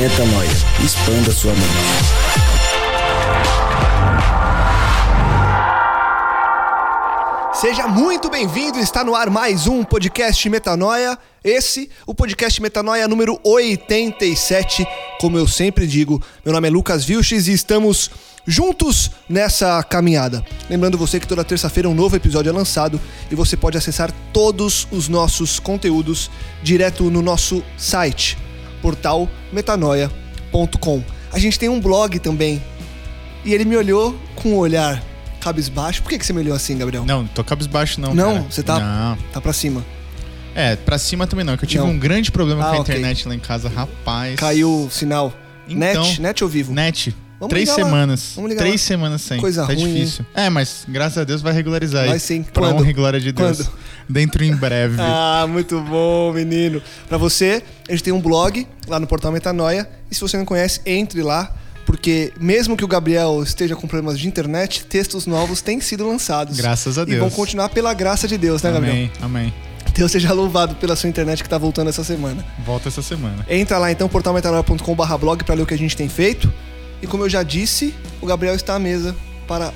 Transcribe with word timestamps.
Metanoia. 0.00 0.48
Expanda 0.82 1.30
sua 1.30 1.52
mente. 1.52 1.66
Seja 7.52 7.86
muito 7.86 8.30
bem-vindo, 8.30 8.78
está 8.78 9.04
no 9.04 9.14
ar 9.14 9.28
mais 9.28 9.66
um 9.66 9.84
podcast 9.84 10.48
Metanoia. 10.48 11.18
Esse, 11.44 11.90
o 12.06 12.14
podcast 12.14 12.62
Metanoia 12.62 13.06
número 13.06 13.38
87. 13.44 14.86
Como 15.20 15.36
eu 15.36 15.46
sempre 15.46 15.86
digo, 15.86 16.18
meu 16.42 16.54
nome 16.54 16.68
é 16.68 16.70
Lucas 16.70 17.04
Vilches 17.04 17.46
e 17.46 17.52
estamos 17.52 18.10
juntos 18.46 19.10
nessa 19.28 19.82
caminhada. 19.82 20.42
Lembrando 20.70 20.96
você 20.96 21.20
que 21.20 21.28
toda 21.28 21.44
terça-feira 21.44 21.90
um 21.90 21.94
novo 21.94 22.16
episódio 22.16 22.48
é 22.48 22.52
lançado 22.54 22.98
e 23.30 23.34
você 23.34 23.54
pode 23.54 23.76
acessar 23.76 24.10
todos 24.32 24.88
os 24.90 25.08
nossos 25.08 25.58
conteúdos 25.58 26.30
direto 26.62 27.10
no 27.10 27.20
nosso 27.20 27.62
site, 27.76 28.38
portal 28.82 29.28
metanoia.com. 29.52 31.02
A 31.32 31.38
gente 31.38 31.58
tem 31.58 31.68
um 31.68 31.80
blog 31.80 32.18
também. 32.18 32.62
E 33.44 33.54
ele 33.54 33.64
me 33.64 33.76
olhou 33.76 34.18
com 34.36 34.50
um 34.50 34.56
olhar 34.56 35.02
cabisbaixo. 35.40 36.02
Por 36.02 36.10
que, 36.10 36.18
que 36.18 36.26
você 36.26 36.32
me 36.32 36.40
olhou 36.40 36.54
assim, 36.54 36.76
Gabriel? 36.76 37.04
Não, 37.06 37.26
tô 37.26 37.42
cabisbaixo 37.42 38.00
não, 38.00 38.14
Não? 38.14 38.32
cara. 38.34 38.46
Você 38.50 38.62
tá- 38.62 38.78
Não. 38.80 39.16
Tá 39.32 39.40
pra 39.40 39.52
cima. 39.52 39.84
É, 40.54 40.76
pra 40.76 40.98
cima 40.98 41.26
também 41.26 41.44
não, 41.44 41.56
que 41.56 41.64
eu 41.64 41.68
tive 41.68 41.82
Não. 41.84 41.90
um 41.90 41.98
grande 41.98 42.30
problema 42.32 42.66
Ah, 42.66 42.70
com 42.72 42.76
a 42.76 42.80
internet 42.80 43.26
lá 43.28 43.34
em 43.34 43.38
casa, 43.38 43.68
rapaz. 43.68 44.34
Caiu 44.38 44.84
o 44.86 44.90
sinal. 44.90 45.32
Então- 45.68 46.02
net? 46.02 46.20
Net 46.20 46.44
ou 46.44 46.50
vivo? 46.50 46.72
Net. 46.72 47.14
Vamos 47.38 47.50
Três 47.50 47.70
semanas. 47.70 48.36
Três 48.58 48.72
lá. 48.82 48.86
semanas 48.86 49.22
sem. 49.22 49.40
Coisa 49.40 49.64
tá 49.66 49.72
ruim, 49.72 49.94
difícil. 49.94 50.26
É, 50.34 50.50
mas 50.50 50.84
graças 50.86 51.16
a 51.16 51.24
Deus 51.24 51.40
vai 51.40 51.54
regularizar 51.54 52.04
Vai 52.04 52.14
aí. 52.14 52.20
sim. 52.20 52.42
Pra 52.42 52.64
Quando? 52.64 52.80
honra 52.80 52.90
e 52.90 52.92
glória 52.92 53.18
de 53.20 53.32
Deus. 53.32 53.62
Quando? 53.62 53.72
Dentro 54.10 54.44
em 54.44 54.54
breve. 54.54 54.96
Ah, 55.00 55.46
muito 55.48 55.80
bom, 55.80 56.32
menino. 56.32 56.82
Pra 57.08 57.16
você, 57.16 57.62
a 57.88 57.92
gente 57.92 58.02
tem 58.04 58.12
um 58.12 58.20
blog 58.20 58.66
lá 58.86 58.98
no 59.00 59.06
portal 59.06 59.32
Metanoia. 59.32 59.88
E 60.10 60.14
se 60.14 60.20
você 60.20 60.36
não 60.36 60.44
conhece, 60.44 60.80
entre 60.84 61.22
lá. 61.22 61.54
Porque 61.86 62.32
mesmo 62.38 62.76
que 62.76 62.84
o 62.84 62.88
Gabriel 62.88 63.42
esteja 63.42 63.74
com 63.74 63.88
problemas 63.88 64.18
de 64.18 64.28
internet, 64.28 64.84
textos 64.84 65.26
novos 65.26 65.60
têm 65.62 65.80
sido 65.80 66.06
lançados. 66.06 66.56
Graças 66.56 66.98
a 66.98 67.02
E 67.02 67.06
Deus. 67.06 67.18
vão 67.20 67.30
continuar 67.30 67.68
pela 67.70 67.92
graça 67.94 68.28
de 68.28 68.36
Deus, 68.38 68.62
né, 68.62 68.70
Gabriel? 68.70 68.94
Amém, 68.94 69.10
amém. 69.22 69.54
Deus 69.94 70.12
seja 70.12 70.32
louvado 70.32 70.76
pela 70.76 70.94
sua 70.94 71.08
internet 71.08 71.42
que 71.42 71.48
tá 71.48 71.58
voltando 71.58 71.88
essa 71.88 72.04
semana. 72.04 72.44
Volta 72.64 72.88
essa 72.88 73.02
semana. 73.02 73.44
Entra 73.48 73.76
lá 73.78 73.90
então, 73.90 74.08
portalmetanoia.com.br 74.08 75.14
blog 75.18 75.42
pra 75.42 75.54
ler 75.54 75.62
o 75.62 75.66
que 75.66 75.74
a 75.74 75.78
gente 75.78 75.96
tem 75.96 76.08
feito. 76.08 76.52
E 77.02 77.06
como 77.06 77.24
eu 77.24 77.28
já 77.28 77.42
disse, 77.42 77.94
o 78.20 78.26
Gabriel 78.26 78.54
está 78.54 78.74
à 78.74 78.78
mesa 78.78 79.16
para 79.48 79.72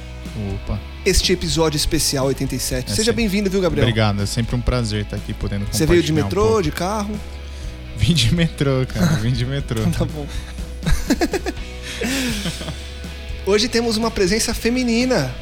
Opa. 0.55 0.79
este 1.05 1.33
episódio 1.33 1.77
especial 1.77 2.27
87. 2.27 2.91
É 2.93 2.95
Seja 2.95 3.13
bem-vindo, 3.13 3.49
viu, 3.51 3.61
Gabriel? 3.61 3.87
Obrigado, 3.87 4.23
é 4.23 4.27
sempre 4.27 4.57
um 4.57 4.61
prazer 4.61 5.03
estar 5.03 5.17
aqui 5.17 5.33
podendo 5.33 5.67
Você 5.71 5.87
veio 5.87 6.03
de 6.03 6.13
um 6.13 6.17
metrô, 6.17 6.45
pouco. 6.47 6.63
de 6.63 6.71
carro? 6.73 7.15
Vim 7.97 8.13
de 8.15 8.35
metrô, 8.35 8.85
cara. 8.93 9.07
Vim 9.17 9.33
de 9.33 9.47
metrô. 9.47 9.81
Tá 9.97 10.05
bom. 10.05 10.27
Hoje 13.47 13.69
temos 13.69 13.97
uma 13.97 14.11
presença 14.11 14.53
feminina. 14.55 15.33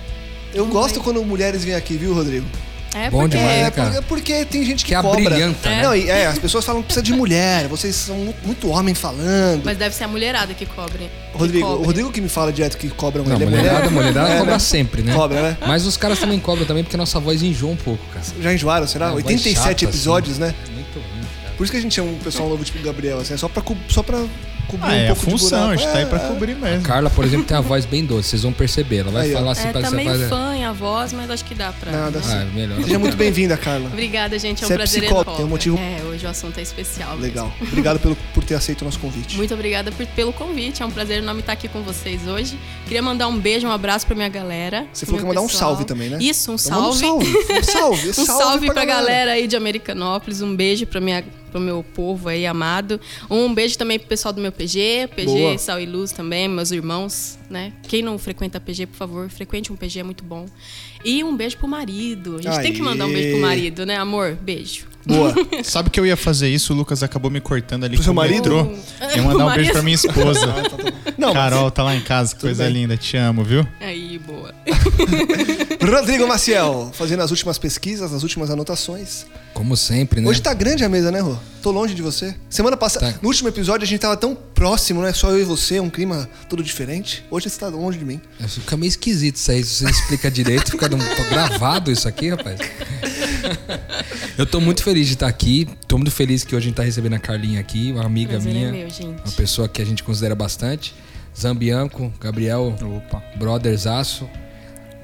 Eu 0.53 0.67
gosto 0.67 1.01
quando 1.01 1.25
mulheres 1.25 1.65
vêm 1.65 1.75
aqui, 1.75 1.97
viu, 1.97 2.13
Rodrigo? 2.15 2.47
É 2.95 3.09
Bom 3.11 3.21
porque 3.21 3.37
demais, 3.39 3.59
É, 3.59 3.63
né, 3.65 3.71
cara? 3.71 3.91
porque, 4.03 4.07
porque 4.33 4.45
tem 4.45 4.65
gente 4.65 4.85
que, 4.85 4.95
Que 4.95 5.01
cobra. 5.01 5.21
abrilhanta, 5.21 5.69
né? 5.71 5.83
Não, 5.83 5.97
e, 5.97 6.11
é, 6.11 6.27
as 6.27 6.39
pessoas 6.39 6.65
falam 6.65 6.83
que 6.83 6.87
precisa 6.87 7.03
de 7.03 7.13
mulher, 7.13 7.67
vocês 7.69 7.95
são 7.97 8.17
mu- 8.17 8.35
muito 8.45 8.69
homem 8.69 8.95
falando. 8.95 9.63
Mas 9.65 9.79
deve 9.79 9.95
ser 9.95 10.05
a 10.05 10.09
mulherada 10.09 10.53
que 10.53 10.67
cobre. 10.67 11.11
que 11.33 11.39
Rodrigo, 11.39 11.67
cobre. 11.67 11.83
o 11.83 11.87
Rodrigo 11.87 12.13
que 12.13 12.21
me 12.21 12.29
fala 12.29 12.53
direto 12.53 12.77
que 12.77 12.89
cobra 12.91 13.23
Não, 13.23 13.31
mulher. 13.33 13.49
mulherada, 13.49 13.87
é 13.87 13.89
mulher. 13.89 14.09
mulherada 14.13 14.35
É, 14.35 14.39
cobra 14.39 14.53
né? 14.53 14.59
sempre, 14.59 15.03
né? 15.03 15.15
Cobra, 15.15 15.41
né? 15.43 15.57
Mas 15.67 15.87
os 15.87 15.97
caras 15.97 16.19
também 16.19 16.39
cobram 16.39 16.67
também 16.67 16.85
porque 16.85 16.97
nossa 16.97 17.19
voz 17.19 17.43
enjoa 17.43 17.71
um 17.71 17.77
pouco, 17.77 18.05
cara. 18.13 18.25
Já 18.41 18.53
enjoaram, 18.53 18.87
será? 18.87 19.07
É, 19.07 19.11
voz 19.13 19.25
87 19.25 19.57
chata, 19.81 19.85
episódios, 19.85 20.41
assim. 20.43 20.53
né? 20.53 20.55
Muito 20.75 20.95
ruim, 20.99 21.23
cara. 21.43 21.55
Por 21.57 21.63
isso 21.65 21.73
que 21.73 21.79
a 21.79 21.81
gente 21.81 21.95
chama 21.95 22.11
um 22.11 22.19
pessoal 22.19 22.49
novo 22.49 22.63
tipo 22.65 22.83
Gabriel, 22.85 23.19
assim, 23.21 23.33
é 23.35 23.37
só 23.39 23.49
pra, 23.49 23.63
só 23.89 24.03
pra 24.03 24.23
cobrir 24.69 24.87
Ah, 24.87 24.89
um 24.89 24.93
é 24.95 25.09
a 25.11 25.15
pouco 25.15 25.25
de 25.25 25.31
função, 25.43 25.59
a 25.59 25.63
buraco. 25.63 25.81
gente 25.83 25.91
tá 25.93 25.99
aí 25.99 26.05
É, 26.05 26.07
pra 26.07 26.19
é. 26.23 26.29
cobrir 26.29 26.55
mesmo. 26.57 26.83
Carla, 26.83 27.11
por 27.11 27.25
exemplo, 27.25 27.45
tem 27.47 27.57
a 27.57 27.61
voz 27.61 27.85
bem 27.85 28.05
doce, 28.05 28.29
vocês 28.31 28.43
vão 28.43 28.53
perceber. 28.53 28.99
Ela 28.99 29.11
vai 29.11 29.27
Aí, 29.27 29.33
falar 29.33 29.53
assim 29.53 29.69
É, 29.69 29.73
pra 29.73 29.81
tá 29.83 29.89
você. 29.91 29.97
meio 29.97 30.19
Vai... 30.19 30.29
fã 30.29 30.53
a 30.69 30.73
voz, 30.73 31.13
mas 31.13 31.31
acho 31.31 31.45
que 31.45 31.55
dá 31.55 31.73
pra. 31.73 31.91
Nada, 31.91 32.19
né? 32.19 32.25
assim. 32.25 32.37
Ah, 32.37 32.45
melhor. 32.55 32.83
Seja 32.83 32.99
muito 32.99 33.17
bem-vinda, 33.17 33.57
Carla. 33.57 33.87
Obrigada, 33.89 34.39
gente. 34.39 34.63
É 34.63 34.65
um 34.65 34.69
Você 34.69 34.75
é 34.75 34.77
prazer 34.77 35.01
psicóloga, 35.03 35.31
enorme. 35.31 35.37
tem 35.39 35.47
um 35.47 35.49
motivo- 35.49 35.79
É, 35.79 36.03
hoje 36.05 36.25
o 36.25 36.29
assunto 36.29 36.59
é 36.59 36.63
especial. 36.63 37.11
mesmo. 37.11 37.23
Legal. 37.25 37.53
Obrigado 37.61 37.99
pelo, 38.01 38.17
por 38.33 38.45
ter 38.45 38.55
aceito 38.55 38.83
o 38.83 38.85
nosso 38.85 38.99
convite. 39.01 39.37
Muito 39.37 39.53
obrigada 39.55 39.91
por- 39.91 40.07
pelo 40.07 40.33
convite. 40.33 40.83
É 40.83 40.87
um 40.87 40.91
prazer 40.91 41.19
enorme 41.19 41.41
estar 41.41 41.53
aqui 41.53 41.69
com 41.69 41.83
vocês 41.83 42.27
hoje. 42.29 42.57
Queria 42.85 43.03
mandar 43.03 43.27
um 43.29 43.39
beijo, 43.39 43.67
um 43.67 43.73
abraço 43.73 44.07
pra 44.07 44.15
minha 44.15 44.29
galera. 44.29 44.87
Você 44.93 45.05
falou 45.05 45.19
que 45.21 45.25
ia 45.25 45.29
mandar 45.29 45.41
um 45.43 45.49
salve 45.49 45.85
também, 45.85 46.09
né? 46.09 46.19
Isso, 46.21 46.53
um 46.53 46.55
Então 46.55 46.81
manda 46.83 46.95
salve. 46.97 47.27
Um 47.27 47.33
salve. 47.33 47.43
Um 47.53 47.63
salve. 47.63 48.09
Um 48.11 48.27
salve, 48.27 48.67
pra 48.73 48.85
galera. 48.85 49.33
aí 49.33 49.47
de 49.47 49.57
Americanópolis, 49.57 50.41
um 50.41 50.55
beijo 50.55 50.87
pra 50.87 51.01
minha, 51.01 51.25
pro 51.53 51.61
meu 51.61 51.85
povo 51.95 52.29
aí 52.29 52.47
amado. 52.47 53.01
Um 53.31 53.55
beijo 53.55 53.79
também 53.79 53.99
pro 53.99 54.09
pessoal 54.09 54.33
do 54.33 54.41
meu 54.41 54.51
PG, 54.51 55.11
PG 55.15 55.27
Boa. 55.27 55.59
Sal 55.59 55.79
e 55.79 55.87
Luz 55.87 56.11
também, 56.11 56.49
meus 56.49 56.73
irmãos, 56.73 57.39
né? 57.49 57.73
Quem 57.83 58.03
não 58.03 58.19
frequenta 58.19 58.59
PG, 58.59 58.87
por 58.87 58.97
favor, 58.97 59.29
frequente 59.29 59.73
um 59.73 59.77
PG, 59.77 60.01
é 60.01 60.03
muito 60.03 60.25
bom. 60.25 60.47
E 61.05 61.23
um 61.23 61.37
beijo 61.37 61.59
pro 61.59 61.69
marido. 61.69 62.39
A 62.39 62.43
gente 62.43 62.63
tem 62.63 62.73
que 62.73 62.83
mandar 62.83 63.07
um 63.07 63.13
beijo 63.13 63.29
pro 63.29 63.37
Aê. 63.37 63.43
marido, 63.43 63.87
né, 63.87 63.97
amor? 63.97 64.35
Beijo. 64.41 64.92
Boa. 65.07 65.35
Sabe 65.65 65.91
que 65.91 65.99
eu 65.99 66.07
ia 66.07 66.17
fazer 66.17 66.49
isso, 66.49 66.73
o 66.73 66.77
Lucas 66.77 67.03
acabou 67.03 67.31
me 67.31 67.41
cortando 67.41 67.85
ali 67.85 67.97
Pro 67.97 68.05
seu 68.05 68.15
marido? 68.15 68.51
metrô. 68.55 68.77
Ia 69.17 69.23
mandar 69.23 69.47
um 69.47 69.55
beijo 69.55 69.73
pra 69.73 69.83
minha 69.83 69.95
esposa. 69.97 70.55
Não, 71.19 71.33
Carol, 71.33 71.71
tá 71.71 71.83
lá 71.83 71.95
em 71.95 72.01
casa, 72.01 72.35
que 72.35 72.41
coisa 72.41 72.65
bem. 72.65 72.73
linda, 72.73 72.97
te 72.97 73.17
amo, 73.17 73.45
viu? 73.45 73.67
Aí, 73.81 74.19
boa. 74.19 74.53
Rodrigo 75.85 76.27
Maciel, 76.27 76.91
fazendo 76.95 77.23
as 77.23 77.31
últimas 77.31 77.59
pesquisas, 77.59 78.13
as 78.13 78.23
últimas 78.23 78.51
anotações. 78.51 79.27
Como 79.53 79.77
sempre, 79.77 80.21
né? 80.21 80.29
Hoje 80.29 80.41
tá 80.41 80.55
grande 80.55 80.85
a 80.85 80.89
mesa, 80.89 81.11
né, 81.11 81.21
Rô? 81.21 81.37
Tô 81.63 81.71
longe 81.71 81.95
de 81.95 82.01
você. 82.03 82.35
Semana 82.49 82.77
passada, 82.77 83.13
Tá. 83.13 83.19
no 83.21 83.29
último 83.29 83.49
episódio, 83.49 83.85
a 83.85 83.87
gente 83.87 84.01
tava 84.01 84.17
tão 84.17 84.35
próximo, 84.35 85.03
né? 85.03 85.13
Só 85.13 85.31
eu 85.31 85.41
e 85.41 85.45
você, 85.45 85.79
um 85.79 85.91
clima 85.91 86.29
todo 86.49 86.63
diferente. 86.63 87.25
Hoje 87.31 87.51
você 87.51 87.59
tá 87.61 87.69
longe 87.69 87.99
de 87.99 88.05
mim. 88.05 88.21
Fica 88.49 88.77
meio 88.77 88.89
esquisito 88.89 89.37
isso 89.37 89.51
aí. 89.51 89.63
Se 89.63 89.85
você 89.85 89.91
explica 89.91 90.31
direito, 90.31 90.71
fica 90.71 90.89
gravado 91.29 91.91
isso 91.93 92.09
aqui, 92.09 92.31
rapaz. 92.31 92.59
Eu 94.37 94.47
tô 94.47 94.61
muito 94.61 94.83
feliz 94.83 95.07
de 95.07 95.15
estar 95.15 95.27
aqui. 95.29 95.69
Tô 95.87 95.97
muito 95.97 96.11
feliz 96.11 96.45
que 96.45 96.55
hoje 96.55 96.67
a 96.67 96.69
gente 96.69 96.77
tá 96.77 96.83
recebendo 96.83 97.15
a 97.15 97.19
Carlinha 97.19 97.61
aqui, 97.61 97.93
uma 97.93 98.05
amiga 98.05 98.33
Prazer 98.33 98.51
é 98.51 98.55
minha. 98.55 98.73
meu, 98.73 98.91
gente. 98.91 99.23
Uma 99.25 99.33
pessoa 99.37 99.69
que 99.69 99.81
a 99.83 99.85
gente 99.85 100.03
considera 100.03 100.35
bastante. 100.35 100.95
Zambianco, 101.39 102.13
Gabriel, 102.21 102.77
Opa. 102.97 103.23
brotherzaço, 103.37 104.29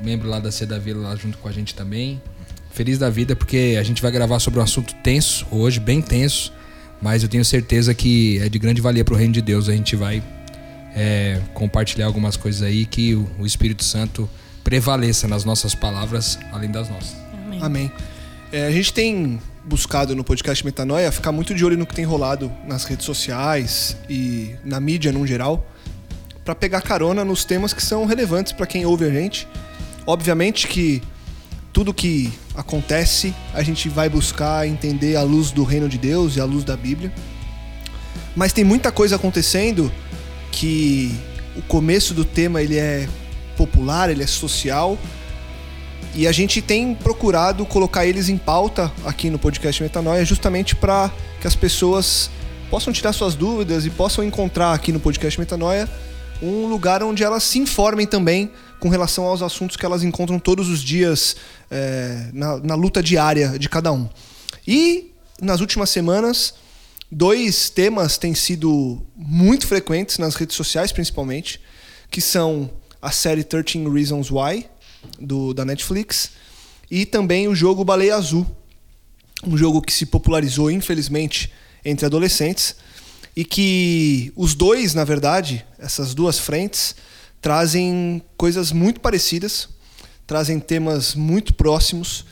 membro 0.02 0.28
lá 0.28 0.38
da 0.38 0.52
C 0.52 0.66
da 0.66 0.78
Vila 0.78 1.08
lá 1.08 1.16
junto 1.16 1.38
com 1.38 1.48
a 1.48 1.52
gente 1.52 1.74
também. 1.74 2.20
Feliz 2.70 2.98
da 2.98 3.08
vida 3.10 3.34
porque 3.34 3.76
a 3.78 3.82
gente 3.82 4.02
vai 4.02 4.10
gravar 4.10 4.38
sobre 4.38 4.60
um 4.60 4.62
assunto 4.62 4.94
tenso 5.02 5.46
hoje, 5.50 5.80
bem 5.80 6.02
tenso, 6.02 6.52
mas 7.00 7.22
eu 7.22 7.28
tenho 7.28 7.44
certeza 7.44 7.94
que 7.94 8.38
é 8.40 8.48
de 8.48 8.58
grande 8.58 8.80
valia 8.80 9.04
pro 9.04 9.16
reino 9.16 9.32
de 9.32 9.40
Deus. 9.42 9.68
A 9.68 9.72
gente 9.72 9.96
vai 9.96 10.22
é, 10.94 11.40
compartilhar 11.54 12.06
algumas 12.06 12.36
coisas 12.36 12.62
aí 12.62 12.84
que 12.84 13.14
o, 13.14 13.28
o 13.38 13.46
Espírito 13.46 13.82
Santo 13.82 14.28
prevaleça 14.62 15.26
nas 15.26 15.44
nossas 15.44 15.74
palavras 15.74 16.38
além 16.52 16.70
das 16.70 16.90
nossas. 16.90 17.16
Amém. 17.46 17.62
Amém. 17.62 17.92
É, 18.50 18.66
a 18.66 18.70
gente 18.70 18.94
tem 18.94 19.38
buscado 19.64 20.16
no 20.16 20.24
podcast 20.24 20.64
Metanoia 20.64 21.12
ficar 21.12 21.32
muito 21.32 21.54
de 21.54 21.62
olho 21.66 21.76
no 21.76 21.84
que 21.84 21.94
tem 21.94 22.06
rolado 22.06 22.50
nas 22.66 22.84
redes 22.84 23.04
sociais 23.04 23.94
e 24.08 24.54
na 24.64 24.80
mídia 24.80 25.12
no 25.12 25.26
geral, 25.26 25.66
para 26.46 26.54
pegar 26.54 26.80
carona 26.80 27.26
nos 27.26 27.44
temas 27.44 27.74
que 27.74 27.82
são 27.82 28.06
relevantes 28.06 28.52
para 28.52 28.66
quem 28.66 28.86
ouve 28.86 29.04
a 29.04 29.10
gente. 29.10 29.46
Obviamente 30.06 30.66
que 30.66 31.02
tudo 31.74 31.92
que 31.92 32.32
acontece 32.54 33.34
a 33.52 33.62
gente 33.62 33.90
vai 33.90 34.08
buscar 34.08 34.66
entender 34.66 35.16
à 35.16 35.22
luz 35.22 35.50
do 35.50 35.62
reino 35.62 35.86
de 35.86 35.98
Deus 35.98 36.36
e 36.36 36.40
à 36.40 36.46
luz 36.46 36.64
da 36.64 36.74
Bíblia. 36.74 37.12
Mas 38.34 38.54
tem 38.54 38.64
muita 38.64 38.90
coisa 38.90 39.16
acontecendo 39.16 39.92
que 40.50 41.14
o 41.54 41.60
começo 41.60 42.14
do 42.14 42.24
tema 42.24 42.62
ele 42.62 42.78
é 42.78 43.06
popular, 43.58 44.08
ele 44.08 44.22
é 44.22 44.26
social. 44.26 44.96
E 46.14 46.26
a 46.26 46.32
gente 46.32 46.60
tem 46.60 46.94
procurado 46.94 47.64
colocar 47.66 48.06
eles 48.06 48.28
em 48.28 48.36
pauta 48.36 48.92
aqui 49.04 49.30
no 49.30 49.38
podcast 49.38 49.82
Metanoia 49.82 50.24
justamente 50.24 50.74
para 50.74 51.12
que 51.40 51.46
as 51.46 51.54
pessoas 51.54 52.30
possam 52.70 52.92
tirar 52.92 53.12
suas 53.12 53.34
dúvidas 53.34 53.86
e 53.86 53.90
possam 53.90 54.24
encontrar 54.24 54.72
aqui 54.72 54.92
no 54.92 55.00
podcast 55.00 55.38
Metanoia 55.38 55.88
um 56.42 56.66
lugar 56.66 57.02
onde 57.02 57.22
elas 57.24 57.42
se 57.42 57.58
informem 57.58 58.06
também 58.06 58.50
com 58.78 58.88
relação 58.88 59.24
aos 59.24 59.42
assuntos 59.42 59.76
que 59.76 59.84
elas 59.84 60.02
encontram 60.02 60.38
todos 60.38 60.68
os 60.68 60.80
dias 60.80 61.36
é, 61.70 62.30
na, 62.32 62.58
na 62.58 62.74
luta 62.74 63.02
diária 63.02 63.58
de 63.58 63.68
cada 63.68 63.92
um. 63.92 64.08
E 64.66 65.12
nas 65.40 65.60
últimas 65.60 65.90
semanas, 65.90 66.54
dois 67.10 67.70
temas 67.70 68.18
têm 68.18 68.34
sido 68.34 69.02
muito 69.16 69.66
frequentes 69.66 70.18
nas 70.18 70.34
redes 70.34 70.56
sociais, 70.56 70.92
principalmente, 70.92 71.60
que 72.10 72.20
são 72.20 72.70
a 73.00 73.10
série 73.10 73.42
13 73.42 73.88
Reasons 73.88 74.30
Why, 74.30 74.66
do, 75.18 75.52
da 75.52 75.64
Netflix, 75.64 76.30
e 76.90 77.04
também 77.04 77.48
o 77.48 77.54
jogo 77.54 77.84
Baleia 77.84 78.16
Azul, 78.16 78.46
um 79.44 79.56
jogo 79.56 79.82
que 79.82 79.92
se 79.92 80.06
popularizou, 80.06 80.70
infelizmente, 80.70 81.52
entre 81.84 82.06
adolescentes, 82.06 82.76
e 83.36 83.44
que 83.44 84.32
os 84.34 84.54
dois, 84.54 84.94
na 84.94 85.04
verdade, 85.04 85.64
essas 85.78 86.14
duas 86.14 86.38
frentes, 86.38 86.96
trazem 87.40 88.22
coisas 88.36 88.72
muito 88.72 89.00
parecidas, 89.00 89.68
trazem 90.26 90.58
temas 90.58 91.14
muito 91.14 91.54
próximos, 91.54 92.24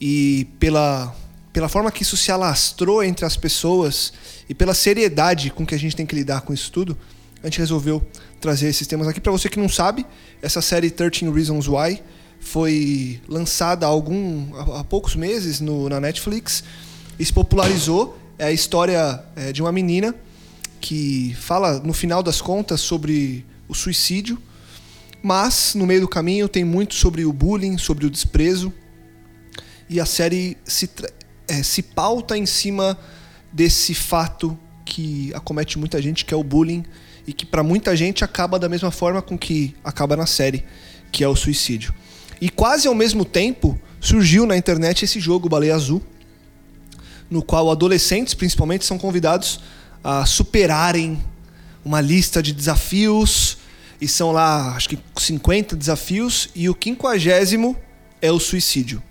e 0.00 0.48
pela, 0.58 1.14
pela 1.52 1.68
forma 1.68 1.92
que 1.92 2.02
isso 2.02 2.16
se 2.16 2.32
alastrou 2.32 3.04
entre 3.04 3.24
as 3.24 3.36
pessoas 3.36 4.12
e 4.48 4.54
pela 4.54 4.74
seriedade 4.74 5.50
com 5.50 5.64
que 5.64 5.74
a 5.74 5.78
gente 5.78 5.94
tem 5.94 6.06
que 6.06 6.14
lidar 6.14 6.40
com 6.40 6.52
isso 6.52 6.72
tudo, 6.72 6.96
a 7.42 7.46
gente 7.46 7.58
resolveu 7.58 8.04
trazer 8.40 8.68
esses 8.68 8.86
temas 8.86 9.06
aqui. 9.06 9.20
Para 9.20 9.32
você 9.32 9.48
que 9.48 9.58
não 9.58 9.68
sabe, 9.68 10.06
essa 10.40 10.62
série 10.62 10.90
13 10.90 11.30
Reasons 11.30 11.68
Why 11.68 12.02
foi 12.40 13.20
lançada 13.28 13.86
há, 13.86 13.88
algum, 13.88 14.48
há 14.78 14.82
poucos 14.82 15.14
meses 15.14 15.60
no, 15.60 15.88
na 15.88 16.00
Netflix 16.00 16.64
e 17.18 17.24
se 17.24 17.32
popularizou. 17.32 18.18
É 18.38 18.46
a 18.46 18.52
história 18.52 19.22
é, 19.36 19.52
de 19.52 19.60
uma 19.60 19.70
menina 19.70 20.14
que 20.80 21.36
fala, 21.38 21.78
no 21.80 21.92
final 21.92 22.22
das 22.22 22.40
contas, 22.40 22.80
sobre 22.80 23.44
o 23.68 23.74
suicídio, 23.74 24.40
mas 25.22 25.74
no 25.74 25.86
meio 25.86 26.00
do 26.00 26.08
caminho 26.08 26.48
tem 26.48 26.64
muito 26.64 26.94
sobre 26.94 27.26
o 27.26 27.32
bullying, 27.32 27.76
sobre 27.76 28.06
o 28.06 28.10
desprezo. 28.10 28.72
E 29.90 30.00
a 30.00 30.06
série 30.06 30.56
se, 30.64 30.88
é, 31.46 31.62
se 31.62 31.82
pauta 31.82 32.38
em 32.38 32.46
cima 32.46 32.98
desse 33.52 33.94
fato 33.94 34.58
que 34.86 35.30
acomete 35.34 35.78
muita 35.78 36.00
gente, 36.00 36.24
que 36.24 36.32
é 36.32 36.36
o 36.36 36.42
bullying, 36.42 36.84
e 37.26 37.32
que 37.32 37.44
para 37.44 37.62
muita 37.62 37.96
gente 37.96 38.24
acaba 38.24 38.58
da 38.58 38.68
mesma 38.68 38.90
forma 38.90 39.20
com 39.20 39.38
que 39.38 39.74
acaba 39.84 40.16
na 40.16 40.26
série, 40.26 40.64
que 41.12 41.24
é 41.24 41.28
o 41.28 41.36
suicídio. 41.36 41.94
E 42.40 42.48
quase 42.48 42.88
ao 42.88 42.94
mesmo 42.94 43.24
tempo 43.24 43.78
surgiu 44.00 44.46
na 44.46 44.56
internet 44.56 45.04
esse 45.04 45.20
jogo 45.20 45.48
Baleia 45.48 45.74
Azul, 45.74 46.02
no 47.30 47.42
qual 47.42 47.70
adolescentes, 47.70 48.34
principalmente, 48.34 48.84
são 48.84 48.98
convidados 48.98 49.60
a 50.02 50.24
superarem 50.24 51.22
uma 51.84 52.00
lista 52.00 52.42
de 52.42 52.52
desafios 52.52 53.58
e 54.00 54.08
são 54.08 54.32
lá, 54.32 54.74
acho 54.74 54.88
que 54.88 54.98
50 55.16 55.76
desafios 55.76 56.48
e 56.54 56.68
o 56.68 56.74
quinquagésimo 56.74 57.76
é 58.20 58.32
o 58.32 58.40
suicídio. 58.40 59.02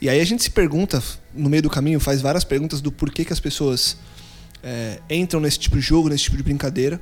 E 0.00 0.08
aí 0.10 0.20
a 0.20 0.24
gente 0.24 0.42
se 0.42 0.50
pergunta, 0.50 1.02
no 1.34 1.48
meio 1.48 1.62
do 1.62 1.70
caminho, 1.70 1.98
faz 1.98 2.20
várias 2.20 2.44
perguntas 2.44 2.82
do 2.82 2.92
porquê 2.92 3.24
que 3.24 3.32
as 3.32 3.40
pessoas 3.40 3.96
é, 4.66 4.98
entram 5.08 5.40
nesse 5.40 5.60
tipo 5.60 5.76
de 5.76 5.82
jogo, 5.82 6.08
nesse 6.08 6.24
tipo 6.24 6.36
de 6.36 6.42
brincadeira, 6.42 7.00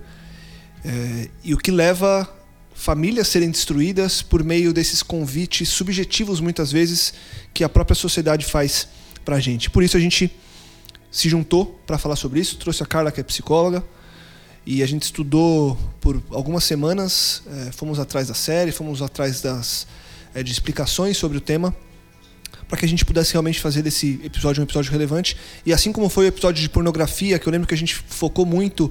é, 0.84 1.31
e 1.43 1.55
o 1.55 1.58
que 1.58 1.70
leva 1.70 2.28
famílias 2.75 3.28
serem 3.28 3.50
destruídas 3.50 4.20
por 4.20 4.44
meio 4.44 4.70
desses 4.70 5.02
convites 5.02 5.70
subjetivos, 5.70 6.40
muitas 6.40 6.70
vezes, 6.70 7.14
que 7.55 7.64
a 7.64 7.69
própria 7.69 7.94
sociedade 7.94 8.44
faz 8.44 8.87
pra 9.25 9.40
gente. 9.40 9.70
Por 9.70 9.82
isso 9.82 9.96
a 9.96 10.00
gente 10.00 10.31
se 11.11 11.28
juntou 11.28 11.81
para 11.87 11.96
falar 11.96 12.16
sobre 12.16 12.40
isso, 12.40 12.58
trouxe 12.58 12.82
a 12.82 12.87
Carla, 12.87 13.11
que 13.11 13.20
é 13.20 13.25
psicóloga, 13.25 13.82
e 14.67 14.82
a 14.82 14.87
gente 14.87 15.05
estudou 15.05 15.78
por 16.00 16.22
algumas 16.31 16.64
semanas, 16.64 17.43
é, 17.46 17.72
fomos 17.72 17.99
atrás 17.99 18.28
da 18.28 18.34
série, 18.34 18.72
fomos 18.72 19.00
atrás 19.00 19.40
das, 19.40 19.87
é, 20.34 20.43
de 20.43 20.52
explicações 20.52 21.17
sobre 21.17 21.38
o 21.38 21.40
tema, 21.40 21.75
para 22.75 22.81
que 22.81 22.87
a 22.87 22.88
gente 22.88 23.05
pudesse 23.05 23.31
realmente 23.32 23.61
fazer 23.61 23.82
desse 23.82 24.21
episódio 24.25 24.61
um 24.61 24.65
episódio 24.65 24.91
relevante. 24.91 25.37
E 25.65 25.73
assim 25.73 25.93
como 25.93 26.09
foi 26.09 26.25
o 26.25 26.29
episódio 26.29 26.61
de 26.61 26.69
pornografia, 26.69 27.38
que 27.38 27.47
eu 27.47 27.53
lembro 27.53 27.69
que 27.69 27.75
a 27.75 27.76
gente 27.76 27.94
focou 27.94 28.44
muito 28.44 28.91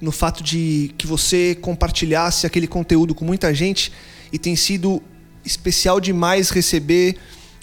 no 0.00 0.10
fato 0.10 0.42
de 0.42 0.92
que 0.98 1.06
você 1.06 1.54
compartilhasse 1.54 2.44
aquele 2.44 2.66
conteúdo 2.66 3.14
com 3.14 3.24
muita 3.24 3.54
gente 3.54 3.92
e 4.32 4.38
tem 4.38 4.56
sido 4.56 5.00
especial 5.44 6.00
demais 6.00 6.50
receber 6.50 7.18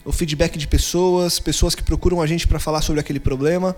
o 0.06 0.14
feedback 0.14 0.58
de 0.58 0.68
pessoas, 0.68 1.38
pessoas 1.38 1.76
que 1.76 1.84
procuram 1.84 2.22
a 2.22 2.28
gente 2.28 2.48
para 2.48 2.60
falar 2.60 2.82
sobre 2.82 3.02
aquele 3.02 3.20
problema. 3.20 3.76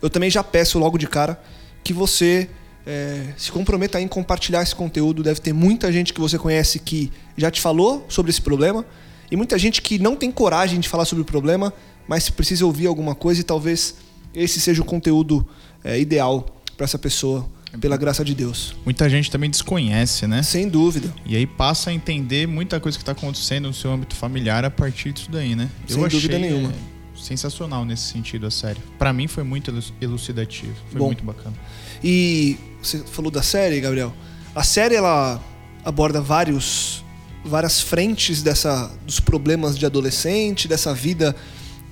Eu 0.00 0.08
também 0.08 0.30
já 0.30 0.42
peço 0.42 0.78
logo 0.78 0.96
de 0.96 1.06
cara 1.06 1.38
que 1.84 1.92
você 1.92 2.48
é, 2.86 3.26
se 3.36 3.52
comprometa 3.52 4.00
em 4.00 4.08
compartilhar 4.08 4.62
esse 4.62 4.74
conteúdo. 4.74 5.22
Deve 5.22 5.40
ter 5.40 5.52
muita 5.52 5.92
gente 5.92 6.14
que 6.14 6.20
você 6.20 6.38
conhece 6.38 6.78
que 6.78 7.12
já 7.36 7.50
te 7.50 7.60
falou 7.60 8.06
sobre 8.08 8.30
esse 8.30 8.40
problema 8.40 8.86
e 9.30 9.36
muita 9.36 9.58
gente 9.58 9.82
que 9.82 9.98
não 9.98 10.14
tem 10.16 10.30
coragem 10.30 10.78
de 10.80 10.88
falar 10.88 11.04
sobre 11.04 11.22
o 11.22 11.24
problema, 11.24 11.72
mas 12.08 12.30
precisa 12.30 12.64
ouvir 12.64 12.86
alguma 12.86 13.14
coisa 13.14 13.40
e 13.40 13.44
talvez 13.44 13.96
esse 14.34 14.60
seja 14.60 14.82
o 14.82 14.84
conteúdo 14.84 15.46
é, 15.82 15.98
ideal 15.98 16.46
para 16.76 16.84
essa 16.84 16.98
pessoa 16.98 17.48
pela 17.80 17.96
graça 17.96 18.24
de 18.24 18.34
Deus. 18.34 18.74
Muita 18.84 19.08
gente 19.10 19.30
também 19.30 19.50
desconhece, 19.50 20.26
né? 20.26 20.42
Sem 20.42 20.68
dúvida. 20.68 21.12
E 21.26 21.36
aí 21.36 21.46
passa 21.46 21.90
a 21.90 21.92
entender 21.92 22.46
muita 22.46 22.78
coisa 22.80 22.96
que 22.96 23.02
está 23.02 23.12
acontecendo 23.12 23.66
no 23.68 23.74
seu 23.74 23.92
âmbito 23.92 24.14
familiar 24.14 24.64
a 24.64 24.70
partir 24.70 25.12
disso 25.12 25.30
daí, 25.30 25.54
né? 25.54 25.68
Sem 25.86 26.00
Eu 26.00 26.08
dúvida 26.08 26.36
achei, 26.36 26.50
nenhuma. 26.50 26.70
é, 26.70 27.18
sensacional 27.20 27.84
nesse 27.84 28.04
sentido 28.04 28.46
a 28.46 28.50
série. 28.50 28.78
Para 28.98 29.12
mim 29.12 29.26
foi 29.26 29.42
muito 29.42 29.70
elu- 29.70 29.82
elucidativo, 30.00 30.74
foi 30.90 30.98
Bom. 30.98 31.06
muito 31.06 31.24
bacana. 31.24 31.54
E 32.02 32.56
você 32.80 32.98
falou 32.98 33.30
da 33.30 33.42
série, 33.42 33.80
Gabriel. 33.80 34.14
A 34.54 34.62
série 34.62 34.94
ela 34.94 35.42
aborda 35.84 36.20
vários 36.20 37.04
várias 37.46 37.80
frentes 37.80 38.42
dessa 38.42 38.90
dos 39.06 39.20
problemas 39.20 39.78
de 39.78 39.86
adolescente, 39.86 40.68
dessa 40.68 40.92
vida 40.92 41.34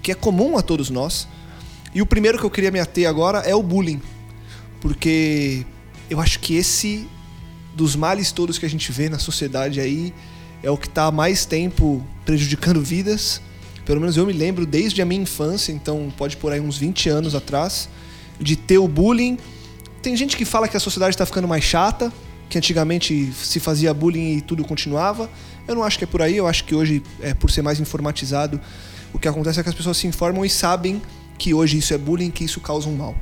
que 0.03 0.13
é 0.13 0.15
comum 0.15 0.59
a 0.59 0.63
todos 0.63 0.91
nós. 0.91 1.27
E 1.95 2.03
o 2.03 2.07
primeiro 2.07 2.39
que 2.39 2.45
eu 2.45 2.51
queria 2.51 2.71
me 2.71 2.81
ater 2.81 3.09
agora 3.09 3.39
é 3.39 3.55
o 3.55 3.63
bullying. 3.63 4.03
Porque 4.81 5.65
eu 6.11 6.21
acho 6.21 6.41
que 6.41 6.57
esse 6.57 7.09
dos 7.75 7.97
males 7.97 8.31
todos 8.31 8.59
que 8.59 8.67
a 8.67 8.71
gente 8.71 8.93
vê 8.93 9.09
na 9.09 9.19
sociedade 9.19 9.81
aí 9.81 10.13
é 10.63 10.71
o 10.71 10.77
que 10.77 10.87
está 10.87 11.11
mais 11.11 11.45
tempo 11.45 12.05
prejudicando 12.25 12.81
vidas. 12.81 13.41
Pelo 13.85 14.01
menos 14.01 14.17
eu 14.17 14.27
me 14.27 14.33
lembro 14.33 14.65
desde 14.65 15.03
a 15.03 15.05
minha 15.05 15.23
infância, 15.23 15.73
então 15.73 16.13
pode 16.17 16.37
por 16.37 16.53
aí 16.53 16.61
uns 16.61 16.79
20 16.79 17.09
anos 17.09 17.35
atrás, 17.35 17.89
de 18.41 18.57
ter 18.57 18.79
o 18.79 18.89
bullying. 18.89 19.39
Tem 20.03 20.17
gente 20.17 20.37
que 20.37 20.45
fala 20.45 20.69
que 20.69 20.77
a 20.77 20.81
sociedade 20.81 21.15
está 21.15 21.27
ficando 21.27 21.47
mais 21.47 21.65
chata, 21.65 22.13
que 22.55 22.59
antigamente 22.59 23.33
se 23.33 23.59
fazia 23.59 23.93
bullying 23.93 24.37
e 24.37 24.41
tudo 24.41 24.65
continuava. 24.65 25.29
Eu 25.67 25.75
não 25.75 25.83
acho 25.83 25.99
que 25.99 26.05
é 26.05 26.07
por 26.07 26.23
aí, 26.23 26.37
eu 26.37 26.47
acho 26.47 26.63
que 26.63 26.73
hoje, 26.73 27.03
é, 27.21 27.35
por 27.35 27.51
ser 27.51 27.63
mais 27.63 27.81
informatizado, 27.81 28.61
o 29.13 29.19
que 29.19 29.27
acontece 29.27 29.59
é 29.59 29.63
que 29.65 29.69
as 29.69 29.75
pessoas 29.75 29.97
se 29.97 30.07
informam 30.07 30.45
e 30.45 30.49
sabem 30.49 31.03
que 31.37 31.53
hoje 31.53 31.79
isso 31.79 31.93
é 31.93 31.99
bullying, 31.99 32.31
que 32.31 32.45
isso 32.45 32.61
causa 32.61 32.89
um 32.89 32.95
mal. 32.95 33.17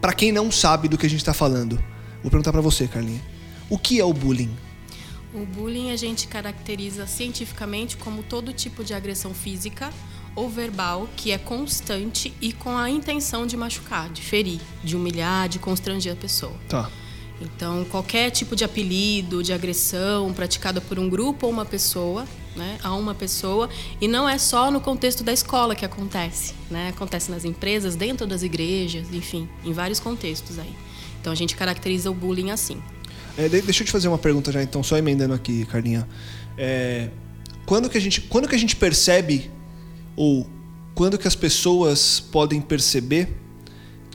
Para 0.00 0.12
quem 0.12 0.30
não 0.30 0.52
sabe 0.52 0.86
do 0.86 0.96
que 0.96 1.06
a 1.06 1.10
gente 1.10 1.18
está 1.18 1.34
falando, 1.34 1.82
vou 2.22 2.30
perguntar 2.30 2.52
para 2.52 2.60
você, 2.60 2.86
Carlinha. 2.86 3.20
O 3.68 3.76
que 3.76 3.98
é 3.98 4.04
o 4.04 4.12
bullying? 4.12 4.54
O 5.34 5.44
bullying 5.44 5.90
a 5.90 5.96
gente 5.96 6.28
caracteriza 6.28 7.08
cientificamente 7.08 7.96
como 7.96 8.22
todo 8.22 8.52
tipo 8.52 8.84
de 8.84 8.94
agressão 8.94 9.34
física 9.34 9.90
ou 10.36 10.48
verbal 10.48 11.08
que 11.16 11.32
é 11.32 11.38
constante 11.38 12.32
e 12.40 12.52
com 12.52 12.78
a 12.78 12.88
intenção 12.88 13.44
de 13.44 13.56
machucar, 13.56 14.08
de 14.08 14.22
ferir, 14.22 14.60
de 14.84 14.94
humilhar, 14.94 15.48
de 15.48 15.58
constranger 15.58 16.12
a 16.12 16.16
pessoa. 16.16 16.54
Tá. 16.68 16.88
Então, 17.40 17.84
qualquer 17.86 18.30
tipo 18.30 18.54
de 18.54 18.64
apelido, 18.64 19.42
de 19.42 19.52
agressão 19.52 20.32
praticada 20.32 20.80
por 20.80 20.98
um 20.98 21.08
grupo 21.08 21.46
ou 21.46 21.52
uma 21.52 21.64
pessoa, 21.64 22.24
né, 22.56 22.78
a 22.82 22.94
uma 22.94 23.14
pessoa, 23.14 23.68
e 24.00 24.06
não 24.06 24.28
é 24.28 24.38
só 24.38 24.70
no 24.70 24.80
contexto 24.80 25.24
da 25.24 25.32
escola 25.32 25.74
que 25.74 25.84
acontece, 25.84 26.54
né? 26.70 26.88
Acontece 26.90 27.30
nas 27.30 27.44
empresas, 27.44 27.96
dentro 27.96 28.26
das 28.26 28.42
igrejas, 28.44 29.08
enfim, 29.12 29.48
em 29.64 29.72
vários 29.72 29.98
contextos 29.98 30.58
aí. 30.58 30.72
Então, 31.20 31.32
a 31.32 31.36
gente 31.36 31.56
caracteriza 31.56 32.10
o 32.10 32.14
bullying 32.14 32.50
assim. 32.50 32.80
É, 33.36 33.48
de- 33.48 33.62
deixa 33.62 33.82
eu 33.82 33.86
te 33.86 33.90
fazer 33.92 34.06
uma 34.06 34.18
pergunta 34.18 34.52
já, 34.52 34.62
então, 34.62 34.82
só 34.84 34.96
emendando 34.96 35.34
aqui, 35.34 35.64
Carlinha. 35.66 36.08
É, 36.56 37.08
quando, 37.66 37.90
que 37.90 37.98
a 37.98 38.00
gente, 38.00 38.20
quando 38.20 38.46
que 38.46 38.54
a 38.54 38.58
gente 38.58 38.76
percebe, 38.76 39.50
ou 40.14 40.48
quando 40.94 41.18
que 41.18 41.26
as 41.26 41.34
pessoas 41.34 42.20
podem 42.20 42.60
perceber 42.60 43.28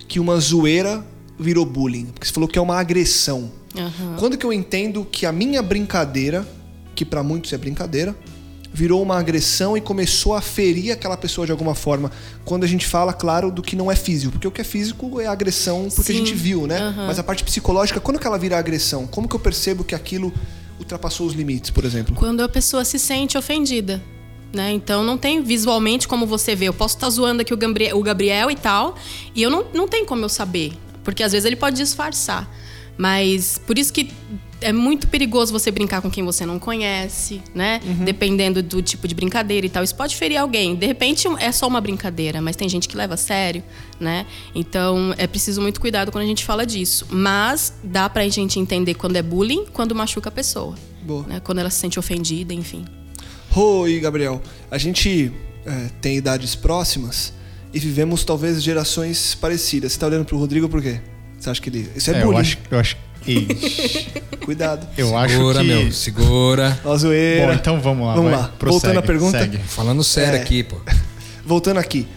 que 0.08 0.20
uma 0.22 0.40
zoeira 0.40 1.06
virou 1.39 1.65
bullying? 1.65 2.05
Porque 2.05 2.27
você 2.27 2.34
falou 2.34 2.50
que 2.50 2.60
é 2.60 2.62
uma 2.62 2.79
agressão. 2.79 3.51
Aham. 3.75 4.15
Quando 4.17 4.38
que 4.38 4.46
eu 4.46 4.51
entendo 4.51 5.08
que 5.10 5.25
a 5.25 5.31
minha 5.31 5.62
brincadeira, 5.62 6.48
que 6.96 7.05
para 7.05 7.24
muitos 7.24 7.53
é 7.53 7.58
brincadeira, 7.58 8.15
virou 8.72 9.01
uma 9.01 9.17
agressão 9.17 9.75
e 9.75 9.81
começou 9.81 10.36
a 10.36 10.41
ferir 10.41 10.91
aquela 10.91 11.17
pessoa 11.17 11.46
de 11.46 11.51
alguma 11.51 11.74
forma. 11.74 12.12
Quando 12.46 12.63
a 12.63 12.67
gente 12.67 12.86
fala, 12.86 13.13
claro, 13.13 13.51
do 13.51 13.62
que 13.62 13.75
não 13.75 13.91
é 13.91 13.96
físico. 13.96 14.34
Porque 14.34 14.48
o 14.48 14.51
que 14.51 14.62
é 14.62 14.63
físico 14.63 15.19
é 15.19 15.27
agressão 15.27 15.88
porque 15.93 16.13
Sim. 16.13 16.22
a 16.22 16.25
gente 16.25 16.34
viu, 16.34 16.67
né? 16.67 16.77
Aham. 16.79 17.08
Mas 17.08 17.19
a 17.19 17.24
parte 17.24 17.43
psicológica, 17.43 18.00
quando 18.00 18.19
que 18.19 18.27
ela 18.27 18.38
vira 18.38 18.58
agressão? 18.58 19.08
Como 19.08 19.27
que 19.27 19.36
eu 19.36 19.39
percebo 19.39 19.84
que 19.84 19.96
aquilo 19.96 20.31
ultrapassou 20.77 21.27
os 21.27 21.34
limites, 21.34 21.72
por 21.72 21.84
exemplo? 21.84 22.15
Quando 22.15 22.41
a 22.41 22.50
pessoa 22.50 22.86
se 22.86 23.00
sente 23.00 23.38
ofendida. 23.38 24.01
Né? 24.51 24.72
Então 24.72 25.03
não 25.03 25.15
tem 25.15 25.43
visualmente 25.43 26.08
como 26.08 26.25
você 26.25 26.55
vê. 26.55 26.67
Eu 26.67 26.74
posso 26.74 26.96
estar 26.96 27.10
zoando 27.10 27.41
aqui 27.41 27.53
o 27.53 27.58
Gabriel, 27.58 27.98
o 27.98 28.01
Gabriel 28.01 28.50
e 28.50 28.55
tal, 28.55 28.96
e 29.36 29.43
eu 29.43 29.50
não, 29.50 29.65
não 29.74 29.88
tem 29.88 30.03
como 30.03 30.25
eu 30.25 30.29
saber. 30.29 30.74
Porque 31.10 31.24
às 31.24 31.32
vezes 31.32 31.46
ele 31.46 31.56
pode 31.56 31.75
disfarçar. 31.75 32.50
Mas 32.98 33.58
por 33.66 33.78
isso 33.78 33.94
que 33.94 34.12
é 34.62 34.74
muito 34.74 35.08
perigoso 35.08 35.54
você 35.54 35.72
brincar 35.72 36.01
com 36.01 36.12
quem 36.12 36.24
você 36.24 36.46
não 36.46 36.60
conhece, 36.60 37.42
né? 37.56 37.80
Dependendo 38.04 38.62
do 38.62 38.82
tipo 38.82 39.08
de 39.08 39.16
brincadeira 39.16 39.66
e 39.66 39.70
tal. 39.70 39.84
Isso 39.84 39.96
pode 39.96 40.16
ferir 40.16 40.38
alguém. 40.38 40.75
De 40.75 40.86
repente 40.86 41.28
é 41.39 41.51
só 41.51 41.68
uma 41.68 41.80
brincadeira, 41.80 42.42
mas 42.42 42.56
tem 42.56 42.68
gente 42.68 42.88
que 42.88 42.98
leva 42.98 43.13
a 43.13 43.18
sério, 43.18 43.63
né? 44.00 44.25
Então 44.54 45.13
é 45.18 45.25
preciso 45.28 45.62
muito 45.62 45.80
cuidado 45.80 46.12
quando 46.12 46.25
a 46.25 46.28
gente 46.28 46.44
fala 46.44 46.66
disso. 46.66 47.08
Mas 47.10 47.74
dá 47.84 48.10
pra 48.10 48.28
gente 48.28 48.60
entender 48.60 48.96
quando 48.96 49.16
é 49.16 49.22
bullying, 49.22 49.66
quando 49.72 49.96
machuca 49.96 50.30
a 50.30 50.32
pessoa. 50.32 50.75
Boa. 51.01 51.25
né? 51.25 51.39
Quando 51.39 51.60
ela 51.60 51.70
se 51.70 51.80
sente 51.80 51.98
ofendida, 51.98 52.54
enfim. 52.54 52.86
Oi, 53.56 54.00
Gabriel. 54.00 54.42
A 54.70 54.78
gente 54.78 55.32
é, 55.66 55.89
tem 56.01 56.18
idades 56.18 56.54
próximas 56.54 57.34
e 57.74 57.80
vivemos 57.80 58.24
talvez 58.24 58.62
gerações 58.64 59.36
parecidas. 59.36 59.94
Você 59.94 60.00
tá 60.00 60.08
olhando 60.08 60.26
pro 60.26 60.38
Rodrigo 60.38 60.68
por 60.70 60.82
quê? 60.82 61.00
Você 61.40 61.50
acha 61.50 61.62
que 61.62 61.70
ele. 61.70 61.90
Isso 61.96 62.10
é, 62.12 62.16
É, 62.16 62.22
eu 62.22 62.26
bullying. 62.26 62.40
acho, 62.42 62.58
eu 62.70 62.80
acho, 62.80 62.98
Ixi, 63.28 64.08
Cuidado. 64.46 64.88
eu 64.98 65.16
acho 65.18 65.34
segura, 65.36 65.60
que. 65.60 65.66
meu, 65.68 65.92
segura. 65.92 66.80
Ó, 66.86 66.98
zoeira. 66.98 67.48
Bom, 67.48 67.54
então 67.54 67.80
vamos 67.82 68.08
lá. 68.08 68.16
Vamos 68.16 68.32
vai. 68.32 68.40
lá. 68.42 68.48
Prossegue, 68.48 68.72
Voltando 68.82 68.98
à 69.00 69.02
pergunta. 69.02 69.40
segue. 69.40 69.58
Falando 69.60 70.04
sério 70.04 70.38
É. 70.38 70.42
aqui, 70.42 70.64
pô. 70.64 70.78
Voltando 71.46 71.78
aqui. 71.80 72.08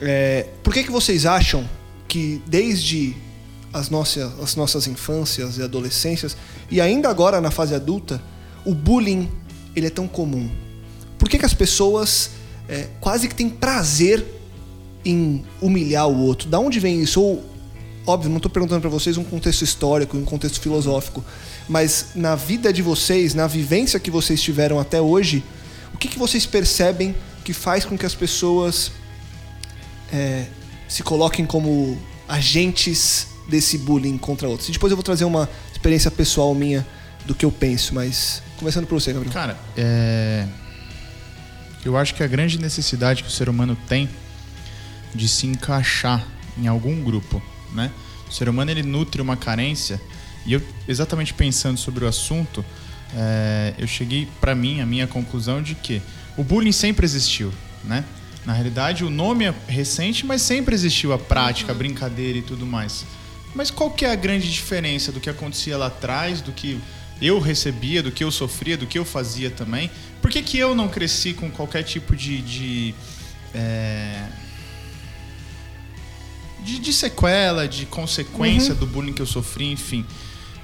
é, 0.00 0.46
por 0.62 0.72
que, 0.72 0.84
que 0.84 0.90
vocês 0.90 1.26
acham 1.26 1.68
que 2.06 2.40
desde 2.46 3.14
as 3.72 3.88
nossas, 3.90 4.32
as 4.40 4.56
nossas 4.56 4.86
infâncias 4.86 5.58
e 5.58 5.62
adolescências, 5.62 6.36
e 6.70 6.80
ainda 6.80 7.08
agora 7.08 7.40
na 7.40 7.50
fase 7.50 7.74
adulta, 7.74 8.20
o 8.64 8.74
bullying 8.74 9.28
ele 9.76 9.86
é 9.86 9.90
tão 9.90 10.06
comum? 10.08 10.48
Por 11.18 11.28
que, 11.28 11.38
que 11.38 11.44
as 11.44 11.54
pessoas 11.54 12.30
é, 12.68 12.86
quase 13.00 13.28
que 13.28 13.34
têm 13.34 13.48
prazer 13.48 14.24
em 15.04 15.44
humilhar 15.60 16.08
o 16.08 16.20
outro? 16.20 16.48
Da 16.48 16.58
onde 16.58 16.80
vem 16.80 17.02
isso? 17.02 17.20
Ou, 17.20 17.44
óbvio, 18.06 18.30
não 18.30 18.38
estou 18.38 18.50
perguntando 18.50 18.80
para 18.80 18.90
vocês 18.90 19.16
um 19.16 19.24
contexto 19.24 19.62
histórico, 19.62 20.16
um 20.16 20.24
contexto 20.24 20.60
filosófico, 20.60 21.24
mas 21.68 22.08
na 22.14 22.34
vida 22.34 22.72
de 22.72 22.82
vocês, 22.82 23.34
na 23.34 23.46
vivência 23.46 23.98
que 24.00 24.10
vocês 24.10 24.40
tiveram 24.40 24.78
até 24.78 25.00
hoje, 25.00 25.44
o 25.94 25.98
que, 25.98 26.08
que 26.08 26.18
vocês 26.18 26.46
percebem 26.46 27.14
que 27.44 27.52
faz 27.52 27.84
com 27.84 27.96
que 27.96 28.06
as 28.06 28.14
pessoas 28.14 28.92
é, 30.12 30.46
se 30.86 31.02
coloquem 31.02 31.44
como 31.44 31.98
agentes 32.28 33.28
desse 33.48 33.78
bullying 33.78 34.16
contra 34.18 34.48
outros? 34.48 34.68
E 34.68 34.72
depois 34.72 34.90
eu 34.90 34.96
vou 34.96 35.02
trazer 35.02 35.24
uma 35.24 35.48
experiência 35.72 36.10
pessoal 36.10 36.54
minha 36.54 36.86
do 37.24 37.34
que 37.34 37.44
eu 37.44 37.52
penso, 37.52 37.94
mas 37.94 38.42
começando 38.58 38.86
por 38.86 39.00
você, 39.00 39.12
Gabriel. 39.12 39.32
Cara, 39.32 39.56
é... 39.76 40.46
eu 41.84 41.96
acho 41.96 42.14
que 42.14 42.22
a 42.22 42.26
grande 42.26 42.58
necessidade 42.58 43.22
que 43.22 43.28
o 43.28 43.32
ser 43.32 43.48
humano 43.48 43.76
tem 43.86 44.08
de 45.14 45.28
se 45.28 45.46
encaixar 45.46 46.26
em 46.56 46.66
algum 46.66 47.02
grupo, 47.02 47.42
né? 47.72 47.90
O 48.28 48.32
ser 48.32 48.48
humano 48.48 48.70
ele 48.70 48.82
nutre 48.82 49.22
uma 49.22 49.36
carência 49.36 50.00
e 50.44 50.52
eu 50.52 50.62
exatamente 50.86 51.32
pensando 51.34 51.78
sobre 51.78 52.04
o 52.04 52.08
assunto, 52.08 52.64
é, 53.14 53.74
eu 53.78 53.86
cheguei 53.86 54.28
para 54.40 54.54
mim 54.54 54.80
a 54.80 54.86
minha 54.86 55.06
conclusão 55.06 55.62
de 55.62 55.74
que 55.74 56.02
o 56.36 56.44
bullying 56.44 56.72
sempre 56.72 57.04
existiu, 57.04 57.52
né? 57.84 58.04
Na 58.44 58.52
realidade, 58.52 59.04
o 59.04 59.10
nome 59.10 59.44
é 59.44 59.54
recente, 59.66 60.24
mas 60.24 60.40
sempre 60.40 60.74
existiu 60.74 61.12
a 61.12 61.18
prática, 61.18 61.72
a 61.72 61.74
brincadeira 61.74 62.38
e 62.38 62.42
tudo 62.42 62.64
mais. 62.64 63.04
Mas 63.54 63.70
qual 63.70 63.90
que 63.90 64.04
é 64.04 64.10
a 64.10 64.14
grande 64.14 64.50
diferença 64.50 65.12
do 65.12 65.20
que 65.20 65.28
acontecia 65.28 65.76
lá 65.76 65.88
atrás, 65.88 66.40
do 66.40 66.52
que 66.52 66.80
eu 67.20 67.40
recebia, 67.40 68.02
do 68.02 68.10
que 68.10 68.22
eu 68.22 68.30
sofria, 68.30 68.76
do 68.76 68.86
que 68.86 68.98
eu 68.98 69.04
fazia 69.04 69.50
também? 69.50 69.90
Por 70.22 70.30
que, 70.30 70.42
que 70.42 70.58
eu 70.58 70.74
não 70.74 70.88
cresci 70.88 71.34
com 71.34 71.50
qualquer 71.50 71.82
tipo 71.82 72.16
de. 72.16 72.40
de, 72.40 72.94
é, 73.54 74.24
de, 76.64 76.78
de 76.78 76.92
sequela, 76.92 77.66
de 77.68 77.86
consequência 77.86 78.74
do 78.74 78.86
bullying 78.86 79.12
que 79.12 79.22
eu 79.22 79.26
sofri, 79.26 79.66
enfim. 79.72 80.04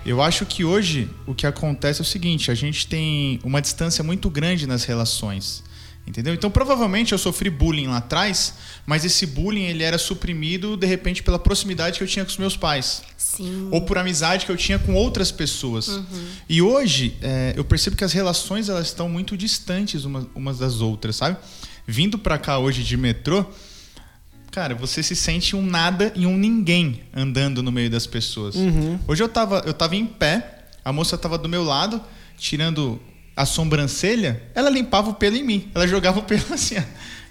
Eu 0.05 0.21
acho 0.21 0.45
que 0.45 0.65
hoje 0.65 1.09
o 1.27 1.35
que 1.35 1.47
acontece 1.47 2.01
é 2.01 2.03
o 2.03 2.07
seguinte: 2.07 2.51
a 2.51 2.55
gente 2.55 2.87
tem 2.87 3.39
uma 3.43 3.61
distância 3.63 4.05
muito 4.05 4.29
grande 4.29 4.67
nas 4.67 4.85
relações. 4.85 5.63
Entendeu? 6.07 6.35
Então, 6.35 6.51
provavelmente 6.51 7.13
eu 7.13 7.19
sofri 7.19 7.49
bullying 7.49 7.87
lá 7.87 7.97
atrás, 7.97 8.53
mas 8.85 9.07
esse 9.07 9.25
bullying 9.25 9.63
ele 9.63 9.83
era 9.83 9.97
suprimido 9.97 10.77
de 10.77 10.87
repente 10.87 11.23
pela 11.23 11.39
proximidade 11.39 11.97
que 11.97 12.05
eu 12.05 12.07
tinha 12.07 12.23
com 12.27 12.31
os 12.31 12.37
meus 12.37 12.59
pais 12.59 13.03
Sim. 13.17 13.69
ou 13.73 13.81
por 13.81 13.97
amizade 13.97 14.45
que 14.45 14.53
eu 14.53 14.57
tinha 14.59 14.79
com 14.79 14.93
outras 14.95 15.33
pessoas. 15.33 15.99
E 16.47 16.61
hoje 16.61 17.17
é, 17.23 17.55
eu 17.57 17.65
percebo 17.65 17.97
que 17.97 18.05
as 18.05 18.13
relações 18.13 18.69
elas 18.69 18.89
estão 18.89 19.09
muito 19.09 19.35
distantes 19.35 20.05
uma- 20.05 20.29
umas 20.35 20.59
das 20.59 20.83
outras, 20.83 21.17
sabe? 21.17 21.39
Vindo 21.87 22.19
pra 22.19 22.37
cá 22.37 22.59
hoje 22.59 22.83
de 22.85 22.99
metrô, 22.99 23.47
cara, 24.55 24.73
você 24.73 25.03
se 25.03 25.17
sente 25.17 25.57
um 25.57 25.67
nada 25.67 26.13
e 26.15 26.25
um 26.27 26.39
ninguém 26.39 27.03
andando 27.13 27.61
no 27.61 27.73
meio 27.73 27.91
das 27.91 28.07
pessoas. 28.07 28.55
Hoje 29.09 29.21
eu 29.21 29.29
tava, 29.29 29.65
eu 29.67 29.75
tava 29.75 29.97
em 29.97 30.07
pé, 30.07 30.67
a 30.85 30.93
moça 30.93 31.19
tava 31.19 31.37
do 31.37 31.49
meu 31.49 31.65
lado, 31.65 32.01
tirando 32.39 33.03
a 33.37 33.45
sobrancelha, 33.45 34.41
ela 34.55 34.71
limpava 34.71 35.11
o 35.11 35.15
pelo 35.15 35.35
em 35.35 35.43
mim. 35.43 35.69
Ela 35.75 35.89
jogava 35.89 36.21
o 36.21 36.23
pelo 36.23 36.45
assim, 36.55 36.77
ó. 36.79 36.83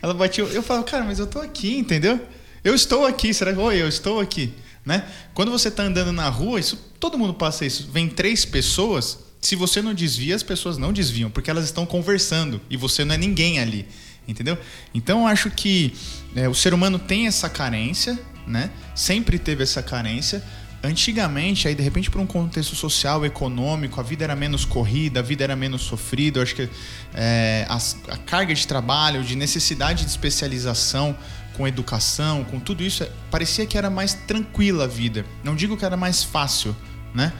Ela 0.01 0.13
batia. 0.13 0.43
Eu 0.43 0.61
falava, 0.61 0.85
cara, 0.85 1.05
mas 1.05 1.17
eu 1.17 1.25
tô 1.25 1.39
aqui, 1.39 1.77
entendeu? 1.77 2.19
Eu 2.61 2.75
estou 2.75 3.05
aqui, 3.05 3.33
será 3.33 3.53
que. 3.53 3.59
Oi, 3.59 3.81
eu 3.81 3.87
estou 3.87 4.19
aqui. 4.19 4.53
Né? 4.85 5.07
Quando 5.33 5.49
você 5.49 5.71
tá 5.71 5.83
andando 5.83 6.11
na 6.11 6.27
rua, 6.27 6.59
isso 6.59 6.75
todo 6.99 7.17
mundo 7.17 7.33
passa 7.33 7.65
isso. 7.65 7.89
Vem 7.89 8.09
três 8.09 8.43
pessoas, 8.43 9.19
se 9.39 9.55
você 9.55 9.81
não 9.81 9.93
desvia, 9.93 10.35
as 10.35 10.43
pessoas 10.43 10.77
não 10.77 10.91
desviam, 10.91 11.29
porque 11.29 11.49
elas 11.49 11.63
estão 11.63 11.85
conversando 11.85 12.59
e 12.69 12.75
você 12.75 13.05
não 13.05 13.15
é 13.15 13.17
ninguém 13.17 13.59
ali. 13.59 13.87
Entendeu? 14.27 14.57
Então 14.93 15.27
acho 15.27 15.49
que 15.51 15.93
é, 16.35 16.47
o 16.47 16.53
ser 16.53 16.73
humano 16.73 16.97
tem 16.97 17.27
essa 17.27 17.49
carência, 17.49 18.17
né? 18.47 18.69
Sempre 18.95 19.37
teve 19.37 19.63
essa 19.63 19.81
carência. 19.83 20.41
Antigamente, 20.85 21.67
aí 21.67 21.75
de 21.75 21.81
repente 21.81 22.11
por 22.11 22.19
um 22.19 22.25
contexto 22.25 22.75
social, 22.75 23.25
econômico, 23.25 23.99
a 24.01 24.03
vida 24.03 24.25
era 24.25 24.35
menos 24.35 24.65
corrida, 24.65 25.21
a 25.21 25.23
vida 25.23 25.43
era 25.43 25.55
menos 25.55 25.81
sofrida. 25.81 26.39
Eu 26.39 26.43
acho 26.43 26.55
que 26.55 26.69
é, 27.13 27.65
as- 27.69 27.97
a 28.09 28.17
carga 28.17 28.53
de 28.53 28.67
trabalho, 28.67 29.23
de 29.23 29.35
necessidade 29.35 30.03
de 30.03 30.09
especialização 30.09 31.15
com 31.55 31.65
educação, 31.67 32.43
com 32.43 32.59
tudo 32.59 32.83
isso, 32.83 33.03
é, 33.03 33.09
parecia 33.31 33.65
que 33.65 33.77
era 33.77 33.89
mais 33.89 34.13
tranquila 34.13 34.83
a 34.83 34.87
vida. 34.87 35.25
Não 35.43 35.55
digo 35.55 35.77
que 35.77 35.85
era 35.85 35.95
mais 35.95 36.21
fácil, 36.23 36.75
né? 37.13 37.31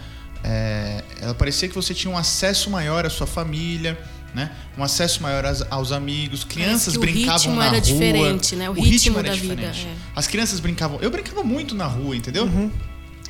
É, 0.44 1.04
ela 1.22 1.34
parecia 1.34 1.68
que 1.68 1.75
você 1.75 1.94
tinha 1.94 2.13
um 2.13 2.18
acesso 2.18 2.70
maior 2.70 3.06
à 3.06 3.10
sua 3.10 3.25
família, 3.28 3.98
né? 4.34 4.52
Um 4.78 4.84
acesso 4.84 5.22
maior 5.22 5.46
às- 5.46 5.66
aos 5.70 5.92
amigos. 5.92 6.44
Crianças 6.44 6.94
que 6.94 6.98
o 6.98 7.02
brincavam 7.02 7.38
ritmo 7.38 7.56
na 7.56 7.63
era 7.66 7.72
rua. 7.74 7.82
diferente, 7.82 8.56
né? 8.56 8.70
O 8.70 8.74
ritmo 8.74 9.16
da 9.24 9.32
vida, 9.34 9.62
é. 9.90 9.96
As 10.16 10.28
crianças 10.28 10.60
brincavam. 10.60 11.00
Eu 11.02 11.12
brincava 11.12 11.44
muito 11.44 11.75
na 11.75 11.86
rua, 11.86 12.16
entendeu? 12.16 12.48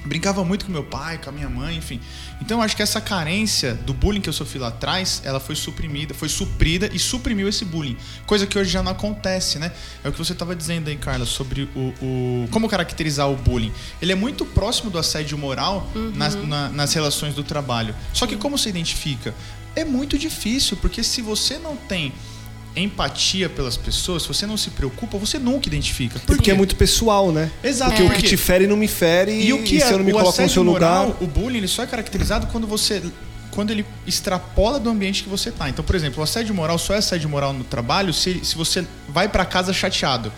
Brincava 0.06 0.44
muito 0.44 0.66
com 0.66 0.72
meu 0.72 0.84
pai, 0.84 1.18
com 1.18 1.30
a 1.30 1.32
minha 1.32 1.48
mãe, 1.48 1.78
enfim. 1.78 1.98
Então 2.42 2.58
eu 2.58 2.62
acho 2.64 2.76
que 2.76 2.82
essa 2.84 3.00
carência 3.00 3.74
do 3.74 3.94
bullying 3.94 4.20
que 4.20 4.28
eu 4.28 4.34
sofri 4.34 4.60
lá 4.60 4.68
atrás, 4.68 5.22
ela 5.24 5.40
foi 5.40 5.56
suprimida, 5.56 6.14
foi 6.14 6.28
suprida 6.28 6.90
e 6.92 7.00
suprimiu 7.00 7.48
esse 7.48 7.64
bullying. 7.64 7.96
Coisa 8.26 8.46
que 8.46 8.60
hoje 8.60 8.70
já 8.70 8.84
não 8.84 8.92
acontece, 8.92 9.60
né? 9.60 9.72
É 10.04 10.10
o 10.10 10.12
que 10.12 10.18
você 10.18 10.34
estava 10.34 10.54
dizendo 10.54 10.90
aí, 10.90 10.98
Carla, 10.98 11.26
sobre 11.26 11.70
o, 11.74 11.94
o- 12.02 12.48
como 12.52 12.68
caracterizar 12.68 13.30
o 13.30 13.38
bullying. 13.38 13.72
Ele 14.02 14.12
é 14.12 14.16
muito 14.16 14.46
próximo 14.46 14.90
do 14.92 14.98
assédio 15.00 15.38
moral 15.38 15.90
nas, 16.16 16.36
na- 16.36 16.68
nas 16.68 16.94
relações 16.94 17.34
do 17.34 17.42
trabalho. 17.44 17.96
Só 18.14 18.28
que 18.28 18.36
como 18.36 18.58
se 18.58 18.68
identifica? 18.68 19.34
É 19.76 19.84
muito 19.84 20.18
difícil, 20.18 20.78
porque 20.78 21.04
se 21.04 21.22
você 21.22 21.58
não 21.58 21.76
tem 21.76 22.14
empatia 22.76 23.50
pelas 23.50 23.78
pessoas, 23.78 24.24
se 24.24 24.28
você 24.28 24.46
não 24.46 24.58
se 24.58 24.72
preocupa, 24.72 25.18
você 25.18 25.38
nunca 25.38 25.68
identifica. 25.68 26.20
Por 26.20 26.26
Porque 26.26 26.46
quê? 26.46 26.52
é 26.52 26.54
muito 26.54 26.76
pessoal, 26.76 27.32
né? 27.32 27.52
Exato. 27.64 27.92
Porque 27.92 28.04
o 28.04 28.12
que 28.12 28.24
te 28.24 28.38
fere 28.38 28.66
não 28.66 28.76
me 28.78 28.88
fere 28.88 29.32
e 29.32 29.54
o 29.54 29.64
que 29.64 29.80
se 29.80 29.86
é 29.86 29.94
eu 29.94 30.00
não 30.00 30.06
me 30.06 30.12
coloco 30.12 30.42
no 30.42 30.50
seu 30.50 30.64
moral, 30.64 31.08
lugar. 31.08 31.24
o 31.24 31.28
bullying, 31.28 31.58
ele 31.60 31.68
só 31.68 31.84
é 31.84 31.88
caracterizado 31.88 32.48
quando 32.48 32.66
você 32.66 33.02
quando 33.52 33.70
ele 33.70 33.86
extrapola 34.08 34.80
do 34.80 34.90
ambiente 34.90 35.22
que 35.22 35.30
você 35.30 35.52
tá. 35.52 35.70
Então, 35.70 35.86
por 35.86 35.96
exemplo, 35.96 36.20
o 36.20 36.24
assédio 36.24 36.56
moral 36.56 36.80
só 36.80 36.96
é 36.96 36.98
assédio 36.98 37.30
moral 37.30 37.54
no 37.54 37.64
trabalho 37.64 38.12
se, 38.12 38.44
se 38.44 38.56
você 38.56 38.84
vai 39.08 39.30
pra 39.30 39.46
casa 39.46 39.72
chateado. 39.72 40.34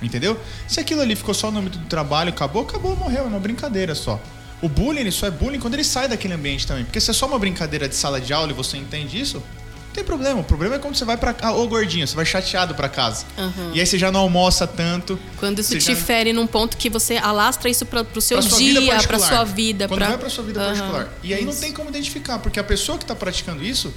Entendeu? 0.00 0.38
Se 0.68 0.78
aquilo 0.78 1.00
ali 1.00 1.16
ficou 1.16 1.34
só 1.34 1.50
no 1.50 1.58
âmbito 1.58 1.78
do 1.78 1.86
trabalho, 1.86 2.28
acabou, 2.28 2.62
acabou, 2.62 2.94
morreu, 2.94 3.24
é 3.24 3.26
uma 3.26 3.40
brincadeira 3.40 3.94
só. 3.94 4.20
O 4.62 4.68
bullying, 4.68 5.10
só 5.10 5.26
é 5.26 5.30
bullying 5.30 5.58
quando 5.60 5.74
ele 5.74 5.84
sai 5.84 6.08
daquele 6.08 6.34
ambiente 6.34 6.66
também. 6.66 6.84
Porque 6.84 7.00
se 7.00 7.10
é 7.10 7.14
só 7.14 7.26
uma 7.26 7.38
brincadeira 7.38 7.88
de 7.88 7.94
sala 7.94 8.20
de 8.20 8.32
aula 8.32 8.50
e 8.50 8.54
você 8.54 8.76
entende 8.78 9.20
isso, 9.20 9.36
não 9.38 9.92
tem 9.92 10.02
problema. 10.04 10.40
O 10.40 10.44
problema 10.44 10.76
é 10.76 10.78
quando 10.78 10.94
você 10.96 11.04
vai 11.04 11.16
pra 11.16 11.34
casa. 11.34 11.54
Ô, 11.54 11.68
gordinho, 11.68 12.06
você 12.06 12.16
vai 12.16 12.24
chateado 12.24 12.74
pra 12.74 12.88
casa. 12.88 13.26
E 13.74 13.80
aí 13.80 13.86
você 13.86 13.98
já 13.98 14.10
não 14.10 14.20
almoça 14.20 14.66
tanto. 14.66 15.18
Quando 15.38 15.58
isso 15.60 15.78
te 15.78 15.94
já- 15.94 15.96
fere 15.96 16.32
num 16.32 16.46
ponto 16.46 16.76
que 16.78 16.88
você 16.88 17.16
alastra 17.16 17.68
isso 17.68 17.84
pra, 17.84 18.02
pro 18.04 18.20
seu 18.20 18.38
pra 18.38 18.56
dia, 18.56 19.02
pra 19.02 19.18
sua 19.18 19.44
vida. 19.44 19.86
Quando 19.86 19.98
pra... 19.98 20.08
vai 20.08 20.18
pra 20.18 20.30
sua 20.30 20.44
vida 20.44 20.60
Aham, 20.60 20.68
particular. 20.74 21.08
E 21.22 21.34
aí 21.34 21.44
não 21.44 21.52
isso. 21.52 21.60
tem 21.60 21.72
como 21.72 21.90
identificar, 21.90 22.38
porque 22.38 22.58
a 22.58 22.64
pessoa 22.64 22.96
que 22.96 23.04
tá 23.04 23.14
praticando 23.14 23.62
isso, 23.62 23.92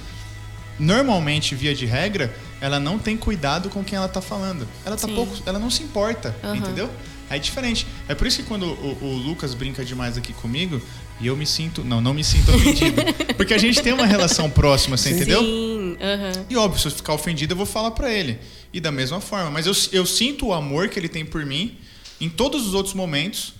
normalmente, 0.78 1.54
via 1.54 1.74
de 1.74 1.86
regra, 1.86 2.32
ela 2.60 2.78
não 2.78 2.98
tem 2.98 3.16
cuidado 3.16 3.68
com 3.70 3.82
quem 3.82 3.96
ela 3.96 4.08
tá 4.08 4.20
falando. 4.20 4.68
Ela 4.84 4.96
tá 4.96 5.08
Sim. 5.08 5.14
pouco, 5.14 5.34
ela 5.46 5.58
não 5.58 5.70
se 5.70 5.82
importa, 5.82 6.34
Aham. 6.44 6.56
entendeu? 6.56 6.90
É 7.30 7.38
diferente. 7.38 7.86
É 8.08 8.14
por 8.14 8.26
isso 8.26 8.38
que 8.38 8.48
quando 8.48 8.64
o, 8.66 9.04
o 9.04 9.16
Lucas 9.16 9.54
brinca 9.54 9.84
demais 9.84 10.16
aqui 10.16 10.32
comigo, 10.32 10.80
e 11.20 11.26
eu 11.26 11.36
me 11.36 11.46
sinto, 11.46 11.82
não, 11.84 12.00
não 12.00 12.14
me 12.14 12.22
sinto 12.22 12.50
ofendido, 12.54 13.02
porque 13.36 13.52
a 13.52 13.58
gente 13.58 13.82
tem 13.82 13.92
uma 13.92 14.06
relação 14.06 14.48
próxima, 14.48 14.96
você 14.96 15.10
entendeu? 15.10 15.42
Sim, 15.42 15.96
aham. 16.00 16.46
E 16.48 16.56
óbvio, 16.56 16.80
se 16.80 16.86
eu 16.86 16.92
ficar 16.92 17.14
ofendido, 17.14 17.52
eu 17.52 17.56
vou 17.56 17.66
falar 17.66 17.90
pra 17.90 18.12
ele. 18.12 18.38
E 18.72 18.80
da 18.80 18.92
mesma 18.92 19.20
forma. 19.20 19.50
Mas 19.50 19.66
eu, 19.66 19.72
eu 19.92 20.06
sinto 20.06 20.46
o 20.46 20.52
amor 20.52 20.88
que 20.88 20.98
ele 20.98 21.08
tem 21.08 21.24
por 21.24 21.44
mim 21.44 21.76
em 22.20 22.28
todos 22.28 22.66
os 22.66 22.74
outros 22.74 22.94
momentos, 22.94 23.54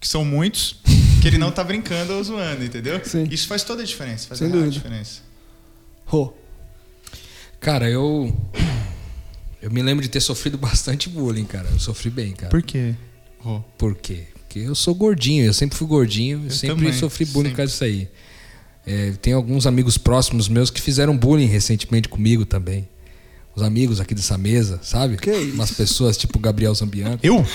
que 0.00 0.08
são 0.08 0.24
muitos, 0.24 0.76
que 1.22 1.28
ele 1.28 1.38
não 1.38 1.50
tá 1.50 1.62
brincando 1.64 2.12
ou 2.14 2.22
zoando, 2.22 2.64
entendeu? 2.64 3.00
Sim. 3.04 3.26
Isso 3.30 3.46
faz 3.46 3.62
toda 3.62 3.82
a 3.82 3.86
diferença. 3.86 4.28
Faz 4.28 4.38
Sem 4.38 4.52
a 4.52 4.66
diferença. 4.68 5.22
Rô. 6.04 6.32
Cara, 7.60 7.88
eu. 7.88 8.36
Eu 9.62 9.70
me 9.70 9.80
lembro 9.80 10.02
de 10.02 10.10
ter 10.10 10.20
sofrido 10.20 10.58
bastante 10.58 11.08
bullying, 11.08 11.46
cara. 11.46 11.66
Eu 11.70 11.78
sofri 11.78 12.10
bem, 12.10 12.32
cara. 12.32 12.50
Por 12.50 12.62
quê? 12.62 12.94
Por 13.78 13.94
quê? 13.94 14.24
Porque 14.34 14.58
eu 14.60 14.74
sou 14.74 14.94
gordinho, 14.94 15.44
eu 15.44 15.52
sempre 15.52 15.76
fui 15.76 15.86
gordinho, 15.86 16.42
eu 16.44 16.50
sempre 16.50 16.76
também, 16.76 16.92
sofri 16.92 17.24
bullying 17.26 17.50
por 17.50 17.56
causa 17.56 17.72
disso 17.72 17.84
aí. 17.84 18.08
É, 18.86 19.12
tem 19.20 19.32
alguns 19.32 19.66
amigos 19.66 19.98
próximos 19.98 20.48
meus 20.48 20.70
que 20.70 20.80
fizeram 20.80 21.16
bullying 21.16 21.46
recentemente 21.46 22.08
comigo 22.08 22.44
também. 22.44 22.88
Os 23.56 23.62
amigos 23.62 24.00
aqui 24.00 24.14
dessa 24.14 24.36
mesa, 24.36 24.80
sabe? 24.82 25.16
Que 25.16 25.30
isso? 25.30 25.54
Umas 25.54 25.70
pessoas 25.70 26.16
tipo 26.16 26.38
Gabriel 26.38 26.74
Zambianco. 26.74 27.18
Eu? 27.24 27.46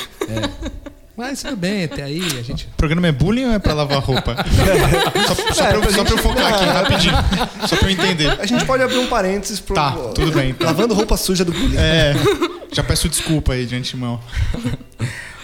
Mas 1.16 1.42
tudo 1.42 1.58
bem, 1.58 1.84
até 1.84 2.04
aí 2.04 2.22
a 2.40 2.42
gente. 2.42 2.66
O 2.66 2.78
programa 2.78 3.08
é 3.08 3.12
bullying 3.12 3.46
ou 3.46 3.52
é 3.52 3.60
pra 3.60 3.74
lavar 3.74 4.00
roupa? 4.00 4.38
só, 5.28 5.54
só, 5.54 5.64
É, 5.66 5.78
pra, 5.78 5.92
só 5.92 6.04
pra 6.06 6.14
eu 6.14 6.18
focar 6.18 6.54
aqui 6.54 6.64
rapidinho. 6.66 7.14
Só 7.68 7.76
pra 7.76 7.88
eu 7.88 7.92
entender. 7.92 8.40
A 8.40 8.46
gente 8.46 8.64
pode 8.66 8.82
abrir 8.82 9.00
um 9.00 9.08
parênteses 9.08 9.60
pro. 9.60 9.76
Tá, 9.76 9.92
tudo 10.16 10.32
bem, 10.32 10.52
então. 10.52 10.66
Lavando 10.66 10.94
roupa 10.94 11.18
suja 11.18 11.44
do 11.44 11.52
bullying. 11.52 11.76
É, 11.78 12.14
já 12.72 12.84
peço 12.84 13.10
desculpa 13.10 13.52
aí 13.52 13.66
de 13.66 13.76
antemão. 13.76 14.22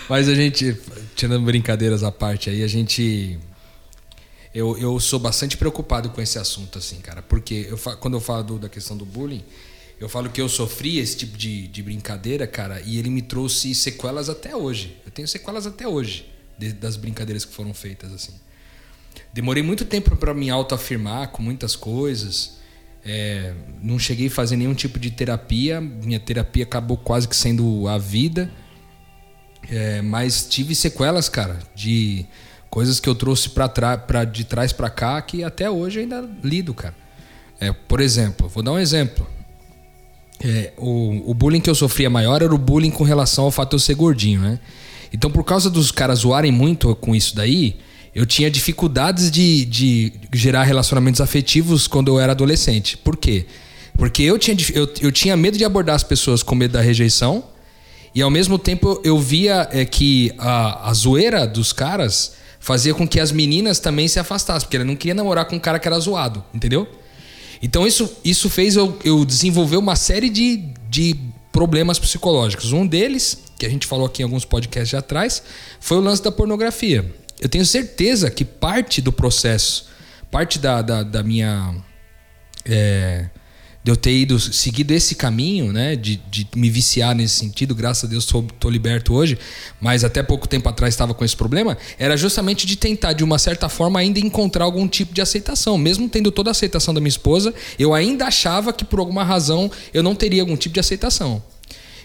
Mas 0.10 0.30
a 0.30 0.36
gente, 0.36 0.78
tirando 1.16 1.44
brincadeiras 1.46 2.04
à 2.04 2.12
parte 2.12 2.50
aí, 2.50 2.64
a 2.64 2.68
gente. 2.68 3.40
Eu, 4.54 4.78
eu 4.78 5.00
sou 5.00 5.20
bastante 5.20 5.58
preocupado 5.58 6.10
com 6.10 6.22
esse 6.22 6.38
assunto, 6.40 6.78
assim, 6.78 6.98
cara. 7.00 7.22
Porque 7.22 7.68
eu, 7.70 7.78
quando 7.98 8.14
eu 8.16 8.22
falo 8.22 8.44
do- 8.44 8.60
da 8.60 8.70
questão 8.70 8.96
do 8.96 9.04
bullying, 9.06 9.44
eu 10.00 10.08
falo 10.08 10.30
que 10.30 10.40
eu 10.40 10.48
sofri 10.48 10.98
esse 11.00 11.18
tipo 11.18 11.38
de, 11.38 11.68
de 11.68 11.84
brincadeira, 11.84 12.48
cara, 12.48 12.80
e 12.86 12.98
ele 12.98 13.10
me 13.10 13.22
trouxe 13.22 13.74
sequelas 13.76 14.30
até 14.30 14.56
hoje. 14.56 14.96
Eu 15.06 15.12
tenho 15.12 15.28
sequelas 15.28 15.66
até 15.68 15.88
hoje 15.88 16.30
de- 16.58 16.72
das 16.74 16.96
brincadeiras 16.96 17.44
que 17.44 17.54
foram 17.54 17.74
feitas, 17.74 18.14
assim. 18.14 18.34
Demorei 19.34 19.62
muito 19.64 19.84
tempo 19.84 20.16
para 20.16 20.34
me 20.34 20.50
autoafirmar 20.50 21.30
com 21.32 21.42
muitas 21.42 21.76
coisas. 21.76 22.58
É, 23.04 23.54
não 23.84 24.00
cheguei 24.00 24.28
a 24.28 24.32
fazer 24.32 24.56
nenhum 24.56 24.74
tipo 24.74 24.98
de 25.00 25.12
terapia. 25.12 25.82
Minha 25.82 26.20
terapia 26.20 26.64
acabou 26.64 26.96
quase 26.96 27.28
que 27.28 27.36
sendo 27.36 27.88
a 27.90 27.98
vida. 27.98 28.50
É, 29.70 30.02
mas 30.02 30.46
tive 30.48 30.76
sequelas, 30.76 31.28
cara, 31.28 31.60
de 31.74 32.26
coisas 32.70 33.00
que 33.00 33.08
eu 33.08 33.16
trouxe 33.16 33.50
pra 33.50 33.68
pra, 33.70 34.24
de 34.24 34.44
trás 34.44 34.72
pra 34.74 34.90
cá 34.90 35.22
que 35.22 35.44
até 35.44 35.70
hoje 35.70 36.02
ainda 36.02 36.28
lido, 36.44 36.74
cara. 36.74 36.96
É, 37.60 37.72
por 37.72 38.02
exemplo, 38.02 38.48
vou 38.48 38.62
dar 38.62 38.74
um 38.74 38.80
exemplo. 38.80 39.28
É, 40.44 40.74
o, 40.78 41.32
o 41.32 41.34
bullying 41.34 41.62
que 41.62 41.70
eu 41.70 41.76
sofria 41.76 42.10
maior 42.10 42.42
era 42.42 42.54
o 42.54 42.58
bullying 42.58 42.92
com 42.92 43.04
relação 43.04 43.46
ao 43.46 43.52
fato 43.52 43.70
de 43.70 43.76
eu 43.76 43.80
ser 43.80 43.96
gordinho, 43.96 44.42
né? 44.42 44.60
Então, 45.14 45.32
por 45.32 45.44
causa 45.44 45.70
dos 45.70 45.92
caras 45.92 46.20
zoarem 46.20 46.52
muito 46.52 46.94
com 46.96 47.16
isso 47.16 47.36
daí, 47.36 47.78
eu 48.14 48.26
tinha 48.26 48.52
dificuldades 48.52 49.32
de, 49.32 49.66
de 49.66 50.14
gerar 50.34 50.64
relacionamentos 50.64 51.22
afetivos 51.22 51.88
quando 51.88 52.10
eu 52.10 52.20
era 52.20 52.34
adolescente. 52.34 52.98
Por 52.98 53.16
quê? 53.16 53.46
Porque 53.98 54.24
eu 54.24 54.38
tinha, 54.38 54.56
eu, 54.74 54.92
eu 55.02 55.12
tinha 55.12 55.38
medo 55.38 55.58
de 55.58 55.64
abordar 55.64 55.96
as 55.96 56.04
pessoas 56.04 56.44
com 56.44 56.54
medo 56.54 56.72
da 56.72 56.82
rejeição, 56.82 57.44
e 58.16 58.22
ao 58.22 58.32
mesmo 58.32 58.58
tempo 58.58 59.02
eu 59.04 59.20
via 59.20 59.68
é, 59.74 59.84
que 59.84 60.34
a, 60.38 60.90
a 60.90 60.94
zoeira 60.94 61.46
dos 61.46 61.74
caras 61.74 62.34
fazia 62.62 62.94
com 62.94 63.06
que 63.06 63.20
as 63.20 63.32
meninas 63.32 63.78
também 63.78 64.08
se 64.08 64.18
afastassem, 64.18 64.66
porque 64.66 64.78
ela 64.78 64.86
não 64.86 64.96
queria 64.96 65.14
namorar 65.14 65.46
com 65.46 65.58
um 65.58 65.60
cara 65.60 65.78
que 65.78 65.88
era 65.88 66.00
zoado, 66.00 66.44
entendeu? 66.54 66.88
Então 67.62 67.86
isso, 67.86 68.12
isso 68.24 68.50
fez 68.50 68.76
eu, 68.76 68.98
eu 69.04 69.26
desenvolver 69.26 69.76
uma 69.76 69.98
série 69.98 70.30
de, 70.30 70.64
de 70.90 71.16
problemas 71.52 72.00
psicológicos. 72.00 72.72
Um 72.72 72.88
deles, 72.88 73.38
que 73.60 73.66
a 73.66 73.70
gente 73.70 73.86
falou 73.86 74.06
aqui 74.06 74.22
em 74.22 74.26
alguns 74.26 74.46
podcasts 74.46 74.90
já 74.90 75.00
atrás, 75.00 75.44
foi 75.80 75.98
o 75.98 76.02
lance 76.02 76.24
da 76.24 76.32
pornografia. 76.32 77.14
Eu 77.40 77.50
tenho 77.50 77.66
certeza 77.66 78.32
que 78.32 78.46
parte 78.46 79.02
do 79.02 79.12
processo, 79.12 79.88
parte 80.32 80.58
da, 80.58 80.82
da, 80.82 81.04
da 81.04 81.22
minha. 81.22 81.76
é, 82.66 83.30
de 83.86 83.92
eu 83.92 83.96
ter 83.96 84.18
ido 84.18 84.40
seguido 84.40 84.96
esse 84.96 85.14
caminho, 85.14 85.72
né, 85.72 85.96
de, 85.96 86.16
de 86.32 86.48
me 86.56 86.72
viciar 86.72 87.14
nesse 87.14 87.36
sentido, 87.36 87.76
graças 87.76 88.06
a 88.06 88.08
Deus 88.08 88.26
tô, 88.26 88.42
tô 88.42 88.68
liberto 88.68 89.14
hoje, 89.14 89.38
mas 89.80 90.04
até 90.04 90.24
pouco 90.24 90.48
tempo 90.48 90.68
atrás 90.68 90.96
estava 90.96 91.14
com 91.14 91.24
esse 91.24 91.36
problema, 91.36 91.78
era 92.00 92.18
justamente 92.18 92.66
de 92.66 92.78
tentar 92.78 93.14
de 93.14 93.24
uma 93.24 93.38
certa 93.38 93.70
forma 93.70 94.00
ainda 94.00 94.18
encontrar 94.20 94.66
algum 94.66 94.88
tipo 94.88 95.14
de 95.14 95.22
aceitação, 95.22 95.78
mesmo 95.78 96.10
tendo 96.10 96.32
toda 96.32 96.50
a 96.50 96.52
aceitação 96.52 96.96
da 96.96 97.00
minha 97.00 97.10
esposa, 97.10 97.54
eu 97.78 97.94
ainda 97.94 98.26
achava 98.26 98.74
que 98.74 98.84
por 98.84 98.98
alguma 98.98 99.24
razão 99.24 99.70
eu 99.94 100.02
não 100.02 100.16
teria 100.16 100.42
algum 100.42 100.58
tipo 100.58 100.74
de 100.74 100.80
aceitação. 100.80 101.44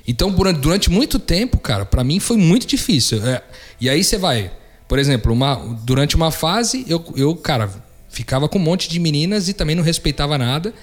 Então, 0.06 0.30
durante, 0.60 0.90
muito 0.90 1.18
tempo, 1.18 1.56
cara, 1.56 1.86
pra 1.86 2.04
mim 2.04 2.20
foi 2.20 2.36
muito 2.36 2.66
difícil. 2.66 3.26
É, 3.26 3.42
e 3.80 3.88
aí 3.88 4.04
você 4.04 4.18
vai, 4.18 4.52
por 4.86 4.98
exemplo, 4.98 5.32
uma, 5.32 5.54
durante 5.82 6.14
uma 6.14 6.30
fase, 6.30 6.84
eu, 6.86 7.02
eu, 7.16 7.34
cara, 7.36 7.70
ficava 8.10 8.50
com 8.50 8.58
um 8.58 8.62
monte 8.62 8.86
de 8.86 9.00
meninas 9.00 9.48
e 9.48 9.54
também 9.54 9.74
não 9.74 9.82
respeitava 9.82 10.36
nada. 10.36 10.74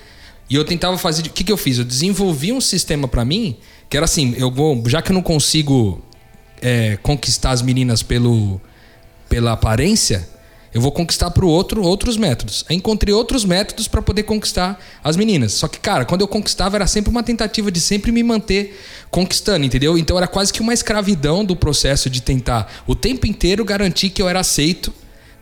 E 0.50 0.56
eu 0.56 0.64
tentava 0.64 0.98
fazer. 0.98 1.28
O 1.28 1.30
que, 1.30 1.44
que 1.44 1.52
eu 1.52 1.58
fiz? 1.58 1.78
Eu 1.78 1.86
desenvolvi 1.86 2.52
um 2.52 2.62
sistema 2.62 3.08
pra 3.08 3.26
mim 3.26 3.58
que 3.90 3.98
era 3.98 4.06
assim: 4.06 4.34
eu 4.38 4.52
vou, 4.52 4.82
já 4.88 5.02
que 5.02 5.12
eu 5.12 5.14
não 5.14 5.22
consigo 5.22 6.02
é, 6.62 6.98
conquistar 6.98 7.52
as 7.52 7.62
meninas 7.62 8.02
pelo, 8.02 8.62
pela 9.30 9.54
aparência, 9.54 10.28
eu 10.74 10.82
vou 10.82 10.92
conquistar 10.92 11.32
pro 11.32 11.48
outro 11.48 11.82
outros 11.82 12.18
métodos. 12.18 12.66
Aí 12.70 12.76
encontrei 12.76 13.14
outros 13.14 13.46
métodos 13.46 13.88
para 13.88 14.02
poder 14.02 14.24
conquistar 14.24 14.80
as 15.04 15.16
meninas. 15.16 15.54
Só 15.54 15.68
que, 15.68 15.80
cara, 15.80 16.06
quando 16.06 16.22
eu 16.22 16.28
conquistava 16.28 16.78
era 16.78 16.88
sempre 16.88 17.10
uma 17.10 17.24
tentativa 17.24 17.72
de 17.72 17.80
sempre 17.80 18.12
me 18.12 18.24
manter 18.24 18.80
conquistando, 19.10 19.66
entendeu? 19.66 19.98
Então 19.98 20.18
era 20.18 20.28
quase 20.28 20.52
que 20.52 20.62
uma 20.62 20.74
escravidão 20.74 21.44
do 21.44 21.56
processo 21.56 22.10
de 22.10 22.22
tentar 22.22 22.84
o 22.86 22.96
tempo 22.96 23.26
inteiro 23.26 23.64
garantir 23.66 24.10
que 24.10 24.22
eu 24.22 24.30
era 24.30 24.40
aceito, 24.40 24.94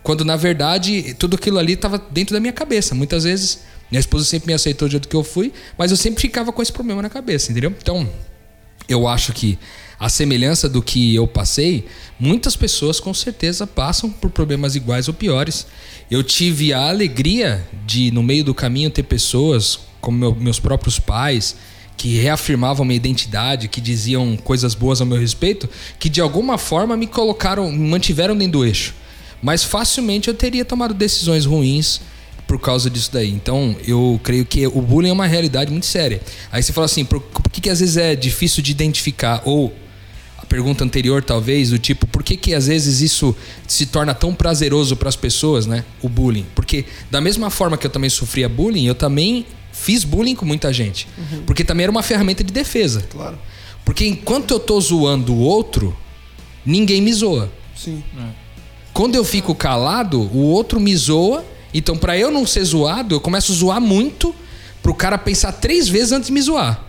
quando 0.03 0.23
na 0.23 0.35
verdade 0.35 1.15
tudo 1.17 1.35
aquilo 1.35 1.57
ali 1.57 1.73
estava 1.73 2.01
dentro 2.11 2.33
da 2.33 2.39
minha 2.39 2.53
cabeça. 2.53 2.93
Muitas 2.93 3.23
vezes 3.23 3.59
minha 3.91 3.99
esposa 3.99 4.25
sempre 4.25 4.47
me 4.47 4.53
aceitou 4.53 4.87
do 4.87 4.91
jeito 4.91 5.07
que 5.07 5.15
eu 5.15 5.23
fui, 5.23 5.53
mas 5.77 5.91
eu 5.91 5.97
sempre 5.97 6.21
ficava 6.21 6.51
com 6.51 6.61
esse 6.61 6.71
problema 6.71 7.01
na 7.01 7.09
cabeça, 7.09 7.51
entendeu? 7.51 7.73
Então, 7.81 8.07
eu 8.87 9.07
acho 9.07 9.33
que 9.33 9.57
a 9.99 10.09
semelhança 10.09 10.67
do 10.67 10.81
que 10.81 11.15
eu 11.15 11.25
passei, 11.25 11.85
muitas 12.19 12.55
pessoas 12.55 12.99
com 12.99 13.13
certeza 13.13 13.65
passam 13.65 14.09
por 14.09 14.29
problemas 14.29 14.75
iguais 14.75 15.07
ou 15.07 15.13
piores. 15.13 15.65
Eu 16.11 16.21
tive 16.21 16.73
a 16.73 16.89
alegria 16.89 17.65
de, 17.85 18.11
no 18.11 18.21
meio 18.21 18.43
do 18.43 18.53
caminho, 18.53 18.89
ter 18.89 19.03
pessoas, 19.03 19.79
como 20.01 20.17
meu- 20.17 20.35
meus 20.35 20.59
próprios 20.59 20.99
pais, 20.99 21.55
que 21.97 22.17
reafirmavam 22.19 22.85
minha 22.85 22.97
identidade, 22.97 23.69
que 23.69 23.79
diziam 23.79 24.35
coisas 24.35 24.75
boas 24.75 24.99
ao 24.99 25.07
meu 25.07 25.17
respeito, 25.17 25.69
que 25.97 26.09
de 26.09 26.19
alguma 26.19 26.57
forma 26.57 26.97
me 26.97 27.07
colocaram, 27.07 27.71
me 27.71 27.89
mantiveram 27.89 28.35
dentro 28.35 28.59
do 28.59 28.65
eixo. 28.65 28.93
Mas 29.41 29.63
facilmente 29.63 30.27
eu 30.27 30.33
teria 30.33 30.65
tomado 30.65 30.93
decisões 30.93 31.45
ruins 31.45 32.01
por 32.47 32.59
causa 32.59 32.89
disso 32.89 33.09
daí. 33.11 33.31
Então, 33.31 33.75
eu 33.85 34.19
creio 34.23 34.45
que 34.45 34.65
o 34.67 34.81
bullying 34.81 35.09
é 35.09 35.13
uma 35.13 35.27
realidade 35.27 35.71
muito 35.71 35.85
séria. 35.85 36.21
Aí 36.51 36.61
você 36.61 36.71
fala 36.71 36.85
assim, 36.85 37.03
por, 37.03 37.19
por 37.19 37.49
que, 37.49 37.61
que 37.61 37.69
às 37.69 37.79
vezes 37.79 37.97
é 37.97 38.15
difícil 38.15 38.61
de 38.61 38.71
identificar? 38.71 39.41
Ou 39.45 39.73
a 40.37 40.45
pergunta 40.45 40.83
anterior, 40.83 41.23
talvez, 41.23 41.71
do 41.71 41.79
tipo, 41.79 42.05
por 42.05 42.21
que, 42.23 42.37
que 42.37 42.53
às 42.53 42.67
vezes 42.67 43.01
isso 43.01 43.35
se 43.67 43.87
torna 43.87 44.13
tão 44.13 44.33
prazeroso 44.33 44.95
para 44.95 45.09
as 45.09 45.15
pessoas, 45.15 45.65
né? 45.65 45.83
O 46.01 46.09
bullying. 46.09 46.45
Porque 46.53 46.85
da 47.09 47.19
mesma 47.19 47.49
forma 47.49 47.77
que 47.77 47.87
eu 47.87 47.91
também 47.91 48.09
sofria 48.09 48.47
bullying, 48.47 48.85
eu 48.85 48.95
também 48.95 49.45
fiz 49.71 50.03
bullying 50.03 50.35
com 50.35 50.45
muita 50.45 50.71
gente. 50.71 51.07
Porque 51.45 51.63
também 51.63 51.83
era 51.85 51.91
uma 51.91 52.03
ferramenta 52.03 52.43
de 52.43 52.53
defesa. 52.53 53.01
Claro. 53.09 53.37
Porque 53.83 54.05
enquanto 54.05 54.51
eu 54.51 54.59
tô 54.59 54.79
zoando 54.79 55.33
o 55.33 55.39
outro, 55.39 55.95
ninguém 56.65 57.01
me 57.01 57.11
zoa. 57.13 57.51
Sim. 57.75 58.03
Quando 58.93 59.15
eu 59.15 59.23
fico 59.23 59.53
calado, 59.53 60.21
o 60.21 60.39
outro 60.39 60.79
me 60.79 60.95
zoa. 60.95 61.43
Então, 61.77 61.97
pra 61.97 62.17
eu 62.17 62.31
não 62.31 62.45
ser 62.47 62.63
zoado, 62.63 63.13
eu 63.15 63.19
começo 63.19 63.51
a 63.51 63.55
zoar 63.55 63.81
muito 63.81 64.33
pro 64.81 64.93
cara 64.95 65.17
pensar 65.17 65.51
três 65.51 65.87
vezes 65.89 66.11
antes 66.13 66.27
de 66.27 66.33
me 66.33 66.41
zoar. 66.41 66.81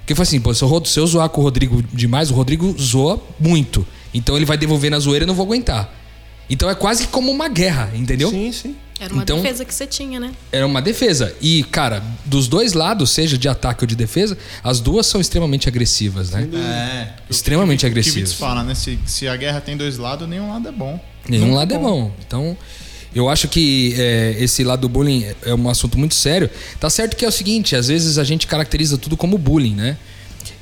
Porque 0.00 0.14
foi 0.16 0.24
assim, 0.24 0.40
pô, 0.40 0.52
se 0.52 0.62
eu, 0.64 0.84
se 0.84 0.98
eu 0.98 1.06
zoar 1.06 1.28
com 1.28 1.40
o 1.40 1.44
Rodrigo 1.44 1.80
demais, 1.92 2.28
o 2.30 2.34
Rodrigo 2.34 2.74
zoa 2.78 3.22
muito. 3.38 3.86
Então 4.12 4.36
ele 4.36 4.44
vai 4.44 4.58
devolver 4.58 4.90
na 4.90 4.98
zoeira 4.98 5.22
e 5.22 5.24
eu 5.24 5.28
não 5.28 5.34
vou 5.34 5.46
aguentar. 5.46 5.94
Então 6.50 6.68
é 6.68 6.74
quase 6.74 7.06
como 7.06 7.30
uma 7.30 7.48
guerra, 7.48 7.90
entendeu? 7.94 8.28
Sim, 8.30 8.50
sim. 8.52 8.76
Era 8.98 9.14
uma 9.14 9.22
Então- 9.22 9.40
defesa 9.40 9.64
que 9.64 9.72
você 9.74 9.86
tinha, 9.86 10.18
né? 10.20 10.32
Era 10.50 10.66
uma 10.66 10.82
defesa. 10.82 11.34
E, 11.40 11.62
cara, 11.64 12.02
dos 12.24 12.46
dois 12.48 12.72
lados, 12.72 13.10
seja 13.10 13.38
de 13.38 13.48
ataque 13.48 13.84
ou 13.84 13.86
de 13.86 13.94
defesa, 13.96 14.36
as 14.62 14.80
duas 14.80 15.06
são 15.06 15.20
extremamente 15.20 15.68
agressivas, 15.68 16.30
né? 16.30 16.48
É. 16.52 17.08
Extremamente 17.30 17.80
O 17.80 17.80
que 17.80 17.86
o 17.86 17.90
agressivos. 17.90 18.30
Vitz 18.30 18.34
fala, 18.34 18.62
né? 18.64 18.74
Se, 18.74 18.98
se 19.06 19.26
a 19.28 19.36
guerra 19.36 19.60
tem 19.60 19.76
dois 19.76 19.98
lados, 19.98 20.28
nenhum 20.28 20.50
lado 20.50 20.68
é 20.68 20.72
bom. 20.72 21.00
Nenhum 21.28 21.46
Nunca 21.46 21.58
lado 21.58 21.74
é 21.74 21.78
bom. 21.78 22.12
Então, 22.26 22.56
Eu 23.14 23.28
acho 23.28 23.46
que 23.48 23.94
é, 23.98 24.36
esse 24.38 24.64
lado 24.64 24.80
do 24.80 24.88
bullying 24.88 25.26
é 25.44 25.54
um 25.54 25.68
assunto 25.68 25.98
muito 25.98 26.14
sério. 26.14 26.48
Tá 26.80 26.88
certo 26.88 27.16
que 27.16 27.24
é 27.24 27.28
o 27.28 27.32
seguinte, 27.32 27.76
às 27.76 27.88
vezes 27.88 28.18
a 28.18 28.24
gente 28.24 28.46
caracteriza 28.46 28.96
tudo 28.96 29.16
como 29.16 29.36
bullying, 29.36 29.74
né? 29.74 29.96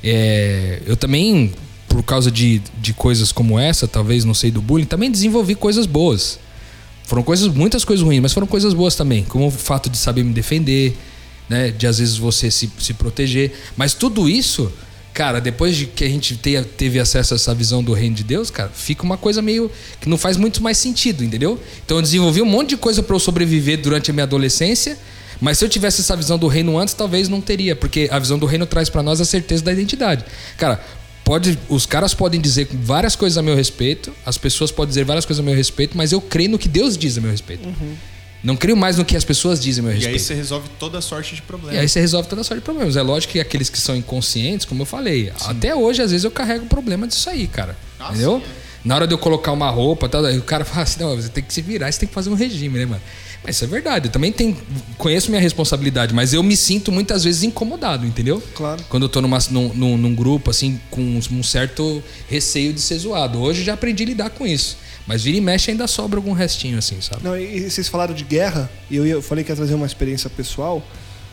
É, 0.03 0.81
eu 0.85 0.97
também, 0.97 1.53
por 1.87 2.03
causa 2.03 2.29
de, 2.29 2.61
de 2.79 2.93
coisas 2.93 3.31
como 3.31 3.57
essa, 3.57 3.87
talvez 3.87 4.25
não 4.25 4.33
sei 4.33 4.51
do 4.51 4.61
bullying, 4.61 4.85
também 4.85 5.09
desenvolvi 5.09 5.55
coisas 5.55 5.85
boas. 5.85 6.39
Foram 7.05 7.23
coisas, 7.23 7.47
muitas 7.47 7.85
coisas 7.85 8.05
ruins, 8.05 8.21
mas 8.21 8.33
foram 8.33 8.47
coisas 8.47 8.73
boas 8.73 8.95
também, 8.95 9.23
como 9.23 9.47
o 9.47 9.51
fato 9.51 9.89
de 9.89 9.97
saber 9.97 10.23
me 10.23 10.33
defender, 10.33 10.95
né? 11.47 11.71
De 11.71 11.87
às 11.87 11.99
vezes 11.99 12.17
você 12.17 12.51
se, 12.51 12.69
se 12.79 12.93
proteger. 12.93 13.53
Mas 13.77 13.93
tudo 13.93 14.27
isso 14.29 14.71
Cara, 15.13 15.41
depois 15.41 15.75
de 15.75 15.85
que 15.87 16.03
a 16.05 16.07
gente 16.07 16.37
tenha, 16.37 16.63
teve 16.63 16.99
acesso 16.99 17.33
a 17.33 17.35
essa 17.35 17.53
visão 17.53 17.83
do 17.83 17.91
reino 17.91 18.15
de 18.15 18.23
Deus, 18.23 18.49
cara, 18.49 18.69
fica 18.69 19.03
uma 19.03 19.17
coisa 19.17 19.41
meio 19.41 19.69
que 19.99 20.07
não 20.07 20.17
faz 20.17 20.37
muito 20.37 20.63
mais 20.63 20.77
sentido, 20.77 21.23
entendeu? 21.23 21.59
Então 21.85 21.97
eu 21.97 22.01
desenvolvi 22.01 22.41
um 22.41 22.45
monte 22.45 22.69
de 22.69 22.77
coisa 22.77 23.03
para 23.03 23.15
eu 23.15 23.19
sobreviver 23.19 23.81
durante 23.81 24.09
a 24.09 24.13
minha 24.13 24.23
adolescência, 24.23 24.97
mas 25.41 25.57
se 25.57 25.65
eu 25.65 25.69
tivesse 25.69 26.01
essa 26.01 26.15
visão 26.15 26.37
do 26.37 26.47
reino 26.47 26.77
antes, 26.77 26.93
talvez 26.93 27.27
não 27.27 27.41
teria, 27.41 27.75
porque 27.75 28.07
a 28.09 28.19
visão 28.19 28.39
do 28.39 28.45
reino 28.45 28.65
traz 28.65 28.89
para 28.89 29.03
nós 29.03 29.19
a 29.19 29.25
certeza 29.25 29.63
da 29.63 29.73
identidade. 29.73 30.23
Cara, 30.57 30.79
pode, 31.25 31.59
os 31.67 31.85
caras 31.85 32.13
podem 32.13 32.39
dizer 32.39 32.69
várias 32.71 33.15
coisas 33.15 33.37
a 33.37 33.41
meu 33.41 33.55
respeito, 33.55 34.13
as 34.25 34.37
pessoas 34.37 34.71
podem 34.71 34.89
dizer 34.89 35.03
várias 35.03 35.25
coisas 35.25 35.41
a 35.41 35.45
meu 35.45 35.55
respeito, 35.55 35.97
mas 35.97 36.11
eu 36.11 36.21
creio 36.21 36.51
no 36.51 36.59
que 36.59 36.69
Deus 36.69 36.97
diz 36.97 37.17
a 37.17 37.21
meu 37.21 37.31
respeito. 37.31 37.67
Uhum. 37.67 37.95
Não 38.43 38.55
creio 38.55 38.75
mais 38.75 38.97
no 38.97 39.05
que 39.05 39.15
as 39.15 39.23
pessoas 39.23 39.59
dizem 39.59 39.81
a 39.81 39.83
meu 39.83 39.93
respeito. 39.93 40.13
E 40.13 40.15
aí 40.15 40.19
você 40.19 40.33
resolve 40.33 40.67
toda 40.79 40.97
a 40.97 41.01
sorte 41.01 41.35
de 41.35 41.41
problemas. 41.41 41.75
E 41.75 41.79
aí 41.79 41.87
você 41.87 41.99
resolve 41.99 42.27
toda 42.27 42.41
a 42.41 42.43
sorte 42.43 42.61
de 42.61 42.65
problemas. 42.65 42.95
É 42.95 43.01
lógico 43.01 43.33
que 43.33 43.39
aqueles 43.39 43.69
que 43.69 43.77
são 43.77 43.95
inconscientes, 43.95 44.65
como 44.65 44.81
eu 44.81 44.85
falei, 44.85 45.25
sim. 45.37 45.45
até 45.47 45.75
hoje, 45.75 46.01
às 46.01 46.11
vezes, 46.11 46.23
eu 46.23 46.31
carrego 46.31 46.65
problema 46.65 47.07
disso 47.07 47.29
aí, 47.29 47.47
cara. 47.47 47.77
Ah, 47.99 48.09
entendeu? 48.09 48.39
Sim, 48.39 48.45
é. 48.57 48.61
Na 48.83 48.95
hora 48.95 49.05
de 49.05 49.13
eu 49.13 49.17
colocar 49.17 49.51
uma 49.51 49.69
roupa, 49.69 50.09
tal, 50.09 50.23
o 50.23 50.41
cara 50.41 50.65
fala 50.65 50.83
assim: 50.83 50.99
não, 51.01 51.15
você 51.15 51.29
tem 51.29 51.43
que 51.43 51.53
se 51.53 51.61
virar, 51.61 51.91
você 51.91 51.99
tem 51.99 52.09
que 52.09 52.15
fazer 52.15 52.29
um 52.29 52.35
regime, 52.35 52.79
né, 52.79 52.85
mano? 52.85 53.01
Mas 53.43 53.55
isso 53.55 53.63
é 53.63 53.67
verdade. 53.67 54.07
Eu 54.07 54.11
também 54.11 54.31
tenho, 54.31 54.55
conheço 54.97 55.31
minha 55.31 55.41
responsabilidade, 55.41 56.13
mas 56.13 56.33
eu 56.33 56.43
me 56.43 56.55
sinto 56.55 56.91
muitas 56.91 57.23
vezes 57.23 57.43
incomodado, 57.43 58.05
entendeu? 58.05 58.41
Claro. 58.53 58.83
Quando 58.87 59.03
eu 59.03 59.09
tô 59.09 59.19
numa, 59.19 59.39
num, 59.49 59.73
num, 59.73 59.97
num 59.97 60.15
grupo, 60.15 60.51
assim, 60.51 60.79
com 60.91 61.01
um 61.01 61.43
certo 61.43 62.03
receio 62.29 62.71
de 62.71 62.79
ser 62.79 62.99
zoado. 62.99 63.39
Hoje 63.39 63.61
eu 63.61 63.65
já 63.65 63.73
aprendi 63.73 64.03
a 64.03 64.05
lidar 64.05 64.29
com 64.29 64.45
isso. 64.45 64.77
Mas 65.11 65.23
vira 65.23 65.35
e 65.35 65.41
mexe 65.41 65.69
ainda 65.69 65.87
sobra 65.87 66.17
algum 66.17 66.31
restinho, 66.31 66.77
assim, 66.77 67.01
sabe? 67.01 67.21
Não, 67.21 67.37
e 67.37 67.69
vocês 67.69 67.89
falaram 67.89 68.13
de 68.13 68.23
guerra, 68.23 68.71
e 68.89 68.95
eu, 68.95 69.05
eu 69.05 69.21
falei 69.21 69.43
que 69.43 69.51
ia 69.51 69.55
trazer 69.57 69.73
uma 69.73 69.85
experiência 69.85 70.29
pessoal, 70.29 70.81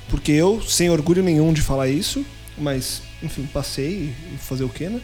porque 0.08 0.32
eu, 0.32 0.60
sem 0.60 0.90
orgulho 0.90 1.22
nenhum 1.22 1.52
de 1.52 1.62
falar 1.62 1.86
isso, 1.86 2.26
mas, 2.58 3.02
enfim, 3.22 3.48
passei 3.54 4.12
e 4.34 4.36
fazer 4.36 4.64
o 4.64 4.68
quê, 4.68 4.88
né? 4.88 5.00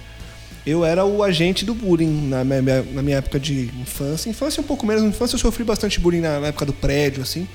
Eu 0.66 0.84
era 0.84 1.04
o 1.04 1.22
agente 1.22 1.64
do 1.64 1.72
bullying 1.72 2.26
na 2.26 2.42
minha, 2.42 2.82
na 2.82 3.00
minha 3.00 3.18
época 3.18 3.38
de 3.38 3.70
infância. 3.80 4.28
Infância 4.28 4.60
um 4.60 4.66
pouco 4.66 4.84
menos, 4.84 5.04
na 5.04 5.10
infância 5.10 5.36
eu 5.36 5.38
sofri 5.38 5.62
bastante 5.62 6.00
bullying 6.00 6.22
na, 6.22 6.40
na 6.40 6.46
época 6.48 6.66
do 6.66 6.72
prédio, 6.72 7.22
assim. 7.22 7.46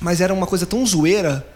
Mas 0.00 0.22
era 0.22 0.32
uma 0.32 0.46
coisa 0.46 0.64
tão 0.64 0.86
zoeira 0.86 1.46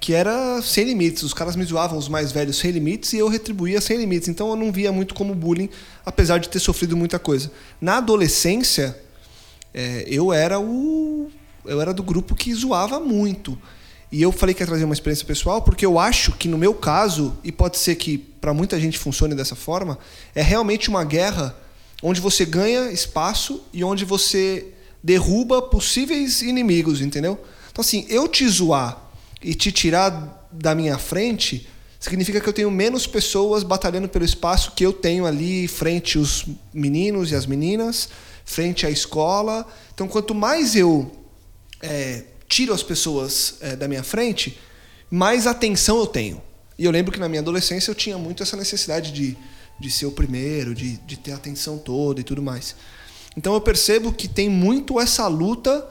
que 0.00 0.14
era 0.14 0.62
sem 0.62 0.84
limites. 0.84 1.22
Os 1.22 1.34
caras 1.34 1.54
me 1.54 1.64
zoavam, 1.64 1.98
os 1.98 2.08
mais 2.08 2.32
velhos, 2.32 2.56
sem 2.56 2.70
limites, 2.70 3.12
e 3.12 3.18
eu 3.18 3.28
retribuía 3.28 3.80
sem 3.80 3.98
limites. 3.98 4.28
Então 4.28 4.48
eu 4.48 4.56
não 4.56 4.72
via 4.72 4.90
muito 4.90 5.14
como 5.14 5.34
bullying, 5.34 5.68
apesar 6.04 6.38
de 6.38 6.48
ter 6.48 6.58
sofrido 6.58 6.96
muita 6.96 7.18
coisa. 7.18 7.52
Na 7.78 7.98
adolescência, 7.98 8.98
é, 9.74 10.04
eu 10.08 10.32
era 10.32 10.58
o. 10.58 11.30
Eu 11.66 11.80
era 11.80 11.92
do 11.92 12.02
grupo 12.02 12.34
que 12.34 12.52
zoava 12.54 12.98
muito. 12.98 13.58
E 14.10 14.22
eu 14.22 14.32
falei 14.32 14.54
que 14.54 14.62
ia 14.62 14.66
trazer 14.66 14.84
uma 14.84 14.94
experiência 14.94 15.26
pessoal, 15.26 15.62
porque 15.62 15.84
eu 15.86 15.98
acho 15.98 16.32
que 16.32 16.48
no 16.48 16.58
meu 16.58 16.74
caso, 16.74 17.36
e 17.44 17.52
pode 17.52 17.78
ser 17.78 17.94
que 17.94 18.18
para 18.18 18.52
muita 18.54 18.80
gente 18.80 18.98
funcione 18.98 19.34
dessa 19.34 19.54
forma, 19.54 19.98
é 20.34 20.42
realmente 20.42 20.88
uma 20.88 21.04
guerra 21.04 21.54
onde 22.02 22.20
você 22.20 22.44
ganha 22.44 22.90
espaço 22.90 23.62
e 23.72 23.84
onde 23.84 24.04
você 24.04 24.66
derruba 25.02 25.62
possíveis 25.62 26.42
inimigos, 26.42 27.00
entendeu? 27.00 27.38
Então, 27.70 27.82
assim, 27.82 28.04
eu 28.08 28.26
te 28.26 28.48
zoar 28.48 29.09
e 29.42 29.54
te 29.54 29.72
tirar 29.72 30.48
da 30.52 30.74
minha 30.74 30.98
frente, 30.98 31.68
significa 31.98 32.40
que 32.40 32.48
eu 32.48 32.52
tenho 32.52 32.70
menos 32.70 33.06
pessoas 33.06 33.62
batalhando 33.62 34.08
pelo 34.08 34.24
espaço 34.24 34.72
que 34.72 34.84
eu 34.84 34.92
tenho 34.92 35.26
ali 35.26 35.68
frente 35.68 36.18
os 36.18 36.46
meninos 36.72 37.30
e 37.30 37.34
as 37.34 37.46
meninas, 37.46 38.08
frente 38.44 38.86
à 38.86 38.90
escola. 38.90 39.66
Então, 39.94 40.08
quanto 40.08 40.34
mais 40.34 40.74
eu 40.74 41.10
é, 41.82 42.24
tiro 42.48 42.72
as 42.72 42.82
pessoas 42.82 43.56
é, 43.60 43.76
da 43.76 43.86
minha 43.86 44.02
frente, 44.02 44.58
mais 45.10 45.46
atenção 45.46 45.98
eu 45.98 46.06
tenho. 46.06 46.42
E 46.78 46.84
eu 46.84 46.90
lembro 46.90 47.12
que 47.12 47.20
na 47.20 47.28
minha 47.28 47.40
adolescência 47.40 47.90
eu 47.90 47.94
tinha 47.94 48.16
muito 48.16 48.42
essa 48.42 48.56
necessidade 48.56 49.12
de, 49.12 49.36
de 49.78 49.90
ser 49.90 50.06
o 50.06 50.12
primeiro, 50.12 50.74
de, 50.74 50.96
de 50.98 51.16
ter 51.16 51.32
a 51.32 51.36
atenção 51.36 51.78
toda 51.78 52.20
e 52.20 52.24
tudo 52.24 52.42
mais. 52.42 52.74
Então 53.36 53.54
eu 53.54 53.60
percebo 53.60 54.12
que 54.12 54.26
tem 54.26 54.48
muito 54.48 54.98
essa 54.98 55.26
luta 55.28 55.86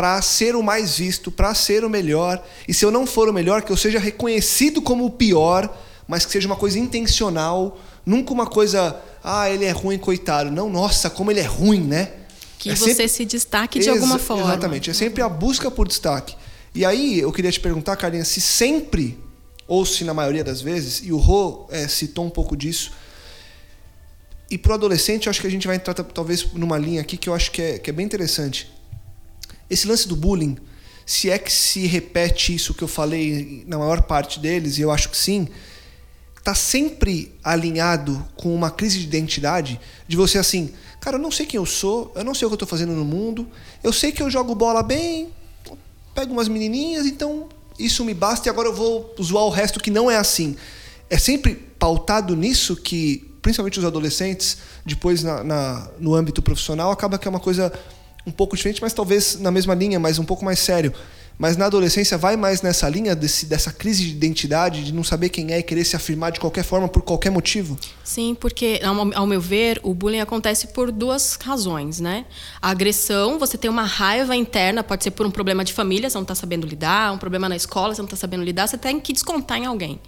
para 0.00 0.22
ser 0.22 0.56
o 0.56 0.62
mais 0.62 0.96
visto, 0.96 1.30
para 1.30 1.54
ser 1.54 1.84
o 1.84 1.90
melhor. 1.90 2.42
E 2.66 2.72
se 2.72 2.82
eu 2.82 2.90
não 2.90 3.06
for 3.06 3.28
o 3.28 3.34
melhor, 3.34 3.60
que 3.60 3.70
eu 3.70 3.76
seja 3.76 3.98
reconhecido 3.98 4.80
como 4.80 5.04
o 5.04 5.10
pior, 5.10 5.78
mas 6.08 6.24
que 6.24 6.32
seja 6.32 6.46
uma 6.46 6.56
coisa 6.56 6.78
intencional, 6.78 7.78
nunca 8.06 8.32
uma 8.32 8.46
coisa, 8.46 8.98
ah, 9.22 9.50
ele 9.50 9.66
é 9.66 9.70
ruim, 9.72 9.98
coitado. 9.98 10.50
Não, 10.50 10.70
nossa, 10.70 11.10
como 11.10 11.30
ele 11.30 11.40
é 11.40 11.44
ruim, 11.44 11.82
né? 11.82 12.12
Que 12.58 12.70
é 12.70 12.74
você 12.74 12.94
sempre... 12.94 13.08
se 13.08 13.24
destaque 13.26 13.78
de 13.78 13.90
alguma 13.90 14.18
forma. 14.18 14.44
Exatamente, 14.44 14.88
é 14.88 14.94
sempre 14.94 15.20
a 15.20 15.28
busca 15.28 15.70
por 15.70 15.86
destaque. 15.86 16.34
E 16.74 16.82
aí 16.82 17.20
eu 17.20 17.30
queria 17.30 17.52
te 17.52 17.60
perguntar, 17.60 17.94
Carlinha, 17.96 18.24
se 18.24 18.40
sempre, 18.40 19.22
ou 19.68 19.84
se 19.84 20.02
na 20.04 20.14
maioria 20.14 20.42
das 20.42 20.62
vezes, 20.62 21.02
e 21.04 21.12
o 21.12 21.18
Rô 21.18 21.66
é, 21.68 21.86
citou 21.86 22.24
um 22.24 22.30
pouco 22.30 22.56
disso, 22.56 22.90
e 24.50 24.56
para 24.56 24.72
o 24.72 24.74
adolescente, 24.76 25.26
eu 25.26 25.30
acho 25.30 25.42
que 25.42 25.46
a 25.46 25.50
gente 25.50 25.66
vai 25.66 25.76
entrar 25.76 25.92
talvez 25.92 26.54
numa 26.54 26.78
linha 26.78 27.02
aqui 27.02 27.18
que 27.18 27.28
eu 27.28 27.34
acho 27.34 27.50
que 27.50 27.60
é, 27.60 27.78
que 27.78 27.90
é 27.90 27.92
bem 27.92 28.06
interessante. 28.06 28.79
Esse 29.70 29.86
lance 29.86 30.06
do 30.06 30.16
bullying, 30.16 30.58
se 31.06 31.30
é 31.30 31.38
que 31.38 31.52
se 31.52 31.86
repete 31.86 32.54
isso 32.54 32.74
que 32.74 32.82
eu 32.82 32.88
falei 32.88 33.64
na 33.66 33.78
maior 33.78 34.02
parte 34.02 34.38
deles, 34.38 34.76
e 34.76 34.82
eu 34.82 34.90
acho 34.90 35.08
que 35.08 35.16
sim, 35.16 35.48
está 36.36 36.54
sempre 36.54 37.32
alinhado 37.44 38.26
com 38.34 38.54
uma 38.54 38.70
crise 38.70 38.98
de 38.98 39.04
identidade, 39.04 39.80
de 40.08 40.16
você 40.16 40.38
assim, 40.38 40.72
cara, 41.00 41.16
eu 41.16 41.20
não 41.20 41.30
sei 41.30 41.46
quem 41.46 41.58
eu 41.58 41.66
sou, 41.66 42.12
eu 42.14 42.24
não 42.24 42.34
sei 42.34 42.46
o 42.46 42.48
que 42.48 42.54
eu 42.54 42.56
estou 42.56 42.68
fazendo 42.68 42.92
no 42.92 43.04
mundo, 43.04 43.46
eu 43.82 43.92
sei 43.92 44.10
que 44.10 44.22
eu 44.22 44.28
jogo 44.30 44.54
bola 44.54 44.82
bem, 44.82 45.28
pego 46.14 46.32
umas 46.32 46.48
menininhas, 46.48 47.06
então 47.06 47.48
isso 47.78 48.04
me 48.04 48.14
basta 48.14 48.48
e 48.48 48.50
agora 48.50 48.68
eu 48.68 48.74
vou 48.74 49.14
zoar 49.22 49.44
o 49.44 49.50
resto 49.50 49.80
que 49.80 49.90
não 49.90 50.10
é 50.10 50.16
assim. 50.16 50.56
É 51.08 51.18
sempre 51.18 51.54
pautado 51.78 52.36
nisso 52.36 52.76
que, 52.76 53.32
principalmente 53.40 53.78
os 53.78 53.84
adolescentes, 53.84 54.58
depois 54.84 55.22
na, 55.22 55.42
na 55.42 55.88
no 55.98 56.14
âmbito 56.14 56.42
profissional, 56.42 56.90
acaba 56.90 57.18
que 57.18 57.26
é 57.26 57.30
uma 57.30 57.40
coisa 57.40 57.72
um 58.26 58.30
pouco 58.30 58.56
diferente, 58.56 58.80
mas 58.82 58.92
talvez 58.92 59.38
na 59.38 59.50
mesma 59.50 59.74
linha, 59.74 59.98
mas 59.98 60.18
um 60.18 60.24
pouco 60.24 60.44
mais 60.44 60.58
sério. 60.58 60.92
Mas 61.40 61.56
na 61.56 61.64
adolescência 61.64 62.18
vai 62.18 62.36
mais 62.36 62.60
nessa 62.60 62.86
linha 62.86 63.16
desse, 63.16 63.46
dessa 63.46 63.72
crise 63.72 64.04
de 64.04 64.10
identidade, 64.10 64.84
de 64.84 64.92
não 64.92 65.02
saber 65.02 65.30
quem 65.30 65.52
é 65.54 65.58
e 65.58 65.62
querer 65.62 65.86
se 65.86 65.96
afirmar 65.96 66.32
de 66.32 66.38
qualquer 66.38 66.62
forma, 66.62 66.86
por 66.86 67.00
qualquer 67.00 67.30
motivo? 67.30 67.78
Sim, 68.04 68.36
porque, 68.38 68.78
ao 69.14 69.26
meu 69.26 69.40
ver, 69.40 69.80
o 69.82 69.94
bullying 69.94 70.20
acontece 70.20 70.66
por 70.66 70.92
duas 70.92 71.38
razões, 71.42 71.98
né? 71.98 72.26
A 72.60 72.68
agressão, 72.68 73.38
você 73.38 73.56
tem 73.56 73.70
uma 73.70 73.84
raiva 73.84 74.36
interna, 74.36 74.84
pode 74.84 75.02
ser 75.02 75.12
por 75.12 75.24
um 75.24 75.30
problema 75.30 75.64
de 75.64 75.72
família, 75.72 76.10
você 76.10 76.18
não 76.18 76.22
está 76.22 76.34
sabendo 76.34 76.66
lidar, 76.66 77.10
um 77.14 77.18
problema 77.18 77.48
na 77.48 77.56
escola, 77.56 77.94
você 77.94 78.02
não 78.02 78.06
está 78.06 78.18
sabendo 78.18 78.44
lidar, 78.44 78.66
você 78.66 78.76
tem 78.76 79.00
que 79.00 79.10
descontar 79.10 79.56
em 79.56 79.64
alguém. 79.64 79.98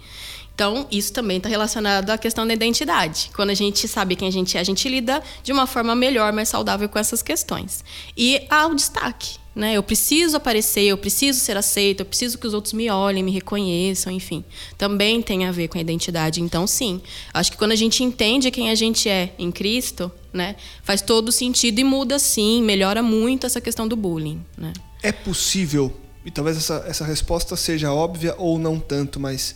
Então, 0.55 0.87
isso 0.91 1.11
também 1.11 1.37
está 1.37 1.49
relacionado 1.49 2.09
à 2.11 2.17
questão 2.17 2.45
da 2.45 2.53
identidade. 2.53 3.31
Quando 3.35 3.49
a 3.49 3.55
gente 3.55 3.87
sabe 3.87 4.15
quem 4.15 4.27
a 4.27 4.31
gente 4.31 4.55
é, 4.55 4.61
a 4.61 4.63
gente 4.63 4.87
lida 4.87 5.21
de 5.43 5.51
uma 5.51 5.65
forma 5.65 5.95
melhor, 5.95 6.31
mais 6.31 6.49
saudável 6.49 6.87
com 6.87 6.99
essas 6.99 7.21
questões. 7.21 7.83
E 8.15 8.45
há 8.49 8.67
o 8.67 8.75
destaque. 8.75 9.43
Né? 9.55 9.73
Eu 9.73 9.83
preciso 9.83 10.37
aparecer, 10.37 10.83
eu 10.83 10.97
preciso 10.97 11.39
ser 11.39 11.55
aceito, 11.57 12.01
eu 12.01 12.05
preciso 12.05 12.37
que 12.37 12.47
os 12.47 12.53
outros 12.53 12.73
me 12.73 12.89
olhem, 12.89 13.23
me 13.23 13.31
reconheçam, 13.31 14.11
enfim. 14.11 14.43
Também 14.77 15.21
tem 15.21 15.45
a 15.45 15.51
ver 15.51 15.67
com 15.67 15.77
a 15.77 15.81
identidade. 15.81 16.41
Então, 16.41 16.65
sim, 16.65 17.01
acho 17.33 17.51
que 17.51 17.57
quando 17.57 17.71
a 17.71 17.75
gente 17.75 18.03
entende 18.03 18.49
quem 18.49 18.69
a 18.69 18.75
gente 18.75 19.07
é 19.09 19.33
em 19.37 19.51
Cristo, 19.51 20.11
né, 20.31 20.55
faz 20.83 21.01
todo 21.01 21.31
sentido 21.31 21.79
e 21.79 21.83
muda, 21.83 22.17
sim, 22.17 22.63
melhora 22.63 23.03
muito 23.03 23.45
essa 23.45 23.61
questão 23.61 23.87
do 23.87 23.95
bullying. 23.95 24.43
Né? 24.57 24.73
É 25.03 25.11
possível, 25.11 25.95
e 26.25 26.31
talvez 26.31 26.57
essa, 26.57 26.83
essa 26.87 27.05
resposta 27.05 27.55
seja 27.55 27.91
óbvia 27.93 28.33
ou 28.37 28.57
não 28.57 28.79
tanto, 28.79 29.19
mas 29.19 29.55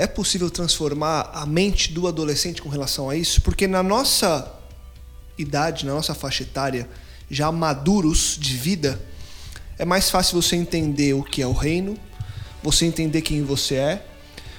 é 0.00 0.06
possível 0.06 0.48
transformar 0.48 1.30
a 1.34 1.44
mente 1.44 1.92
do 1.92 2.08
adolescente 2.08 2.62
com 2.62 2.70
relação 2.70 3.10
a 3.10 3.16
isso? 3.16 3.42
Porque 3.42 3.66
na 3.66 3.82
nossa 3.82 4.50
idade, 5.36 5.84
na 5.84 5.92
nossa 5.92 6.14
faixa 6.14 6.42
etária, 6.42 6.88
já 7.30 7.52
maduros 7.52 8.38
de 8.40 8.56
vida, 8.56 8.98
é 9.78 9.84
mais 9.84 10.08
fácil 10.08 10.40
você 10.40 10.56
entender 10.56 11.12
o 11.12 11.22
que 11.22 11.42
é 11.42 11.46
o 11.46 11.52
reino, 11.52 11.98
você 12.62 12.86
entender 12.86 13.20
quem 13.20 13.44
você 13.44 13.74
é, 13.74 14.06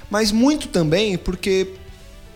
mas 0.08 0.30
muito 0.30 0.68
também 0.68 1.18
porque 1.18 1.74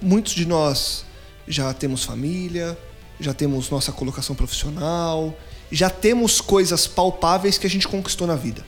muitos 0.03 0.35
de 0.35 0.45
nós 0.45 1.05
já 1.47 1.73
temos 1.73 2.03
família, 2.03 2.77
já 3.21 3.33
temos 3.33 3.71
nossa 3.71 3.92
colocação 3.92 4.35
profissional, 4.35 5.33
já 5.71 5.88
temos 5.88 6.40
coisas 6.40 6.88
palpáveis 6.88 7.57
que 7.57 7.69
a 7.69 7.71
gente 7.71 7.87
conquistou 7.87 8.27
na 8.27 8.35
vida. 8.35 8.66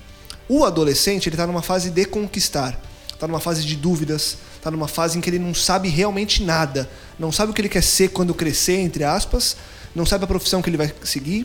O 0.48 0.64
adolescente 0.64 1.28
ele 1.28 1.34
está 1.34 1.44
numa 1.44 1.60
fase 1.60 1.90
de 1.90 2.04
conquistar 2.04 2.80
está 3.18 3.26
numa 3.26 3.40
fase 3.40 3.64
de 3.64 3.74
dúvidas, 3.74 4.38
está 4.54 4.70
numa 4.70 4.86
fase 4.86 5.18
em 5.18 5.20
que 5.20 5.28
ele 5.28 5.40
não 5.40 5.52
sabe 5.52 5.88
realmente 5.88 6.44
nada, 6.44 6.88
não 7.18 7.32
sabe 7.32 7.50
o 7.50 7.54
que 7.54 7.60
ele 7.60 7.68
quer 7.68 7.82
ser 7.82 8.10
quando 8.10 8.32
crescer, 8.32 8.78
entre 8.78 9.02
aspas, 9.02 9.56
não 9.92 10.06
sabe 10.06 10.22
a 10.22 10.26
profissão 10.28 10.62
que 10.62 10.70
ele 10.70 10.76
vai 10.76 10.94
seguir, 11.02 11.44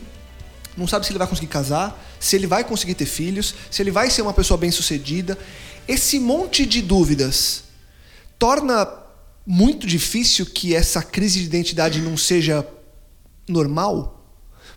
não 0.76 0.86
sabe 0.86 1.04
se 1.04 1.10
ele 1.10 1.18
vai 1.18 1.26
conseguir 1.26 1.48
casar, 1.48 2.00
se 2.20 2.36
ele 2.36 2.46
vai 2.46 2.62
conseguir 2.62 2.94
ter 2.94 3.06
filhos, 3.06 3.56
se 3.72 3.82
ele 3.82 3.90
vai 3.90 4.08
ser 4.08 4.22
uma 4.22 4.32
pessoa 4.32 4.56
bem-sucedida. 4.56 5.36
Esse 5.88 6.20
monte 6.20 6.64
de 6.64 6.80
dúvidas 6.80 7.64
torna 8.38 8.88
muito 9.44 9.84
difícil 9.84 10.46
que 10.46 10.76
essa 10.76 11.02
crise 11.02 11.40
de 11.40 11.46
identidade 11.46 12.00
não 12.00 12.16
seja 12.16 12.64
normal. 13.48 14.24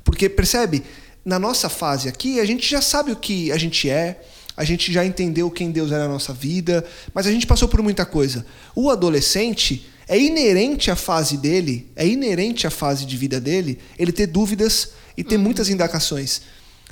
Porque, 0.04 0.28
percebe, 0.28 0.84
na 1.24 1.38
nossa 1.38 1.70
fase 1.70 2.10
aqui, 2.10 2.40
a 2.40 2.46
gente 2.46 2.68
já 2.68 2.82
sabe 2.82 3.12
o 3.12 3.16
que 3.16 3.52
a 3.52 3.58
gente 3.58 3.88
é, 3.88 4.20
a 4.58 4.64
gente 4.64 4.92
já 4.92 5.06
entendeu 5.06 5.52
quem 5.52 5.72
Deus 5.72 5.92
é 5.92 5.98
na 6.00 6.08
nossa 6.08 6.34
vida, 6.34 6.84
mas 7.14 7.28
a 7.28 7.32
gente 7.32 7.46
passou 7.46 7.68
por 7.68 7.80
muita 7.84 8.04
coisa. 8.08 8.44
O 8.76 8.90
adolescente 8.90 9.88
é 10.08 10.20
inerente 10.20 10.90
à 10.90 10.96
fase 10.96 11.38
dele, 11.38 11.92
é 11.96 12.08
inerente 12.08 12.66
à 12.66 12.72
fase 12.72 13.06
de 13.06 13.16
vida 13.16 13.40
dele, 13.40 13.78
ele 14.00 14.12
ter 14.12 14.26
dúvidas 14.26 14.94
e 15.16 15.24
ter 15.24 15.38
muitas 15.38 15.70
indagações. 15.70 16.42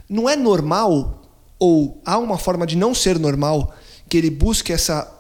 Não 0.07 0.29
é 0.29 0.35
normal, 0.35 1.23
ou 1.57 1.99
há 2.05 2.19
uma 2.19 2.37
forma 2.37 2.67
de 2.67 2.75
não 2.75 2.93
ser 2.93 3.17
normal, 3.17 3.75
que 4.07 4.17
ele 4.17 4.29
busque 4.29 4.71
essa 4.71 5.11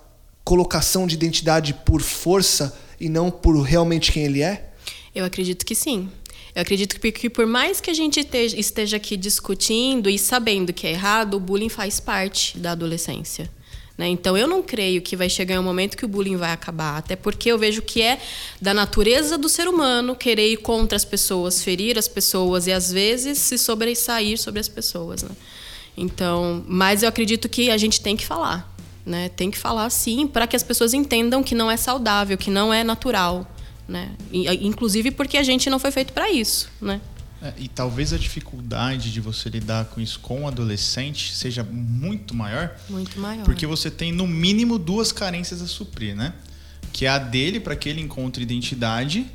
colocação 0.43 1.07
de 1.07 1.15
identidade 1.15 1.73
por 1.83 2.03
força 2.03 2.77
e 2.99 3.09
não 3.09 3.31
por 3.31 3.59
realmente 3.61 4.11
quem 4.11 4.23
ele 4.23 4.43
é? 4.43 4.69
Eu 5.15 5.25
acredito 5.25 5.65
que 5.65 5.73
sim. 5.73 6.11
Eu 6.55 6.61
acredito 6.61 6.97
que, 6.97 7.11
que 7.11 7.29
por 7.29 7.45
mais 7.45 7.81
que 7.81 7.91
a 7.91 7.93
gente 7.93 8.21
esteja, 8.21 8.57
esteja 8.57 8.97
aqui 8.97 9.17
discutindo 9.17 10.09
e 10.09 10.17
sabendo 10.17 10.71
que 10.71 10.87
é 10.87 10.91
errado, 10.91 11.33
o 11.35 11.39
bullying 11.39 11.67
faz 11.67 11.99
parte 11.99 12.57
da 12.57 12.71
adolescência. 12.71 13.51
Né? 13.97 14.07
Então 14.07 14.37
eu 14.37 14.47
não 14.47 14.63
creio 14.63 15.01
que 15.01 15.17
vai 15.17 15.29
chegar 15.29 15.59
um 15.59 15.63
momento 15.63 15.97
que 15.97 16.05
o 16.05 16.07
bullying 16.07 16.37
vai 16.37 16.51
acabar, 16.51 16.97
até 16.97 17.15
porque 17.15 17.51
eu 17.51 17.57
vejo 17.59 17.81
que 17.81 18.01
é 18.01 18.19
da 18.61 18.73
natureza 18.73 19.37
do 19.37 19.49
ser 19.49 19.67
humano 19.67 20.15
querer 20.15 20.49
ir 20.49 20.57
contra 20.57 20.95
as 20.95 21.03
pessoas, 21.03 21.61
ferir 21.61 21.97
as 21.97 22.07
pessoas 22.07 22.67
e 22.67 22.71
às 22.71 22.89
vezes 22.89 23.37
se 23.37 23.57
sobressair 23.57 24.37
sobre 24.37 24.61
as 24.61 24.69
pessoas. 24.69 25.23
Né? 25.23 25.31
Então, 25.97 26.63
mas 26.67 27.03
eu 27.03 27.09
acredito 27.09 27.49
que 27.49 27.69
a 27.69 27.77
gente 27.77 27.99
tem 27.99 28.15
que 28.15 28.25
falar. 28.25 28.73
Né? 29.05 29.29
Tem 29.29 29.51
que 29.51 29.57
falar 29.57 29.89
sim, 29.89 30.25
para 30.25 30.47
que 30.47 30.55
as 30.55 30.63
pessoas 30.63 30.93
entendam 30.93 31.43
que 31.43 31.53
não 31.53 31.69
é 31.69 31.77
saudável, 31.77 32.37
que 32.37 32.49
não 32.49 32.73
é 32.73 32.83
natural, 32.83 33.45
né? 33.87 34.11
Inclusive 34.31 35.11
porque 35.11 35.37
a 35.37 35.43
gente 35.43 35.69
não 35.69 35.79
foi 35.79 35.91
feito 35.91 36.13
para 36.13 36.31
isso, 36.31 36.69
né? 36.81 37.01
É, 37.41 37.53
e 37.57 37.67
talvez 37.67 38.13
a 38.13 38.17
dificuldade 38.17 39.11
de 39.11 39.21
você 39.21 39.49
lidar 39.49 39.85
com 39.85 40.01
isso 40.01 40.19
com 40.19 40.43
o 40.43 40.47
adolescente 40.47 41.33
seja 41.33 41.63
muito 41.63 42.33
maior. 42.33 42.75
Muito 42.89 43.19
maior. 43.19 43.43
Porque 43.43 43.67
você 43.67 43.91
tem 43.91 44.11
no 44.11 44.25
mínimo 44.25 44.79
duas 44.79 45.11
carências 45.11 45.61
a 45.61 45.67
suprir, 45.67 46.15
né? 46.15 46.33
Que 46.91 47.05
é 47.05 47.09
a 47.09 47.19
dele 47.19 47.59
para 47.59 47.75
que 47.75 47.89
ele 47.89 48.01
encontre 48.01 48.41
identidade 48.41 49.27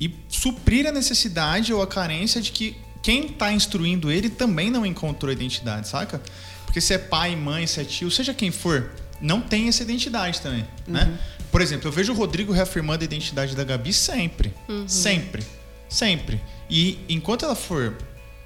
e 0.00 0.14
suprir 0.28 0.86
a 0.86 0.92
necessidade 0.92 1.72
ou 1.72 1.82
a 1.82 1.86
carência 1.86 2.40
de 2.40 2.52
que 2.52 2.76
quem 3.02 3.26
está 3.26 3.52
instruindo 3.52 4.10
ele 4.10 4.28
também 4.28 4.70
não 4.70 4.84
encontrou 4.84 5.32
identidade, 5.32 5.88
saca? 5.88 6.20
Porque 6.64 6.80
se 6.80 6.94
é 6.94 6.98
pai, 6.98 7.34
mãe, 7.34 7.66
se 7.66 7.80
é 7.80 7.84
tio, 7.84 8.10
seja 8.10 8.34
quem 8.34 8.50
for, 8.50 8.90
não 9.20 9.40
tem 9.40 9.68
essa 9.68 9.82
identidade 9.82 10.40
também, 10.40 10.64
né? 10.86 11.04
uhum. 11.04 11.10
né? 11.10 11.18
Por 11.50 11.60
exemplo, 11.60 11.88
eu 11.88 11.92
vejo 11.92 12.12
o 12.12 12.16
Rodrigo 12.16 12.52
reafirmando 12.52 13.02
a 13.02 13.04
identidade 13.04 13.56
da 13.56 13.64
Gabi 13.64 13.92
sempre. 13.92 14.52
Uhum. 14.68 14.86
Sempre. 14.88 15.42
Sempre. 15.88 16.40
E 16.68 16.98
enquanto 17.08 17.44
ela 17.44 17.54
for 17.54 17.96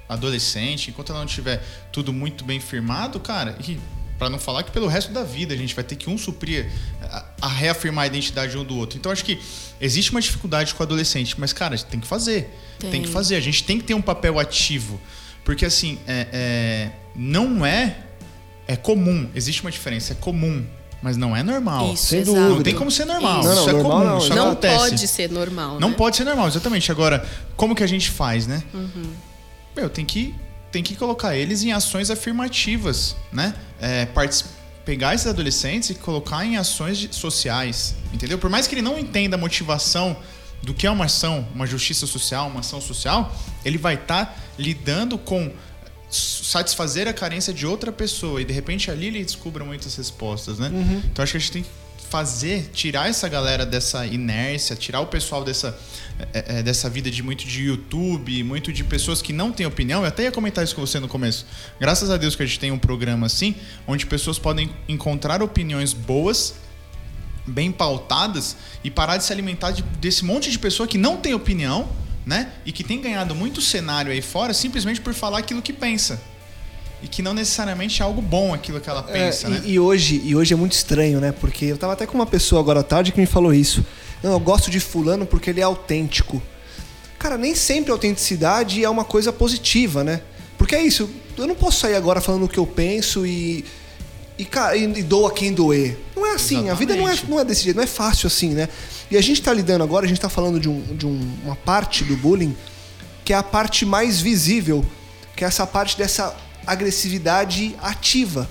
adolescente, 0.07 0.89
enquanto 0.89 1.11
ela 1.11 1.19
não 1.19 1.25
tiver 1.25 1.63
tudo 1.91 2.13
muito 2.13 2.43
bem 2.43 2.59
firmado, 2.59 3.19
cara, 3.19 3.57
e 3.67 3.77
para 4.17 4.29
não 4.29 4.39
falar 4.39 4.63
que 4.63 4.71
pelo 4.71 4.87
resto 4.87 5.11
da 5.11 5.23
vida 5.23 5.53
a 5.53 5.57
gente 5.57 5.75
vai 5.75 5.83
ter 5.83 5.95
que 5.95 6.09
um 6.09 6.17
suprir 6.17 6.71
a, 7.01 7.25
a 7.41 7.47
reafirmar 7.47 8.05
a 8.05 8.07
identidade 8.07 8.57
um 8.57 8.63
do 8.63 8.77
outro. 8.77 8.97
Então 8.97 9.11
acho 9.11 9.25
que 9.25 9.39
existe 9.81 10.11
uma 10.11 10.21
dificuldade 10.21 10.73
com 10.73 10.81
o 10.81 10.85
adolescente, 10.85 11.37
mas 11.37 11.51
cara, 11.51 11.73
a 11.73 11.77
gente 11.77 11.89
tem 11.89 11.99
que 11.99 12.07
fazer. 12.07 12.57
Tem. 12.79 12.91
tem 12.91 13.01
que 13.01 13.09
fazer. 13.09 13.35
A 13.35 13.41
gente 13.41 13.63
tem 13.63 13.77
que 13.77 13.83
ter 13.83 13.93
um 13.93 14.01
papel 14.01 14.39
ativo. 14.39 14.99
Porque 15.43 15.65
assim, 15.65 15.99
é, 16.07 16.27
é, 16.31 16.91
não 17.15 17.65
é. 17.65 17.97
É 18.65 18.77
comum, 18.77 19.29
existe 19.35 19.61
uma 19.61 19.69
diferença, 19.69 20.13
é 20.13 20.15
comum 20.15 20.65
mas 21.03 21.17
não 21.17 21.35
é 21.35 21.43
normal. 21.43 21.93
Isso, 21.93 22.07
Sem 22.07 22.23
dúvida. 22.23 22.47
Não 22.47 22.63
tem 22.63 22.73
como 22.73 22.89
ser 22.89 23.03
normal. 23.03 23.41
Isso, 23.41 23.49
não, 23.49 23.65
não, 23.65 23.69
é 23.69 23.83
comum, 23.83 24.03
não, 24.05 24.17
isso 24.19 24.29
não 24.29 24.47
acontece. 24.51 24.77
pode 24.77 25.07
ser 25.09 25.29
normal. 25.29 25.77
Não 25.77 25.89
né? 25.89 25.95
pode 25.95 26.15
ser 26.15 26.23
normal, 26.23 26.47
exatamente. 26.47 26.89
Agora, 26.89 27.27
como 27.57 27.75
que 27.75 27.83
a 27.83 27.87
gente 27.87 28.09
faz, 28.09 28.47
né? 28.47 28.63
Uhum. 28.73 29.11
Meu, 29.75 29.89
tem 29.89 30.05
que, 30.05 30.33
tem 30.71 30.81
que 30.81 30.95
colocar 30.95 31.35
eles 31.35 31.61
em 31.61 31.73
ações 31.73 32.09
afirmativas, 32.09 33.17
né? 33.33 33.53
É, 33.81 34.07
pegar 34.85 35.13
esses 35.13 35.27
adolescentes 35.27 35.89
e 35.89 35.95
colocar 35.95 36.45
em 36.45 36.55
ações 36.55 37.09
sociais, 37.11 37.95
entendeu? 38.13 38.37
Por 38.37 38.49
mais 38.49 38.65
que 38.65 38.73
ele 38.73 38.81
não 38.81 38.97
entenda 38.97 39.35
a 39.35 39.39
motivação 39.39 40.15
do 40.61 40.73
que 40.73 40.87
é 40.87 40.91
uma 40.91 41.05
ação, 41.05 41.45
uma 41.53 41.67
justiça 41.67 42.07
social, 42.07 42.47
uma 42.47 42.61
ação 42.61 42.79
social, 42.79 43.35
ele 43.65 43.77
vai 43.77 43.95
estar 43.95 44.25
tá 44.25 44.35
lidando 44.57 45.17
com 45.17 45.51
satisfazer 46.15 47.07
a 47.07 47.13
carência 47.13 47.53
de 47.53 47.65
outra 47.65 47.91
pessoa 47.91 48.41
e 48.41 48.45
de 48.45 48.53
repente 48.53 48.91
ali 48.91 49.07
ele 49.07 49.23
descubra 49.23 49.63
muitas 49.65 49.95
respostas, 49.95 50.59
né? 50.59 50.69
Uhum. 50.69 51.01
Então 51.11 51.23
acho 51.23 51.31
que 51.31 51.37
a 51.37 51.39
gente 51.39 51.51
tem 51.51 51.63
que 51.63 51.69
fazer, 52.13 52.69
tirar 52.71 53.09
essa 53.09 53.27
galera 53.27 53.65
dessa 53.65 54.05
inércia, 54.05 54.75
tirar 54.75 54.99
o 54.99 55.07
pessoal 55.07 55.43
dessa, 55.43 55.75
é, 56.31 56.59
é, 56.59 56.63
dessa 56.63 56.87
vida 56.87 57.09
de 57.09 57.23
muito 57.23 57.43
de 57.43 57.63
YouTube, 57.63 58.43
muito 58.43 58.71
de 58.71 58.83
pessoas 58.83 59.19
que 59.19 59.33
não 59.33 59.51
têm 59.51 59.65
opinião. 59.65 60.01
Eu 60.01 60.07
até 60.09 60.23
ia 60.23 60.31
comentar 60.31 60.63
isso 60.63 60.75
com 60.75 60.85
você 60.85 60.99
no 60.99 61.07
começo. 61.07 61.47
Graças 61.79 62.11
a 62.11 62.17
Deus 62.17 62.35
que 62.35 62.43
a 62.43 62.45
gente 62.45 62.59
tem 62.59 62.71
um 62.71 62.77
programa 62.77 63.25
assim, 63.25 63.55
onde 63.87 64.05
pessoas 64.05 64.37
podem 64.37 64.69
encontrar 64.87 65.41
opiniões 65.41 65.91
boas, 65.91 66.53
bem 67.47 67.71
pautadas 67.71 68.55
e 68.83 68.91
parar 68.91 69.17
de 69.17 69.23
se 69.23 69.33
alimentar 69.33 69.71
de, 69.71 69.81
desse 69.99 70.23
monte 70.23 70.51
de 70.51 70.59
pessoa 70.59 70.85
que 70.85 70.99
não 70.99 71.17
tem 71.17 71.33
opinião 71.33 71.89
né? 72.25 72.51
E 72.65 72.71
que 72.71 72.83
tem 72.83 73.01
ganhado 73.01 73.35
muito 73.35 73.61
cenário 73.61 74.11
aí 74.11 74.21
fora 74.21 74.53
simplesmente 74.53 75.01
por 75.01 75.13
falar 75.13 75.39
aquilo 75.39 75.61
que 75.61 75.73
pensa. 75.73 76.21
E 77.01 77.07
que 77.07 77.21
não 77.21 77.33
necessariamente 77.33 78.01
é 78.01 78.05
algo 78.05 78.21
bom 78.21 78.53
aquilo 78.53 78.79
que 78.79 78.89
ela 78.89 79.05
é, 79.09 79.11
pensa, 79.11 79.47
é, 79.47 79.49
né? 79.49 79.61
e, 79.65 79.73
e, 79.73 79.79
hoje, 79.79 80.21
e 80.23 80.35
hoje 80.35 80.53
é 80.53 80.57
muito 80.57 80.71
estranho, 80.71 81.19
né? 81.19 81.33
Porque 81.33 81.65
eu 81.65 81.77
tava 81.77 81.93
até 81.93 82.05
com 82.05 82.15
uma 82.15 82.25
pessoa 82.25 82.61
agora 82.61 82.79
à 82.79 82.83
tarde 82.83 83.11
que 83.11 83.19
me 83.19 83.25
falou 83.25 83.53
isso. 83.53 83.85
Não, 84.21 84.31
eu 84.31 84.39
gosto 84.39 84.71
de 84.71 84.79
fulano 84.79 85.25
porque 85.25 85.49
ele 85.49 85.59
é 85.59 85.63
autêntico. 85.63 86.41
Cara, 87.19 87.37
nem 87.37 87.55
sempre 87.55 87.91
a 87.91 87.93
autenticidade 87.93 88.83
é 88.83 88.89
uma 88.89 89.03
coisa 89.03 89.33
positiva, 89.33 90.03
né? 90.03 90.21
Porque 90.57 90.75
é 90.75 90.81
isso, 90.81 91.09
eu 91.37 91.45
não 91.45 91.55
posso 91.55 91.81
sair 91.81 91.95
agora 91.95 92.21
falando 92.21 92.45
o 92.45 92.47
que 92.47 92.57
eu 92.57 92.65
penso 92.65 93.25
e 93.25 93.65
e, 94.37 94.45
cara, 94.45 94.75
e, 94.75 94.83
e 94.83 95.03
doa 95.03 95.31
quem 95.31 95.53
doer. 95.53 95.97
Não 96.15 96.25
é 96.25 96.33
assim, 96.33 96.55
Exatamente. 96.55 96.71
a 96.71 96.75
vida 96.75 96.95
não 96.95 97.09
é, 97.09 97.15
não 97.27 97.39
é 97.39 97.45
desse 97.45 97.63
jeito, 97.63 97.75
não 97.75 97.83
é 97.83 97.87
fácil 97.87 98.27
assim, 98.27 98.49
né? 98.49 98.67
E 99.13 99.17
a 99.17 99.21
gente 99.21 99.41
está 99.41 99.53
lidando 99.53 99.83
agora, 99.83 100.05
a 100.05 100.07
gente 100.07 100.17
está 100.17 100.27
falando 100.27 100.59
de, 100.59 100.67
um, 100.67 100.81
de 100.95 101.05
um, 101.05 101.37
uma 101.43 101.55
parte 101.55 102.03
do 102.03 102.17
bullying 102.17 102.57
que 103.23 103.31
é 103.31 103.35
a 103.35 103.43
parte 103.43 103.85
mais 103.85 104.19
visível, 104.19 104.83
que 105.35 105.45
é 105.45 105.47
essa 105.47 105.67
parte 105.67 105.95
dessa 105.95 106.35
agressividade 106.65 107.75
ativa. 107.79 108.49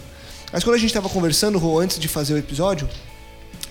Mas 0.52 0.62
quando 0.62 0.76
a 0.76 0.78
gente 0.78 0.90
estava 0.90 1.08
conversando, 1.08 1.58
Rô, 1.58 1.80
antes 1.80 1.98
de 1.98 2.06
fazer 2.06 2.34
o 2.34 2.38
episódio, 2.38 2.88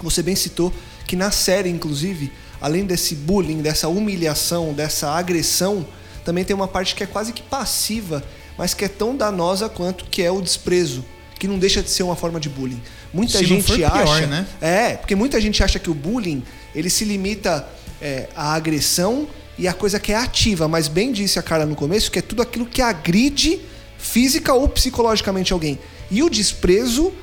você 0.01 0.21
bem 0.21 0.35
citou 0.35 0.73
que 1.07 1.15
na 1.15 1.31
série, 1.31 1.69
inclusive, 1.69 2.29
além 2.59 2.83
desse 2.83 3.15
bullying, 3.15 3.61
dessa 3.61 3.87
humilhação, 3.87 4.73
dessa 4.73 5.11
agressão, 5.11 5.87
também 6.25 6.43
tem 6.43 6.53
uma 6.53 6.67
parte 6.67 6.93
que 6.93 7.03
é 7.03 7.07
quase 7.07 7.31
que 7.31 7.41
passiva, 7.41 8.21
mas 8.57 8.73
que 8.73 8.83
é 8.83 8.89
tão 8.89 9.15
danosa 9.15 9.69
quanto 9.69 10.03
que 10.11 10.21
é 10.21 10.29
o 10.29 10.41
desprezo 10.41 11.05
que 11.41 11.47
não 11.47 11.57
deixa 11.57 11.81
de 11.81 11.89
ser 11.89 12.03
uma 12.03 12.15
forma 12.15 12.39
de 12.39 12.47
bullying. 12.47 12.79
Muita 13.11 13.39
se 13.39 13.45
gente 13.45 13.73
pior, 13.73 13.91
acha, 13.91 14.27
né? 14.27 14.45
É, 14.61 14.95
porque 14.95 15.15
muita 15.15 15.41
gente 15.41 15.63
acha 15.63 15.79
que 15.79 15.89
o 15.89 15.93
bullying 15.95 16.43
ele 16.75 16.89
se 16.89 17.05
limita 17.05 17.67
é, 18.01 18.27
à 18.35 18.53
agressão 18.53 19.27
e 19.57 19.67
a 19.67 19.73
coisa 19.73 19.99
que 19.99 20.11
é 20.11 20.15
ativa, 20.15 20.67
mas 20.67 20.87
bem 20.87 21.11
disse 21.11 21.37
a 21.37 21.41
Carla 21.41 21.65
no 21.65 21.75
começo 21.75 22.11
que 22.11 22.19
é 22.19 22.21
tudo 22.21 22.41
aquilo 22.41 22.65
que 22.65 22.81
agride 22.81 23.61
física 23.97 24.53
ou 24.53 24.67
psicologicamente 24.67 25.53
alguém. 25.53 25.77
E 26.09 26.23
o 26.23 26.29
desprezo, 26.29 27.13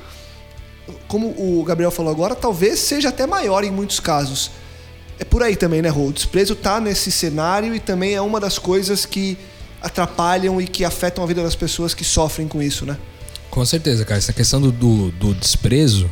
como 1.07 1.27
o 1.37 1.63
Gabriel 1.63 1.91
falou 1.91 2.11
agora, 2.11 2.33
talvez 2.33 2.79
seja 2.79 3.09
até 3.09 3.27
maior 3.27 3.63
em 3.63 3.71
muitos 3.71 3.99
casos. 3.99 4.51
É 5.19 5.25
por 5.25 5.43
aí 5.43 5.55
também, 5.55 5.81
né, 5.81 5.89
Rô? 5.89 6.07
O 6.07 6.13
desprezo 6.13 6.55
tá 6.55 6.79
nesse 6.79 7.11
cenário 7.11 7.75
e 7.75 7.79
também 7.79 8.13
é 8.13 8.21
uma 8.21 8.39
das 8.39 8.57
coisas 8.57 9.05
que 9.05 9.37
atrapalham 9.81 10.61
e 10.61 10.67
que 10.67 10.85
afetam 10.85 11.23
a 11.23 11.27
vida 11.27 11.43
das 11.43 11.55
pessoas 11.55 11.93
que 11.93 12.03
sofrem 12.03 12.47
com 12.47 12.61
isso, 12.61 12.85
né? 12.85 12.97
Com 13.49 13.65
certeza, 13.65 14.05
cara. 14.05 14.17
Essa 14.17 14.33
questão 14.33 14.61
do, 14.61 14.71
do, 14.71 15.11
do 15.11 15.33
desprezo, 15.33 16.09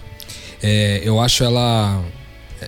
é, 0.61 1.01
eu 1.03 1.19
acho 1.19 1.43
ela, 1.43 2.03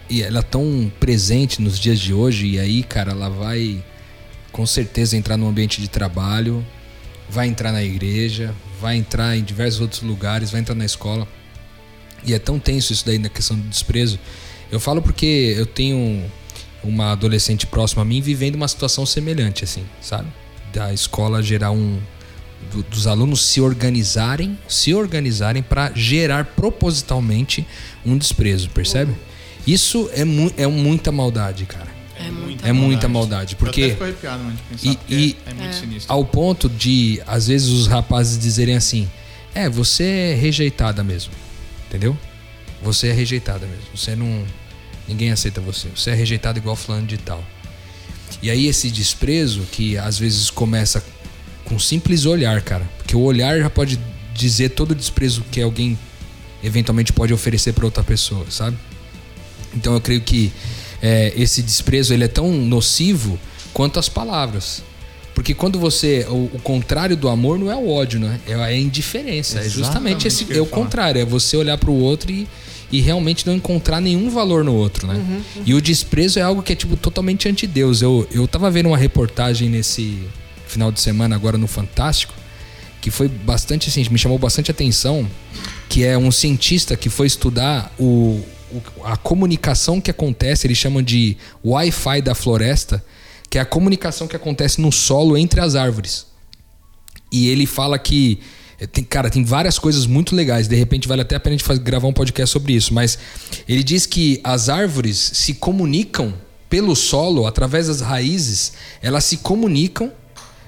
ela 0.09 0.43
tão 0.43 0.91
presente 0.99 1.61
nos 1.61 1.79
dias 1.79 1.99
de 1.99 2.13
hoje. 2.13 2.47
E 2.47 2.59
aí, 2.59 2.83
cara, 2.83 3.11
ela 3.11 3.29
vai 3.29 3.83
com 4.51 4.65
certeza 4.65 5.15
entrar 5.15 5.37
no 5.37 5.47
ambiente 5.47 5.81
de 5.81 5.87
trabalho, 5.87 6.65
vai 7.29 7.47
entrar 7.47 7.71
na 7.71 7.83
igreja, 7.83 8.53
vai 8.81 8.97
entrar 8.97 9.37
em 9.37 9.43
diversos 9.43 9.79
outros 9.81 10.01
lugares, 10.01 10.51
vai 10.51 10.61
entrar 10.61 10.75
na 10.75 10.85
escola. 10.85 11.27
E 12.25 12.33
é 12.33 12.39
tão 12.39 12.59
tenso 12.59 12.91
isso 12.91 13.05
daí 13.05 13.17
na 13.17 13.29
questão 13.29 13.57
do 13.57 13.67
desprezo. 13.67 14.19
Eu 14.71 14.79
falo 14.79 15.01
porque 15.01 15.55
eu 15.57 15.65
tenho 15.65 16.29
uma 16.83 17.11
adolescente 17.11 17.65
próxima 17.65 18.01
a 18.01 18.05
mim 18.05 18.21
vivendo 18.21 18.55
uma 18.55 18.67
situação 18.67 19.05
semelhante, 19.05 19.63
assim, 19.63 19.83
sabe? 20.01 20.27
Da 20.73 20.93
escola 20.93 21.41
gerar 21.41 21.71
um, 21.71 21.99
do, 22.71 22.83
dos 22.83 23.07
alunos 23.07 23.45
se 23.45 23.61
organizarem, 23.61 24.57
se 24.67 24.93
organizarem 24.93 25.63
para 25.63 25.91
gerar 25.95 26.45
propositalmente 26.45 27.65
um 28.05 28.17
desprezo, 28.17 28.69
percebe? 28.69 29.13
Isso 29.73 30.09
é, 30.13 30.23
mu 30.25 30.51
é 30.57 30.65
muita 30.67 31.11
maldade, 31.11 31.65
cara. 31.65 31.87
É 32.17 32.29
muita 32.31 32.67
É 32.67 32.71
muita 32.73 33.07
maldade. 33.07 33.53
Eu 33.53 33.57
até 33.57 33.65
Porque 33.65 33.89
fico 33.91 34.03
arrepiado, 34.03 34.43
mano, 34.43 34.55
de 34.55 34.61
pensar, 34.63 34.89
E- 34.91 34.95
porque 34.97 35.13
e- 35.15 35.37
é 35.45 35.53
muito 35.53 35.75
sinistro. 35.75 36.13
ao 36.13 36.25
ponto 36.25 36.67
de, 36.69 37.21
às 37.25 37.47
vezes, 37.47 37.69
os 37.69 37.87
rapazes 37.87 38.37
dizerem 38.37 38.75
assim: 38.75 39.09
É, 39.53 39.69
você 39.69 40.03
é 40.03 40.33
rejeitada 40.35 41.03
mesmo. 41.03 41.31
Entendeu? 41.87 42.17
Você 42.83 43.07
é 43.07 43.13
rejeitada 43.13 43.65
mesmo. 43.65 43.85
Você 43.95 44.15
não. 44.15 44.43
Ninguém 45.07 45.31
aceita 45.31 45.59
você. 45.59 45.87
Você 45.95 46.11
é 46.11 46.13
rejeitada 46.13 46.59
igual 46.59 46.75
fulano 46.75 47.07
de 47.07 47.17
tal. 47.17 47.43
E 48.43 48.49
aí 48.51 48.67
esse 48.67 48.89
desprezo 48.91 49.61
que 49.71 49.97
às 49.97 50.19
vezes 50.19 50.49
começa 50.51 51.03
com 51.65 51.75
um 51.75 51.79
simples 51.79 52.25
olhar, 52.25 52.61
cara. 52.61 52.87
Porque 52.97 53.15
o 53.15 53.21
olhar 53.21 53.57
já 53.59 53.69
pode 53.69 53.99
dizer 54.35 54.69
todo 54.69 54.91
o 54.91 54.95
desprezo 54.95 55.43
que 55.51 55.59
alguém 55.61 55.97
eventualmente 56.63 57.11
pode 57.11 57.33
oferecer 57.33 57.73
para 57.73 57.85
outra 57.85 58.03
pessoa, 58.03 58.45
sabe? 58.49 58.77
Então 59.75 59.93
eu 59.93 60.01
creio 60.01 60.21
que 60.21 60.51
é, 61.01 61.33
esse 61.35 61.61
desprezo 61.61 62.13
ele 62.13 62.23
é 62.23 62.27
tão 62.27 62.51
nocivo 62.51 63.39
quanto 63.73 63.99
as 63.99 64.09
palavras. 64.09 64.83
Porque 65.35 65.53
quando 65.53 65.79
você. 65.79 66.25
O, 66.29 66.49
o 66.53 66.59
contrário 66.63 67.15
do 67.15 67.29
amor 67.29 67.57
não 67.57 67.71
é 67.71 67.75
o 67.75 67.89
ódio, 67.89 68.19
né? 68.19 68.39
É 68.47 68.55
a 68.55 68.73
indiferença. 68.75 69.59
É 69.59 69.69
justamente 69.69 70.27
Exatamente 70.27 70.27
esse. 70.27 70.43
o 70.43 70.47
que 70.47 70.51
eu 70.53 70.55
ia 70.55 70.59
É 70.59 70.63
o 70.63 70.65
contrário. 70.65 71.21
É 71.21 71.25
você 71.25 71.55
olhar 71.55 71.77
pro 71.77 71.93
outro 71.93 72.29
e, 72.29 72.45
e 72.91 72.99
realmente 72.99 73.47
não 73.47 73.55
encontrar 73.55 74.01
nenhum 74.01 74.29
valor 74.29 74.65
no 74.65 74.73
outro, 74.75 75.07
né? 75.07 75.43
E 75.65 75.73
o 75.73 75.81
desprezo 75.81 76.39
é 76.39 76.41
algo 76.41 76.61
que 76.61 76.73
é, 76.73 76.75
tipo, 76.75 76.97
totalmente 76.97 77.47
anti-Deus. 77.47 78.01
Eu, 78.01 78.27
eu 78.33 78.45
tava 78.49 78.69
vendo 78.69 78.87
uma 78.87 78.97
reportagem 78.97 79.69
nesse 79.69 80.17
final 80.67 80.91
de 80.91 80.99
semana, 80.99 81.35
agora 81.35 81.57
no 81.57 81.67
Fantástico, 81.67 82.33
que 82.99 83.09
foi 83.09 83.29
bastante 83.29 83.87
assim, 83.87 84.05
me 84.11 84.17
chamou 84.19 84.37
bastante 84.37 84.69
atenção, 84.71 85.25
que 85.87 86.03
é 86.03 86.17
um 86.17 86.31
cientista 86.31 86.97
que 86.97 87.09
foi 87.09 87.27
estudar 87.27 87.93
o, 87.97 88.03
o- 88.03 88.45
a 89.03 89.17
comunicação 89.17 89.99
que 89.99 90.11
acontece, 90.11 90.67
eles 90.67 90.77
chamam 90.77 91.01
de 91.01 91.37
Wi-Fi 91.65 92.21
da 92.21 92.35
floresta, 92.35 93.03
que 93.49 93.57
é 93.57 93.61
a 93.61 93.65
comunicação 93.65 94.27
que 94.27 94.35
acontece 94.35 94.79
no 94.81 94.91
solo 94.91 95.37
entre 95.37 95.59
as 95.59 95.75
árvores. 95.75 96.25
E 97.31 97.47
ele 97.49 97.65
fala 97.65 97.97
que 97.97 98.39
eh, 98.79 98.87
tem, 98.87 99.03
cara, 99.03 99.29
tem 99.29 99.43
várias 99.43 99.77
coisas 99.79 100.05
muito 100.05 100.35
legais. 100.35 100.67
De 100.67 100.75
repente 100.75 101.07
vale 101.07 101.21
até 101.21 101.35
a 101.35 101.39
pena 101.39 101.55
a 101.55 101.57
gente 101.57 101.65
faz- 101.67 101.79
gravar 101.79 102.07
um 102.07 102.13
podcast 102.13 102.51
sobre 102.51 102.73
isso. 102.73 102.93
Mas 102.93 103.17
ele 103.67 103.83
diz 103.83 104.05
que 104.05 104.39
as 104.43 104.69
árvores 104.69 105.17
se 105.17 105.55
comunicam 105.55 106.33
pelo 106.69 106.95
solo, 106.95 107.47
através 107.47 107.87
das 107.87 107.99
raízes, 108.01 108.73
elas 109.01 109.23
se 109.23 109.37
comunicam 109.37 110.11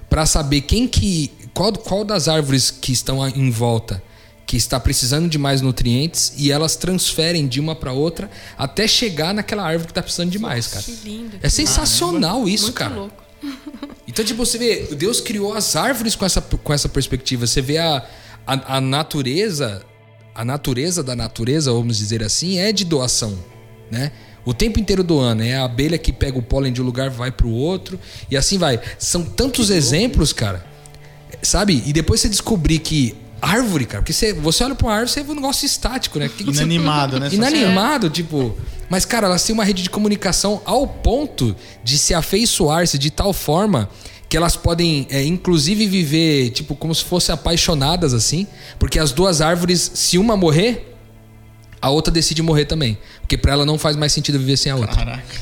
para 0.10 0.26
saber 0.26 0.62
quem 0.62 0.88
que. 0.88 1.32
Qual, 1.54 1.72
qual 1.74 2.04
das 2.06 2.28
árvores 2.28 2.72
que 2.72 2.92
estão 2.94 3.28
em 3.28 3.52
volta 3.52 4.02
que 4.52 4.58
está 4.58 4.78
precisando 4.82 5.30
de 5.30 5.38
mais 5.38 5.62
nutrientes 5.62 6.34
e 6.36 6.52
elas 6.52 6.76
transferem 6.76 7.48
de 7.48 7.58
uma 7.58 7.74
para 7.74 7.94
outra 7.94 8.30
até 8.58 8.86
chegar 8.86 9.34
naquela 9.34 9.64
árvore 9.64 9.86
que 9.86 9.92
está 9.92 10.04
precisando 10.04 10.30
de 10.30 10.38
mais, 10.38 10.68
cara. 10.68 10.84
Que 10.84 10.92
lindo. 11.06 11.38
É 11.42 11.48
sensacional 11.48 12.50
isso, 12.50 12.66
Muito 12.66 12.76
cara. 12.76 12.94
louco. 12.94 13.24
Então, 14.06 14.26
tipo, 14.26 14.46
você 14.46 14.58
vê, 14.58 14.90
Deus 14.94 15.22
criou 15.22 15.54
as 15.54 15.78
árvores 15.78 16.16
com 16.16 16.26
essa, 16.26 16.42
com 16.42 16.74
essa 16.74 16.90
perspectiva. 16.90 17.48
Você 17.48 17.62
vê 17.62 17.78
a, 17.78 18.06
a, 18.46 18.76
a 18.76 18.82
natureza, 18.82 19.86
a 20.36 20.44
natureza 20.44 21.02
da 21.02 21.16
natureza, 21.16 21.72
vamos 21.72 21.98
dizer 21.98 22.22
assim, 22.22 22.58
é 22.60 22.74
de 22.74 22.84
doação, 22.84 23.40
né? 23.90 24.12
O 24.44 24.54
tempo 24.54 24.82
inteiro 24.82 25.02
do 25.02 25.18
ano. 25.18 25.44
É 25.44 25.56
a 25.56 25.64
abelha 25.64 25.98
que 25.98 26.12
pega 26.12 26.38
o 26.38 26.44
pólen 26.44 26.74
de 26.74 26.82
um 26.82 26.86
lugar, 26.86 27.10
vai 27.10 27.32
pro 27.32 27.48
outro, 27.50 27.98
e 28.30 28.36
assim 28.36 28.58
vai. 28.58 28.82
São 29.00 29.24
tantos 29.24 29.70
exemplos, 29.70 30.34
cara. 30.34 30.66
Sabe? 31.42 31.82
E 31.86 31.94
depois 31.94 32.20
você 32.20 32.28
descobrir 32.28 32.80
que 32.80 33.16
árvore, 33.42 33.86
cara, 33.86 34.02
porque 34.02 34.14
você, 34.14 34.34
você 34.34 34.64
olha 34.64 34.76
pra 34.76 34.88
uma 34.88 34.94
árvore, 34.94 35.12
você 35.12 35.24
vê 35.24 35.32
um 35.32 35.36
negócio 35.36 35.66
estático, 35.66 36.20
né? 36.20 36.30
Que 36.30 36.44
que 36.44 36.54
você- 36.54 36.60
Inanimado, 36.64 37.20
né? 37.20 37.30
Inanimado, 37.32 38.10
tipo. 38.10 38.56
Mas, 38.90 39.06
cara, 39.06 39.28
elas 39.28 39.44
têm 39.44 39.54
uma 39.54 39.64
rede 39.64 39.84
de 39.84 39.90
comunicação 39.90 40.62
ao 40.66 40.86
ponto 40.86 41.56
de 41.84 41.98
se 41.98 42.14
afeiçoar-se 42.14 42.98
de 42.98 43.10
tal 43.10 43.32
forma 43.34 43.90
que 44.28 44.36
elas 44.38 44.56
podem, 44.56 45.08
é, 45.10 45.24
inclusive, 45.24 45.86
viver, 45.88 46.50
tipo, 46.52 46.76
como 46.76 46.94
se 46.94 47.04
fossem 47.04 47.34
apaixonadas, 47.34 48.14
assim. 48.14 48.46
Porque 48.80 49.00
as 49.00 49.12
duas 49.12 49.42
árvores, 49.42 49.92
se 49.94 50.18
uma 50.18 50.36
morrer, 50.38 50.96
a 51.82 51.90
outra 51.90 52.14
decide 52.14 52.42
morrer 52.42 52.66
também. 52.66 52.98
Porque 53.22 53.38
pra 53.38 53.54
ela 53.54 53.66
não 53.66 53.78
faz 53.78 53.96
mais 53.96 54.12
sentido 54.14 54.38
viver 54.40 54.58
sem 54.58 54.72
a 54.72 54.76
outra. 54.76 54.96
Caraca. 54.96 55.42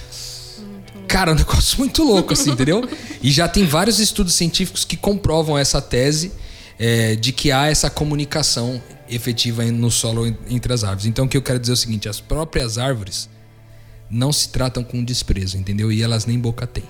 Cara, 1.07 1.31
é 1.31 1.33
um 1.33 1.37
negócio 1.37 1.77
muito 1.79 2.03
louco, 2.03 2.33
assim, 2.33 2.51
entendeu? 2.51 2.87
E 3.21 3.31
já 3.31 3.47
tem 3.47 3.65
vários 3.65 3.99
estudos 3.99 4.33
científicos 4.35 4.85
que 4.85 4.95
comprovam 4.95 5.57
essa 5.57 5.81
tese 5.81 6.31
é, 6.79 7.15
de 7.15 7.31
que 7.33 7.51
há 7.51 7.67
essa 7.67 7.89
comunicação 7.89 8.81
efetiva 9.09 9.63
no 9.65 9.91
solo 9.91 10.25
en- 10.25 10.37
entre 10.49 10.71
as 10.73 10.83
árvores. 10.83 11.05
Então, 11.05 11.25
o 11.25 11.27
que 11.29 11.35
eu 11.35 11.41
quero 11.41 11.59
dizer 11.59 11.73
é 11.73 11.75
o 11.75 11.77
seguinte: 11.77 12.07
as 12.07 12.19
próprias 12.21 12.77
árvores 12.77 13.29
não 14.09 14.31
se 14.31 14.49
tratam 14.49 14.83
com 14.83 15.03
desprezo, 15.03 15.57
entendeu? 15.57 15.91
E 15.91 16.01
elas 16.01 16.25
nem 16.25 16.39
boca 16.39 16.65
têm. 16.65 16.83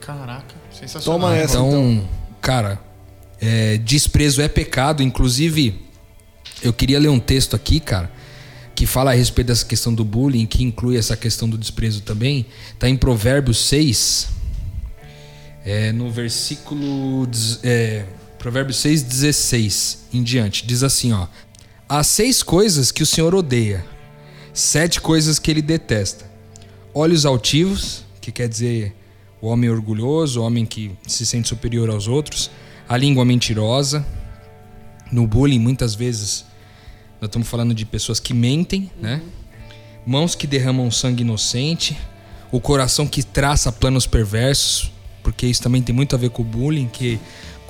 Caraca. 0.00 0.54
Sensacional. 0.72 1.20
Toma 1.20 1.36
essa. 1.36 1.58
Então, 1.58 2.08
cara, 2.40 2.80
é, 3.40 3.76
desprezo 3.78 4.40
é 4.40 4.48
pecado. 4.48 5.02
Inclusive, 5.02 5.82
eu 6.62 6.72
queria 6.72 6.98
ler 6.98 7.08
um 7.08 7.20
texto 7.20 7.54
aqui, 7.54 7.78
cara, 7.78 8.10
que 8.74 8.86
fala 8.86 9.10
a 9.10 9.14
respeito 9.14 9.48
dessa 9.48 9.64
questão 9.66 9.92
do 9.92 10.04
bullying, 10.04 10.46
que 10.46 10.62
inclui 10.64 10.96
essa 10.96 11.16
questão 11.16 11.48
do 11.48 11.58
desprezo 11.58 12.00
também. 12.00 12.46
Tá 12.78 12.88
em 12.88 12.96
Provérbios 12.96 13.58
6, 13.66 14.28
é, 15.64 15.92
no 15.92 16.10
versículo. 16.10 17.28
É, 17.62 18.04
Provérbios 18.38 18.78
6, 18.78 19.02
16 19.02 20.04
em 20.12 20.22
diante. 20.22 20.66
Diz 20.66 20.82
assim, 20.82 21.12
ó. 21.12 21.26
Há 21.88 22.02
seis 22.04 22.42
coisas 22.42 22.92
que 22.92 23.02
o 23.02 23.06
Senhor 23.06 23.34
odeia, 23.34 23.84
sete 24.52 25.00
coisas 25.00 25.38
que 25.38 25.50
ele 25.50 25.62
detesta: 25.62 26.30
olhos 26.94 27.24
altivos, 27.24 28.04
que 28.20 28.30
quer 28.30 28.48
dizer 28.48 28.94
o 29.40 29.48
homem 29.48 29.70
orgulhoso, 29.70 30.40
o 30.40 30.44
homem 30.44 30.66
que 30.66 30.92
se 31.06 31.24
sente 31.24 31.48
superior 31.48 31.88
aos 31.88 32.06
outros, 32.06 32.50
a 32.88 32.96
língua 32.96 33.24
mentirosa. 33.24 34.06
No 35.10 35.26
bullying, 35.26 35.58
muitas 35.58 35.94
vezes, 35.94 36.44
nós 37.20 37.28
estamos 37.28 37.48
falando 37.48 37.72
de 37.72 37.86
pessoas 37.86 38.20
que 38.20 38.34
mentem, 38.34 38.90
né? 39.00 39.22
Mãos 40.06 40.34
que 40.34 40.46
derramam 40.46 40.90
sangue 40.90 41.22
inocente, 41.22 41.96
o 42.52 42.60
coração 42.60 43.06
que 43.06 43.22
traça 43.22 43.72
planos 43.72 44.06
perversos, 44.06 44.92
porque 45.22 45.46
isso 45.46 45.62
também 45.62 45.82
tem 45.82 45.94
muito 45.94 46.14
a 46.14 46.18
ver 46.18 46.30
com 46.30 46.42
o 46.42 46.44
bullying, 46.44 46.88
que 46.88 47.18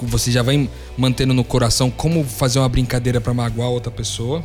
você 0.07 0.31
já 0.31 0.43
vai 0.43 0.69
mantendo 0.97 1.35
no 1.35 1.45
coração 1.45 1.91
como 1.91 2.25
fazer 2.25 2.59
uma 2.59 2.69
brincadeira 2.69 3.21
para 3.21 3.35
magoar 3.35 3.69
outra 3.69 3.91
pessoa. 3.91 4.45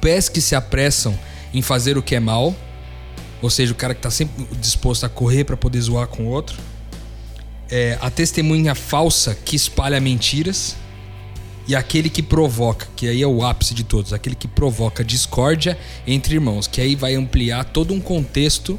Pés 0.00 0.28
que 0.28 0.40
se 0.40 0.54
apressam 0.54 1.18
em 1.52 1.62
fazer 1.62 1.96
o 1.96 2.02
que 2.02 2.14
é 2.14 2.20
mal, 2.20 2.54
ou 3.40 3.50
seja, 3.50 3.72
o 3.72 3.74
cara 3.74 3.94
que 3.94 3.98
está 3.98 4.10
sempre 4.10 4.46
disposto 4.60 5.04
a 5.04 5.08
correr 5.08 5.44
para 5.44 5.56
poder 5.56 5.80
zoar 5.80 6.06
com 6.06 6.24
o 6.24 6.28
outro. 6.28 6.56
É, 7.70 7.98
a 8.00 8.10
testemunha 8.10 8.74
falsa 8.74 9.34
que 9.34 9.56
espalha 9.56 10.00
mentiras. 10.00 10.76
E 11.66 11.76
aquele 11.76 12.10
que 12.10 12.22
provoca, 12.22 12.88
que 12.96 13.06
aí 13.06 13.22
é 13.22 13.26
o 13.26 13.44
ápice 13.44 13.72
de 13.72 13.84
todos, 13.84 14.12
aquele 14.12 14.34
que 14.34 14.48
provoca 14.48 15.04
discórdia 15.04 15.78
entre 16.04 16.34
irmãos, 16.34 16.66
que 16.66 16.80
aí 16.80 16.96
vai 16.96 17.14
ampliar 17.14 17.64
todo 17.64 17.94
um 17.94 18.00
contexto 18.00 18.78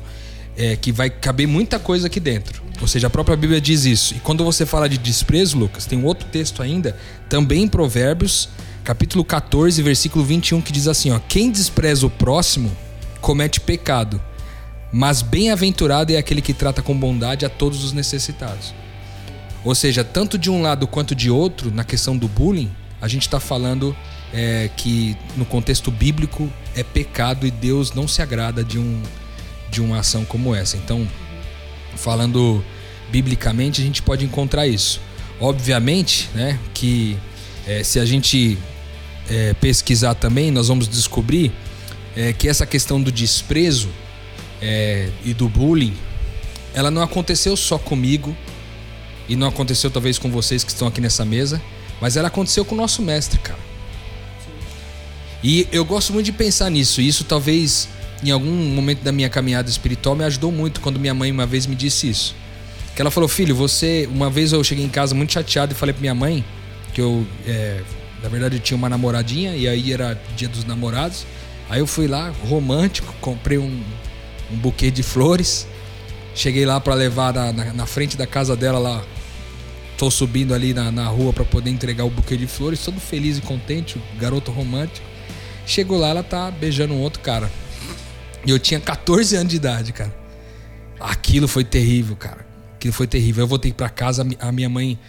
é, 0.58 0.76
que 0.76 0.92
vai 0.92 1.10
caber 1.10 1.48
muita 1.48 1.80
coisa 1.80 2.08
aqui 2.08 2.20
dentro. 2.20 2.62
Ou 2.82 2.88
seja, 2.88 3.08
a 3.08 3.10
própria 3.10 3.38
Bíblia 3.38 3.62
diz 3.62 3.86
isso. 3.86 4.16
E 4.16 4.20
quando 4.20 4.44
você 4.44 4.66
fala 4.66 4.90
de 4.90 4.98
desprezo, 4.98 5.58
Lucas, 5.58 5.86
tem 5.86 5.98
um 5.98 6.06
outro 6.06 6.28
texto 6.28 6.62
ainda, 6.62 6.98
também 7.30 7.64
em 7.64 7.68
Provérbios, 7.68 8.50
capítulo 8.84 9.24
14, 9.24 9.82
versículo 9.82 10.26
21, 10.26 10.62
que 10.62 10.72
diz 10.72 10.88
assim: 10.88 11.12
ó, 11.12 11.20
Quem 11.20 11.52
despreza 11.52 12.06
o 12.06 12.10
próximo 12.10 12.72
comete 13.22 13.60
pecado, 13.60 14.22
mas 14.92 15.22
bem-aventurado 15.22 16.12
é 16.12 16.18
aquele 16.18 16.42
que 16.42 16.54
trata 16.54 16.82
com 16.82 16.98
bondade 16.98 17.46
a 17.46 17.50
todos 17.50 17.84
os 17.84 17.94
necessitados. 17.94 18.74
Ou 19.64 19.74
seja, 19.74 20.04
tanto 20.04 20.38
de 20.38 20.52
um 20.52 20.62
lado 20.62 20.86
quanto 20.86 21.16
de 21.16 21.32
outro, 21.32 21.72
na 21.72 21.86
questão 21.86 22.18
do 22.18 22.28
bullying, 22.28 22.70
a 23.02 23.08
gente 23.08 23.22
está 23.22 23.40
falando 23.40 23.96
é, 24.34 24.70
que 24.76 25.16
no 25.38 25.46
contexto 25.46 25.90
bíblico 25.90 26.52
é 26.76 26.84
pecado 26.84 27.48
e 27.48 27.52
Deus 27.52 27.94
não 27.94 28.08
se 28.08 28.22
agrada 28.22 28.64
de, 28.64 28.78
um, 28.78 29.02
de 29.74 29.82
uma 29.82 30.00
ação 30.00 30.24
como 30.24 30.54
essa. 30.54 30.78
Então, 30.78 31.08
falando 31.96 32.64
biblicamente, 33.12 33.82
a 33.82 33.84
gente 33.84 34.02
pode 34.02 34.24
encontrar 34.24 34.68
isso. 34.68 35.02
Obviamente, 35.42 36.30
né, 36.34 36.60
que 36.74 37.18
é, 37.68 37.84
se 37.84 38.00
a 38.00 38.06
gente 38.06 38.58
é, 39.30 39.54
pesquisar 39.56 40.14
também, 40.14 40.52
nós 40.52 40.68
vamos 40.68 40.88
descobrir 40.88 41.52
é, 42.16 42.32
que 42.32 42.48
essa 42.48 42.66
questão 42.66 43.02
do 43.02 43.12
desprezo 43.12 43.90
e 45.26 45.34
do 45.34 45.50
bullying, 45.50 45.94
ela 46.74 46.90
não 46.90 47.02
aconteceu 47.02 47.58
só 47.58 47.78
comigo 47.78 48.34
e 49.28 49.36
não 49.36 49.50
aconteceu 49.50 49.92
talvez 49.92 50.18
com 50.18 50.32
vocês 50.32 50.64
que 50.64 50.72
estão 50.72 50.88
aqui 50.88 51.02
nessa 51.02 51.26
mesa, 51.26 51.62
mas 52.00 52.16
ela 52.16 52.30
aconteceu 52.30 52.64
com 52.64 52.74
o 52.74 52.78
nosso 52.78 53.02
mestre, 53.02 53.40
cara. 53.40 53.60
E 55.44 55.68
eu 55.70 55.84
gosto 55.84 56.14
muito 56.14 56.28
de 56.28 56.32
pensar 56.32 56.70
nisso. 56.70 57.02
E 57.02 57.08
isso 57.10 57.26
talvez 57.26 57.90
em 58.24 58.32
algum 58.32 58.52
momento 58.52 59.02
da 59.02 59.12
minha 59.12 59.30
caminhada 59.30 59.70
espiritual 59.70 60.16
me 60.16 60.24
ajudou 60.24 60.52
muito 60.52 60.82
quando 60.82 61.00
minha 61.00 61.14
mãe 61.14 61.32
uma 61.32 61.46
vez 61.46 61.66
me 61.66 61.76
disse 61.76 62.10
isso. 62.10 62.36
Que 62.96 63.02
ela 63.02 63.12
falou, 63.12 63.28
filho, 63.28 63.56
você. 63.56 64.08
Uma 64.12 64.30
vez 64.30 64.54
eu 64.54 64.64
cheguei 64.64 64.86
em 64.86 64.90
casa 64.90 65.16
muito 65.16 65.34
chateado 65.34 65.74
e 65.74 65.76
falei 65.76 65.94
pra 65.94 66.02
minha 66.02 66.16
mãe 66.16 66.44
que 66.94 67.02
eu, 67.02 67.26
é, 67.48 67.82
na 68.22 68.30
verdade, 68.30 68.58
eu 68.58 68.60
tinha 68.60 68.78
uma 68.78 68.88
namoradinha 68.88 69.56
e 69.56 69.68
aí 69.68 69.92
era 69.92 70.20
dia 70.36 70.48
dos 70.48 70.64
namorados. 70.64 71.26
Aí 71.70 71.80
eu 71.80 71.88
fui 71.88 72.08
lá, 72.08 72.32
romântico, 72.48 73.14
comprei 73.20 73.58
um, 73.58 73.84
um 74.52 74.56
buquê 74.58 74.92
de 74.92 75.02
flores 75.02 75.66
Cheguei 76.36 76.66
lá 76.66 76.80
para 76.80 76.96
levar 76.96 77.32
na, 77.32 77.54
na, 77.54 77.74
na, 77.74 77.86
frente 77.86 78.18
da 78.18 78.26
casa 78.26 78.56
dela 78.56 78.80
lá. 78.80 79.04
Tô 79.98 80.10
subindo 80.10 80.54
ali 80.54 80.74
na, 80.74 80.92
na 80.92 81.06
rua 81.06 81.32
para 81.32 81.46
poder 81.46 81.70
entregar 81.70 82.06
o 82.06 82.10
buquê 82.10 82.36
de 82.36 82.48
flores, 82.48 82.84
todo 82.84 83.00
feliz 83.00 83.38
e 83.38 83.42
contente, 83.42 84.02
garoto 84.20 84.52
romântico. 84.52 85.06
Chegou 85.66 86.00
lá, 86.00 86.10
ela 86.10 86.24
tá 86.24 86.50
beijando 86.50 86.94
um 86.94 87.02
outro 87.02 87.20
cara. 87.20 87.52
E 88.46 88.50
eu 88.50 88.60
tinha 88.60 88.80
14 88.80 89.36
anos 89.36 89.50
de 89.50 89.56
idade, 89.56 89.94
cara. 89.94 90.14
Aquilo 91.00 91.48
foi 91.48 91.64
terrível, 91.64 92.16
cara. 92.16 92.46
Aquilo 92.76 92.94
foi 92.94 93.08
terrível. 93.08 93.44
Eu 93.44 93.48
voltei 93.48 93.72
para 93.72 93.90
casa, 93.90 94.28
a 94.40 94.52
minha 94.52 94.70
mãe. 94.70 95.00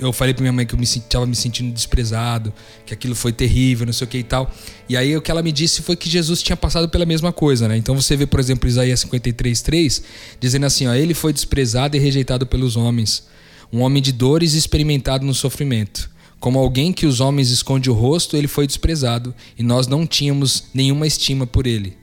Eu 0.00 0.12
falei 0.12 0.34
pra 0.34 0.42
minha 0.42 0.52
mãe 0.52 0.66
que 0.66 0.74
eu 0.74 0.78
me 0.78 0.86
tava 1.08 1.26
me 1.26 1.34
sentindo 1.34 1.72
desprezado, 1.72 2.52
que 2.84 2.92
aquilo 2.92 3.14
foi 3.14 3.32
terrível, 3.32 3.86
não 3.86 3.92
sei 3.92 4.04
o 4.04 4.08
que 4.08 4.18
e 4.18 4.22
tal. 4.24 4.52
E 4.88 4.96
aí 4.96 5.16
o 5.16 5.22
que 5.22 5.30
ela 5.30 5.42
me 5.42 5.52
disse 5.52 5.80
foi 5.80 5.96
que 5.96 6.10
Jesus 6.10 6.42
tinha 6.42 6.56
passado 6.56 6.88
pela 6.88 7.06
mesma 7.06 7.32
coisa, 7.32 7.68
né? 7.68 7.76
Então 7.76 7.94
você 7.94 8.16
vê, 8.16 8.26
por 8.26 8.40
exemplo, 8.40 8.68
Isaías 8.68 9.00
53:3, 9.00 10.02
dizendo 10.40 10.66
assim, 10.66 10.86
ó, 10.86 10.94
ele 10.94 11.14
foi 11.14 11.32
desprezado 11.32 11.96
e 11.96 12.00
rejeitado 12.00 12.46
pelos 12.46 12.76
homens, 12.76 13.26
um 13.72 13.80
homem 13.80 14.02
de 14.02 14.12
dores 14.12 14.54
experimentado 14.54 15.24
no 15.24 15.32
sofrimento. 15.32 16.10
Como 16.40 16.58
alguém 16.58 16.92
que 16.92 17.06
os 17.06 17.20
homens 17.20 17.50
esconde 17.50 17.88
o 17.88 17.94
rosto, 17.94 18.36
ele 18.36 18.48
foi 18.48 18.66
desprezado 18.66 19.34
e 19.56 19.62
nós 19.62 19.86
não 19.86 20.06
tínhamos 20.06 20.64
nenhuma 20.74 21.06
estima 21.06 21.46
por 21.46 21.66
ele. 21.66 21.99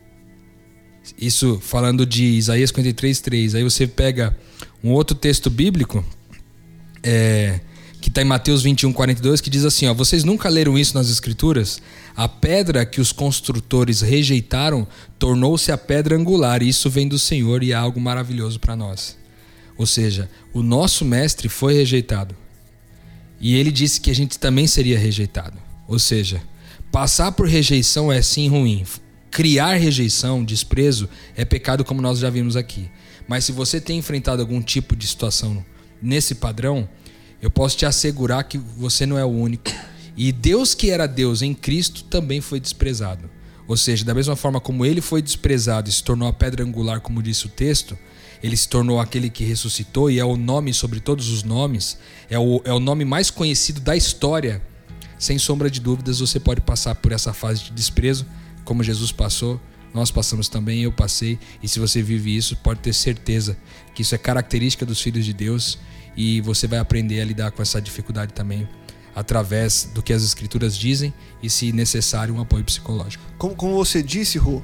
Isso 1.18 1.60
falando 1.62 2.06
de 2.06 2.24
Isaías 2.24 2.72
53:3. 2.72 3.56
Aí 3.56 3.64
você 3.64 3.88
pega 3.88 4.36
um 4.84 4.92
outro 4.92 5.16
texto 5.16 5.50
bíblico, 5.50 6.04
é, 7.04 7.60
que 8.02 8.10
está 8.10 8.22
em 8.22 8.26
Mateus 8.26 8.64
21, 8.64 8.94
42, 8.94 9.42
que 9.42 9.50
diz 9.50 9.66
assim: 9.66 9.88
ó, 9.88 9.94
Vocês 9.94 10.24
nunca 10.24 10.50
leram 10.50 10.78
isso 10.78 10.96
nas 10.96 11.10
Escrituras? 11.10 11.82
A 12.16 12.28
pedra 12.28 12.86
que 12.86 13.02
os 13.02 13.12
construtores 13.12 14.02
rejeitaram 14.02 14.88
tornou-se 15.20 15.72
a 15.72 15.78
pedra 15.78 16.16
angular, 16.16 16.64
e 16.64 16.70
isso 16.70 16.90
vem 16.90 17.08
do 17.08 17.20
Senhor 17.20 17.64
e 17.64 17.72
é 17.72 17.76
algo 17.76 18.00
maravilhoso 18.00 18.60
para 18.60 18.76
nós. 18.76 19.18
Ou 19.78 19.86
seja, 19.86 20.30
o 20.54 20.64
nosso 20.64 21.06
mestre 21.06 21.48
foi 21.48 21.74
rejeitado. 21.74 22.36
E 23.40 23.56
ele 23.56 23.72
disse 23.72 24.02
que 24.02 24.10
a 24.10 24.16
gente 24.16 24.40
também 24.40 24.66
seria 24.66 24.98
rejeitado. 24.98 25.58
Ou 25.88 26.00
seja, 26.00 26.42
passar 26.92 27.32
por 27.32 27.48
rejeição 27.48 28.12
é 28.12 28.22
sim 28.22 28.50
ruim. 28.50 28.84
Criar 29.38 29.76
rejeição, 29.76 30.44
desprezo, 30.44 31.08
é 31.36 31.46
pecado, 31.46 31.86
como 31.86 32.02
nós 32.02 32.18
já 32.18 32.28
vimos 32.28 32.56
aqui. 32.56 32.90
Mas 33.28 33.46
se 33.46 33.52
você 33.52 33.80
tem 33.80 34.00
enfrentado 34.00 34.42
algum 34.42 34.60
tipo 34.60 34.96
de 34.96 35.06
situação 35.06 35.64
nesse 36.02 36.34
padrão, 36.34 36.90
eu 37.40 37.52
posso 37.52 37.78
te 37.78 37.86
assegurar 37.86 38.44
que 38.46 38.58
você 38.58 39.06
não 39.06 39.16
é 39.16 39.24
o 39.24 39.28
único. 39.28 39.70
E 40.18 40.32
Deus 40.32 40.74
que 40.74 40.90
era 40.90 41.06
Deus 41.06 41.44
em 41.44 41.54
Cristo 41.54 42.04
também 42.06 42.42
foi 42.42 42.60
desprezado. 42.60 43.30
Ou 43.68 43.78
seja, 43.78 44.04
da 44.04 44.16
mesma 44.16 44.36
forma 44.36 44.60
como 44.60 44.84
ele 44.84 45.02
foi 45.02 45.22
desprezado 45.22 45.88
e 45.88 45.94
se 45.94 46.04
tornou 46.04 46.28
a 46.28 46.34
pedra 46.34 46.64
angular, 46.64 47.00
como 47.00 47.22
disse 47.22 47.46
o 47.46 47.50
texto, 47.50 47.96
ele 48.42 48.58
se 48.58 48.68
tornou 48.68 49.00
aquele 49.00 49.30
que 49.30 49.44
ressuscitou 49.44 50.10
e 50.10 50.18
é 50.18 50.26
o 50.26 50.36
nome 50.36 50.74
sobre 50.74 51.00
todos 51.00 51.30
os 51.30 51.44
nomes, 51.44 52.00
é 52.28 52.40
o, 52.40 52.60
é 52.66 52.74
o 52.74 52.80
nome 52.80 53.06
mais 53.06 53.30
conhecido 53.30 53.82
da 53.82 53.96
história. 53.96 54.64
Sem 55.20 55.38
sombra 55.38 55.70
de 55.70 55.80
dúvidas, 55.80 56.22
você 56.22 56.40
pode 56.40 56.62
passar 56.62 56.96
por 56.96 57.12
essa 57.12 57.34
fase 57.34 57.66
de 57.66 57.72
desprezo, 57.72 58.26
como 58.68 58.84
Jesus 58.84 59.14
passou, 59.14 59.62
nós 59.94 60.12
passamos 60.12 60.50
também, 60.50 60.82
eu 60.82 60.92
passei, 60.92 61.40
e 61.64 61.70
se 61.70 61.80
você 61.80 62.02
vive 62.02 62.36
isso, 62.36 62.58
pode 62.58 62.82
ter 62.82 62.94
certeza 62.94 63.58
que 63.96 64.02
isso 64.02 64.14
é 64.14 64.18
característica 64.18 64.86
dos 64.86 65.02
filhos 65.02 65.24
de 65.24 65.32
Deus 65.32 65.80
e 66.18 66.42
você 66.42 66.68
vai 66.68 66.78
aprender 66.78 67.22
a 67.22 67.26
lidar 67.26 67.52
com 67.52 67.62
essa 67.62 67.82
dificuldade 67.82 68.34
também 68.34 68.68
através 69.16 69.90
do 69.94 70.04
que 70.04 70.12
as 70.12 70.22
escrituras 70.22 70.78
dizem 70.78 71.14
e, 71.42 71.50
se 71.50 71.72
necessário, 71.72 72.36
um 72.36 72.42
apoio 72.42 72.66
psicológico. 72.66 73.24
Como, 73.38 73.56
como 73.56 73.74
você 73.74 74.04
disse, 74.04 74.38
Rô, 74.38 74.62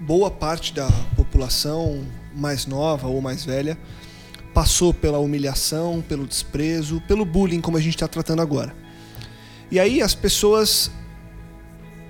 boa 0.00 0.30
parte 0.30 0.72
da 0.72 0.88
população 1.16 2.06
mais 2.32 2.64
nova 2.64 3.08
ou 3.08 3.20
mais 3.20 3.44
velha 3.44 3.76
passou 4.54 4.94
pela 4.94 5.18
humilhação, 5.18 6.00
pelo 6.08 6.26
desprezo, 6.26 7.02
pelo 7.08 7.24
bullying, 7.24 7.60
como 7.60 7.76
a 7.76 7.80
gente 7.80 7.96
está 7.96 8.06
tratando 8.06 8.40
agora. 8.40 8.72
E 9.68 9.80
aí 9.80 10.00
as 10.00 10.14
pessoas, 10.14 10.92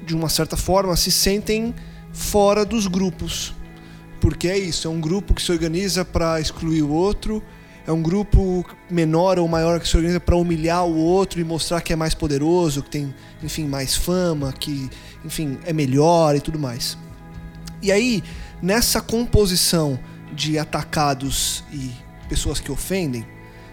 de 0.06 0.14
uma 0.14 0.28
certa 0.28 0.56
forma, 0.56 0.96
se 0.96 1.10
sentem 1.10 1.74
fora 2.12 2.64
dos 2.64 2.86
grupos. 2.86 3.52
Porque 4.20 4.48
é 4.48 4.56
isso, 4.56 4.86
é 4.86 4.90
um 4.90 5.00
grupo 5.00 5.34
que 5.34 5.42
se 5.42 5.52
organiza 5.52 6.04
para 6.04 6.40
excluir 6.40 6.82
o 6.82 6.90
outro, 6.90 7.42
é 7.86 7.92
um 7.92 8.02
grupo 8.02 8.64
menor 8.90 9.38
ou 9.38 9.46
maior 9.46 9.78
que 9.78 9.86
se 9.86 9.96
organiza 9.96 10.18
para 10.18 10.36
humilhar 10.36 10.84
o 10.84 10.96
outro 10.96 11.40
e 11.40 11.44
mostrar 11.44 11.80
que 11.80 11.92
é 11.92 11.96
mais 11.96 12.14
poderoso, 12.14 12.82
que 12.82 12.90
tem, 12.90 13.14
enfim, 13.42 13.66
mais 13.66 13.94
fama, 13.94 14.52
que, 14.52 14.88
enfim, 15.24 15.58
é 15.64 15.72
melhor 15.72 16.34
e 16.34 16.40
tudo 16.40 16.58
mais. 16.58 16.96
E 17.82 17.92
aí, 17.92 18.22
nessa 18.62 19.00
composição 19.00 19.98
de 20.32 20.58
atacados 20.58 21.62
e 21.72 21.90
pessoas 22.28 22.58
que 22.58 22.72
ofendem, 22.72 23.24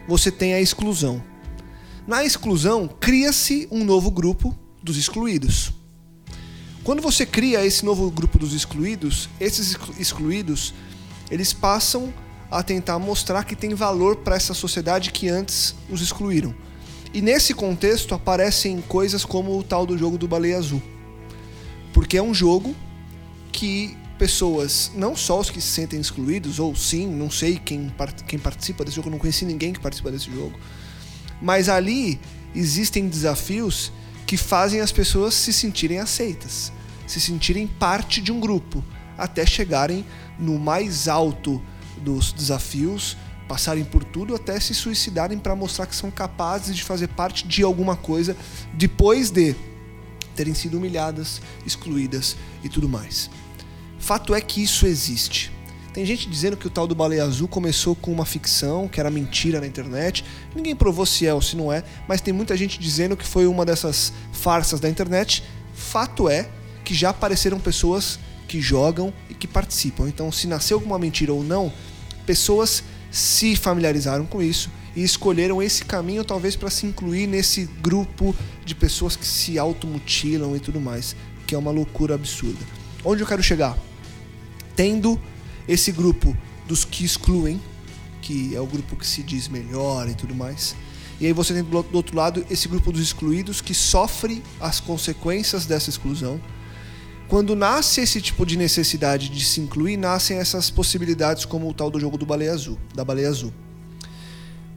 você 0.08 0.32
tem 0.32 0.54
a 0.54 0.62
exclusão. 0.62 1.24
Na 2.06 2.24
exclusão, 2.24 2.88
cria-se 3.00 3.68
um 3.72 3.84
novo 3.84 4.12
grupo 4.12 4.56
dos 4.84 4.98
excluídos. 4.98 5.74
Quando 6.84 7.02
você 7.02 7.26
cria 7.26 7.66
esse 7.66 7.86
novo 7.86 8.12
grupo 8.12 8.38
dos 8.38 8.54
excluídos, 8.54 9.30
esses 9.40 9.78
excluídos, 9.98 10.74
eles 11.32 11.54
passam 11.54 12.14
a 12.52 12.62
tentar 12.62 13.00
mostrar 13.00 13.46
que 13.46 13.56
tem 13.56 13.74
valor 13.74 14.18
para 14.18 14.36
essa 14.36 14.54
sociedade 14.54 15.12
que 15.12 15.30
antes 15.30 15.74
os 15.90 16.02
excluíram. 16.02 16.54
E 17.14 17.22
nesse 17.22 17.54
contexto 17.54 18.14
aparecem 18.14 18.82
coisas 18.82 19.24
como 19.24 19.58
o 19.58 19.64
tal 19.64 19.86
do 19.86 19.98
jogo 19.98 20.18
do 20.18 20.28
baleia 20.28 20.58
azul. 20.58 20.84
Porque 21.94 22.18
é 22.18 22.22
um 22.22 22.34
jogo 22.34 22.76
que 23.52 23.96
pessoas, 24.18 24.92
não 24.94 25.16
só 25.16 25.40
os 25.40 25.50
que 25.50 25.62
se 25.62 25.68
sentem 25.68 26.02
excluídos, 26.02 26.60
ou 26.60 26.76
sim, 26.76 27.08
não 27.08 27.32
sei 27.32 27.58
quem, 27.58 27.94
quem 28.28 28.38
participa 28.38 28.84
desse 28.84 28.98
jogo, 28.98 29.08
eu 29.08 29.12
não 29.12 29.20
conheci 29.20 29.46
ninguém 29.46 29.72
que 29.72 29.80
participa 29.80 30.12
desse 30.12 30.30
jogo, 30.30 30.60
mas 31.42 31.70
ali 31.70 32.20
existem 32.54 33.08
desafios 33.08 33.92
que 34.26 34.38
fazem 34.38 34.80
as 34.80 34.91
pessoas 34.91 35.34
se 35.34 35.51
sentirem 35.51 35.99
aceitas, 35.99 36.71
se 37.05 37.19
sentirem 37.19 37.67
parte 37.67 38.21
de 38.21 38.32
um 38.32 38.39
grupo, 38.39 38.84
até 39.17 39.45
chegarem 39.45 40.05
no 40.39 40.57
mais 40.57 41.07
alto 41.07 41.61
dos 41.97 42.32
desafios, 42.32 43.17
passarem 43.47 43.84
por 43.84 44.03
tudo 44.03 44.36
até 44.36 44.59
se 44.59 44.74
suicidarem 44.74 45.38
para 45.38 45.55
mostrar 45.55 45.86
que 45.86 45.95
são 45.95 46.09
capazes 46.09 46.76
de 46.76 46.84
fazer 46.84 47.07
parte 47.09 47.47
de 47.47 47.63
alguma 47.63 47.95
coisa 47.95 48.36
depois 48.74 49.30
de 49.30 49.55
terem 50.36 50.53
sido 50.53 50.78
humilhadas, 50.78 51.41
excluídas 51.65 52.36
e 52.63 52.69
tudo 52.69 52.89
mais. 52.89 53.30
Fato 53.99 54.34
é 54.34 54.41
que 54.41 54.63
isso 54.63 54.86
existe. 54.86 55.51
Tem 55.94 56.04
gente 56.08 56.28
dizendo 56.28 56.58
que 56.58 56.66
o 56.66 56.72
tal 56.72 56.88
do 56.88 56.96
Baleia 56.96 57.24
Azul 57.24 57.48
começou 57.48 57.96
com 57.96 58.12
uma 58.12 58.26
ficção, 58.26 58.88
que 58.88 59.00
era 59.00 59.12
mentira 59.12 59.62
na 59.62 59.68
internet. 59.68 60.26
Ninguém 60.56 60.76
provou 60.76 61.06
se 61.06 61.28
é 61.28 61.34
ou 61.34 61.41
se 61.41 61.56
não 61.56 61.72
é, 61.72 61.84
mas 62.08 62.20
tem 62.20 62.34
muita 62.34 62.58
gente 62.58 62.80
dizendo 62.80 63.16
que 63.16 63.26
foi 63.26 63.46
uma 63.46 63.64
dessas 63.64 64.12
farsas 64.32 64.80
da 64.80 64.89
internet. 64.89 65.44
Fato 65.76 66.28
é 66.28 66.50
que 66.84 66.96
já 66.96 67.12
apareceram 67.12 67.60
pessoas 67.60 68.18
que 68.48 68.60
jogam 68.60 69.14
e 69.30 69.36
que 69.36 69.48
participam. 69.48 70.08
Então, 70.08 70.32
se 70.32 70.48
nasceu 70.48 70.78
alguma 70.78 70.98
mentira 70.98 71.32
ou 71.32 71.44
não, 71.44 71.72
pessoas 72.26 72.84
se 73.12 73.56
familiarizaram 73.56 74.26
com 74.26 74.41
isso 74.41 74.72
e 74.96 75.04
escolheram 75.04 75.62
esse 75.62 75.86
caminho 75.86 76.24
talvez 76.24 76.56
para 76.56 76.72
se 76.72 76.88
incluir 76.88 77.28
nesse 77.28 77.70
grupo 77.84 78.36
de 78.66 78.74
pessoas 78.74 79.16
que 79.16 79.28
se 79.28 79.60
automutilam 79.60 80.56
e 80.56 80.60
tudo 80.60 80.82
mais, 80.82 81.16
que 81.46 81.54
é 81.54 81.58
uma 81.58 81.70
loucura 81.70 82.16
absurda. 82.16 82.66
Onde 83.06 83.22
eu 83.22 83.28
quero 83.28 83.44
chegar? 83.44 83.78
Tendo 84.76 85.20
esse 85.68 85.91
grupo 85.91 86.36
dos 86.68 86.84
que 86.84 87.03
excluem, 87.03 87.61
que 88.22 88.55
é 88.55 88.61
o 88.61 88.66
grupo 88.66 88.95
que 88.95 89.05
se 89.05 89.22
diz 89.22 89.47
melhor 89.47 90.09
e 90.09 90.16
tudo 90.16 90.34
mais. 90.34 90.76
E 91.20 91.26
aí 91.26 91.34
você 91.34 91.53
tem 91.53 91.64
do 91.64 91.95
outro 91.95 92.16
lado 92.16 92.45
esse 92.49 92.68
grupo 92.68 92.91
dos 92.91 93.01
excluídos 93.01 93.61
que 93.61 93.74
sofre 93.74 94.43
as 94.59 94.80
consequências 94.80 95.66
dessa 95.66 95.89
exclusão. 95.89 96.41
Quando 97.28 97.55
nasce 97.55 98.01
esse 98.01 98.22
tipo 98.22 98.45
de 98.45 98.57
necessidade 98.57 99.30
de 99.30 99.43
se 99.43 99.61
incluir, 99.61 99.97
nascem 99.97 100.38
essas 100.38 100.70
possibilidades 100.70 101.45
como 101.45 101.70
o 101.70 101.74
tal 101.74 101.89
do 101.89 101.99
jogo 101.99 102.18
do 102.18 102.26
baleia 102.26 102.53
azul, 102.53 102.78
da 102.93 103.05
baleia 103.05 103.30
azul. 103.30 103.53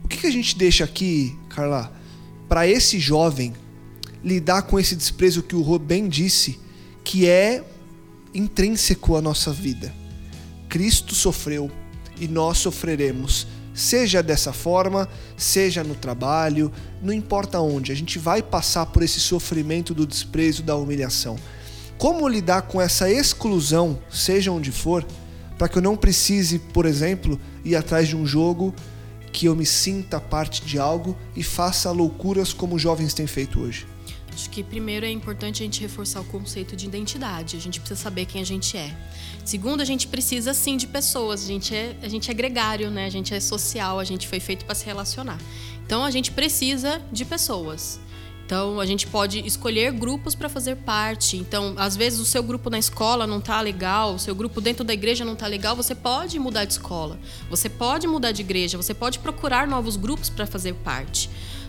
O 0.03 0.07
que, 0.07 0.17
que 0.17 0.27
a 0.27 0.31
gente 0.31 0.57
deixa 0.57 0.83
aqui, 0.83 1.37
Carla, 1.49 1.93
para 2.47 2.67
esse 2.67 2.97
jovem 2.97 3.53
lidar 4.23 4.63
com 4.63 4.79
esse 4.79 4.95
desprezo 4.95 5.43
que 5.43 5.55
o 5.55 5.79
bem 5.79 6.07
disse, 6.07 6.59
que 7.03 7.27
é 7.27 7.63
intrínseco 8.33 9.15
à 9.15 9.21
nossa 9.21 9.51
vida? 9.51 9.93
Cristo 10.77 11.15
sofreu 11.15 11.71
e 12.21 12.27
nós 12.27 12.59
sofreremos. 12.59 13.47
Seja 13.73 14.21
dessa 14.21 14.53
forma, 14.53 15.09
seja 15.35 15.83
no 15.83 15.95
trabalho, 15.95 16.71
não 17.01 17.11
importa 17.11 17.59
onde, 17.59 17.91
a 17.91 17.95
gente 17.95 18.19
vai 18.19 18.43
passar 18.43 18.85
por 18.85 19.01
esse 19.01 19.19
sofrimento 19.19 19.91
do 19.91 20.05
desprezo, 20.05 20.61
da 20.61 20.75
humilhação. 20.75 21.35
Como 21.97 22.27
lidar 22.27 22.61
com 22.61 22.79
essa 22.79 23.09
exclusão, 23.09 23.97
seja 24.07 24.51
onde 24.51 24.71
for, 24.71 25.03
para 25.57 25.67
que 25.67 25.79
eu 25.79 25.81
não 25.81 25.97
precise, 25.97 26.59
por 26.59 26.85
exemplo, 26.85 27.39
ir 27.65 27.75
atrás 27.75 28.07
de 28.07 28.15
um 28.15 28.23
jogo 28.23 28.71
que 29.33 29.47
eu 29.47 29.55
me 29.55 29.65
sinta 29.65 30.21
parte 30.21 30.63
de 30.63 30.77
algo 30.77 31.17
e 31.35 31.41
faça 31.41 31.89
loucuras 31.89 32.53
como 32.53 32.75
os 32.75 32.81
jovens 32.83 33.15
têm 33.15 33.25
feito 33.25 33.59
hoje? 33.59 33.87
Acho 34.37 34.51
que 34.51 34.61
primeiro 34.61 35.03
é 35.03 35.09
importante 35.09 35.63
a 35.63 35.65
gente 35.65 35.81
reforçar 35.81 36.21
o 36.21 36.23
conceito 36.25 36.75
de 36.75 36.85
identidade. 36.85 37.57
A 37.57 37.59
gente 37.59 37.79
precisa 37.79 37.99
saber 37.99 38.27
quem 38.27 38.39
a 38.39 38.45
gente 38.45 38.77
é. 38.77 38.95
Segundo, 39.43 39.81
a 39.81 39.85
gente 39.85 40.07
precisa 40.07 40.53
sim 40.53 40.77
de 40.77 40.85
pessoas. 40.85 41.43
A 41.43 41.47
gente 41.47 41.73
é, 41.73 41.95
a 42.03 42.07
gente 42.07 42.29
é 42.29 42.35
gregário, 42.35 42.91
né? 42.91 43.07
A 43.07 43.09
gente 43.09 43.33
é 43.33 43.39
social, 43.39 43.99
a 43.99 44.03
gente 44.03 44.27
foi 44.27 44.39
feito 44.39 44.63
para 44.63 44.75
se 44.75 44.85
relacionar. 44.85 45.39
Então 45.83 46.05
a 46.05 46.11
gente 46.11 46.29
precisa 46.31 47.01
de 47.11 47.25
pessoas. 47.25 47.99
Então 48.45 48.79
a 48.79 48.85
gente 48.85 49.07
pode 49.07 49.39
escolher 49.39 49.91
grupos 49.91 50.35
para 50.35 50.47
fazer 50.47 50.75
parte. 50.75 51.35
Então, 51.35 51.73
às 51.75 51.97
vezes 51.97 52.19
o 52.19 52.25
seu 52.25 52.43
grupo 52.43 52.69
na 52.69 52.77
escola 52.77 53.25
não 53.25 53.41
tá 53.41 53.59
legal, 53.59 54.13
o 54.13 54.19
seu 54.19 54.35
grupo 54.35 54.61
dentro 54.61 54.83
da 54.83 54.93
igreja 54.93 55.25
não 55.25 55.35
tá 55.35 55.47
legal, 55.47 55.75
você 55.75 55.95
pode 55.95 56.37
mudar 56.37 56.63
de 56.65 56.73
escola. 56.73 57.19
Você 57.49 57.69
pode 57.69 58.05
mudar 58.05 58.31
de 58.31 58.43
igreja, 58.43 58.77
você 58.77 58.93
pode 58.93 59.17
procurar 59.17 59.67
novos 59.67 59.95
grupos 59.95 60.29
para 60.29 60.45
fazer 60.45 60.75
parte. 60.75 61.27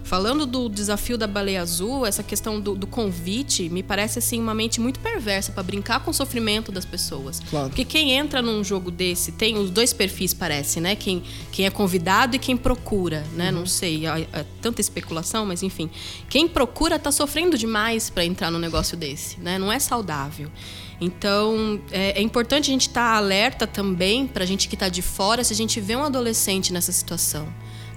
Falando 0.08 0.46
do 0.46 0.70
desafio 0.70 1.18
da 1.18 1.26
baleia 1.26 1.60
azul, 1.60 2.06
essa 2.06 2.22
questão 2.22 2.58
do, 2.58 2.74
do 2.74 2.86
convite 2.86 3.68
me 3.68 3.82
parece 3.82 4.18
assim 4.18 4.40
uma 4.40 4.54
mente 4.54 4.80
muito 4.80 4.98
perversa 5.00 5.52
para 5.52 5.62
brincar 5.62 6.00
com 6.00 6.10
o 6.10 6.14
sofrimento 6.14 6.72
das 6.72 6.86
pessoas. 6.86 7.42
Claro. 7.50 7.68
Porque 7.68 7.84
quem 7.84 8.12
entra 8.12 8.40
num 8.40 8.64
jogo 8.64 8.90
desse 8.90 9.32
tem 9.32 9.58
os 9.58 9.70
dois 9.70 9.92
perfis, 9.92 10.32
parece, 10.32 10.80
né? 10.80 10.96
Quem, 10.96 11.22
quem 11.52 11.66
é 11.66 11.70
convidado 11.70 12.36
e 12.36 12.38
quem 12.38 12.56
procura, 12.56 13.22
né? 13.34 13.50
Não 13.50 13.66
sei, 13.66 14.06
é, 14.06 14.26
é 14.32 14.46
tanta 14.62 14.80
especulação, 14.80 15.44
mas 15.44 15.62
enfim. 15.62 15.90
Quem 16.30 16.48
procura 16.48 16.98
tá 16.98 17.12
sofrendo 17.12 17.58
demais 17.58 18.08
para 18.08 18.24
entrar 18.24 18.50
num 18.50 18.58
negócio 18.58 18.96
desse, 18.96 19.38
né? 19.38 19.58
Não 19.58 19.70
é 19.70 19.78
saudável. 19.78 20.50
Então, 20.98 21.78
é, 21.92 22.18
é 22.18 22.22
importante 22.22 22.70
a 22.70 22.72
gente 22.72 22.88
estar 22.88 23.10
tá 23.12 23.16
alerta 23.18 23.66
também 23.66 24.26
para 24.26 24.42
a 24.42 24.46
gente 24.46 24.70
que 24.70 24.74
está 24.74 24.88
de 24.88 25.02
fora 25.02 25.44
se 25.44 25.52
a 25.52 25.56
gente 25.56 25.82
vê 25.82 25.94
um 25.94 26.02
adolescente 26.02 26.72
nessa 26.72 26.92
situação. 26.92 27.46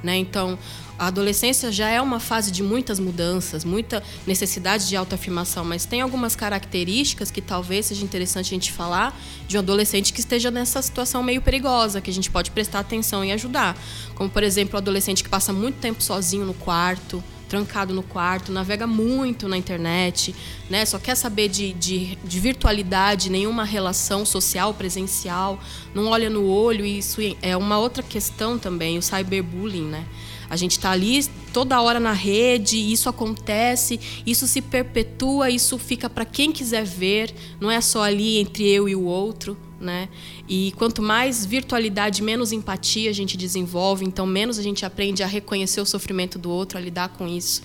Né? 0.03 0.17
Então, 0.17 0.57
a 1.01 1.07
adolescência 1.07 1.71
já 1.71 1.89
é 1.89 1.99
uma 1.99 2.19
fase 2.19 2.51
de 2.51 2.61
muitas 2.61 2.99
mudanças, 2.99 3.65
muita 3.65 4.03
necessidade 4.27 4.87
de 4.87 4.95
autoafirmação, 4.95 5.65
mas 5.65 5.83
tem 5.83 5.99
algumas 5.99 6.35
características 6.35 7.31
que 7.31 7.41
talvez 7.41 7.87
seja 7.87 8.03
interessante 8.05 8.45
a 8.45 8.49
gente 8.53 8.71
falar 8.71 9.19
de 9.47 9.57
um 9.57 9.61
adolescente 9.61 10.13
que 10.13 10.19
esteja 10.19 10.51
nessa 10.51 10.79
situação 10.79 11.23
meio 11.23 11.41
perigosa, 11.41 12.01
que 12.01 12.11
a 12.11 12.13
gente 12.13 12.29
pode 12.29 12.51
prestar 12.51 12.81
atenção 12.81 13.25
e 13.25 13.31
ajudar. 13.31 13.75
Como, 14.13 14.29
por 14.29 14.43
exemplo, 14.43 14.75
o 14.75 14.77
adolescente 14.77 15.23
que 15.23 15.29
passa 15.29 15.51
muito 15.51 15.79
tempo 15.79 16.03
sozinho 16.03 16.45
no 16.45 16.53
quarto, 16.53 17.23
trancado 17.49 17.95
no 17.95 18.03
quarto, 18.03 18.51
navega 18.51 18.85
muito 18.85 19.47
na 19.47 19.57
internet, 19.57 20.35
né? 20.69 20.85
Só 20.85 20.99
quer 20.99 21.15
saber 21.15 21.49
de, 21.49 21.73
de, 21.73 22.15
de, 22.23 22.39
virtualidade, 22.39 23.31
nenhuma 23.31 23.63
relação 23.63 24.23
social, 24.23 24.71
presencial, 24.75 25.59
não 25.95 26.05
olha 26.05 26.29
no 26.29 26.45
olho, 26.45 26.85
e 26.85 26.99
isso 26.99 27.19
é 27.41 27.57
uma 27.57 27.79
outra 27.79 28.03
questão 28.03 28.59
também, 28.59 28.99
o 28.99 29.01
cyberbullying, 29.01 29.87
né? 29.87 30.05
A 30.51 30.57
gente 30.57 30.73
está 30.73 30.91
ali 30.91 31.25
toda 31.53 31.81
hora 31.81 31.97
na 31.97 32.11
rede, 32.11 32.75
isso 32.75 33.07
acontece, 33.07 33.97
isso 34.25 34.45
se 34.45 34.61
perpetua, 34.61 35.49
isso 35.49 35.77
fica 35.77 36.09
para 36.09 36.25
quem 36.25 36.51
quiser 36.51 36.83
ver, 36.83 37.33
não 37.57 37.71
é 37.71 37.79
só 37.79 38.03
ali 38.03 38.37
entre 38.37 38.69
eu 38.69 38.89
e 38.89 38.93
o 38.93 39.05
outro, 39.05 39.57
né? 39.79 40.09
E 40.49 40.73
quanto 40.75 41.01
mais 41.01 41.45
virtualidade, 41.45 42.21
menos 42.21 42.51
empatia 42.51 43.09
a 43.09 43.13
gente 43.13 43.37
desenvolve, 43.37 44.03
então 44.03 44.25
menos 44.25 44.59
a 44.59 44.61
gente 44.61 44.85
aprende 44.85 45.23
a 45.23 45.25
reconhecer 45.25 45.79
o 45.79 45.85
sofrimento 45.85 46.37
do 46.37 46.49
outro, 46.49 46.77
a 46.77 46.81
lidar 46.81 47.07
com 47.07 47.25
isso. 47.29 47.63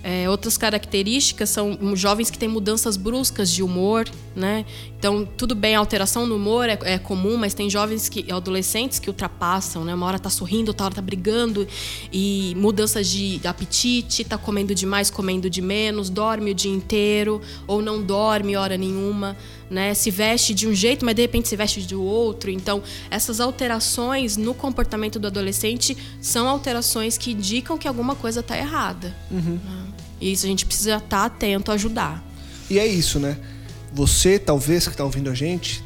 É, 0.00 0.30
outras 0.30 0.56
características 0.56 1.50
são 1.50 1.96
jovens 1.96 2.30
que 2.30 2.38
têm 2.38 2.48
mudanças 2.48 2.96
bruscas 2.96 3.50
de 3.50 3.60
humor, 3.60 4.08
né? 4.36 4.64
Então, 5.00 5.24
tudo 5.24 5.54
bem, 5.54 5.74
a 5.74 5.78
alteração 5.78 6.26
no 6.26 6.36
humor 6.36 6.68
é, 6.68 6.78
é, 6.82 6.98
comum, 6.98 7.38
mas 7.38 7.54
tem 7.54 7.70
jovens 7.70 8.06
que, 8.06 8.30
adolescentes 8.30 8.98
que 8.98 9.08
ultrapassam, 9.08 9.82
né? 9.82 9.94
Uma 9.94 10.04
hora 10.04 10.18
tá 10.18 10.28
sorrindo, 10.28 10.68
outra 10.68 10.84
hora 10.84 10.94
tá 10.94 11.00
brigando, 11.00 11.66
e 12.12 12.54
mudanças 12.58 13.08
de 13.08 13.40
apetite, 13.42 14.24
tá 14.24 14.36
comendo 14.36 14.74
demais, 14.74 15.10
comendo 15.10 15.48
de 15.48 15.62
menos, 15.62 16.10
dorme 16.10 16.50
o 16.50 16.54
dia 16.54 16.70
inteiro, 16.70 17.40
ou 17.66 17.80
não 17.80 18.02
dorme 18.02 18.56
hora 18.56 18.76
nenhuma, 18.76 19.38
né? 19.70 19.94
Se 19.94 20.10
veste 20.10 20.52
de 20.52 20.68
um 20.68 20.74
jeito, 20.74 21.02
mas 21.02 21.14
de 21.14 21.22
repente 21.22 21.48
se 21.48 21.56
veste 21.56 21.80
de 21.80 21.94
outro. 21.94 22.50
Então, 22.50 22.82
essas 23.10 23.40
alterações 23.40 24.36
no 24.36 24.52
comportamento 24.52 25.18
do 25.18 25.28
adolescente 25.28 25.96
são 26.20 26.46
alterações 26.46 27.16
que 27.16 27.30
indicam 27.30 27.78
que 27.78 27.88
alguma 27.88 28.14
coisa 28.14 28.42
tá 28.42 28.58
errada. 28.58 29.16
Uhum. 29.30 29.58
Né? 29.64 29.86
E 30.20 30.30
isso 30.30 30.44
a 30.44 30.48
gente 30.50 30.66
precisa 30.66 30.96
estar 30.96 31.08
tá 31.08 31.24
atento, 31.24 31.72
ajudar. 31.72 32.22
E 32.68 32.78
é 32.78 32.86
isso, 32.86 33.18
né? 33.18 33.38
Você, 33.92 34.38
talvez, 34.38 34.86
que 34.86 34.94
está 34.94 35.04
ouvindo 35.04 35.30
a 35.30 35.34
gente, 35.34 35.84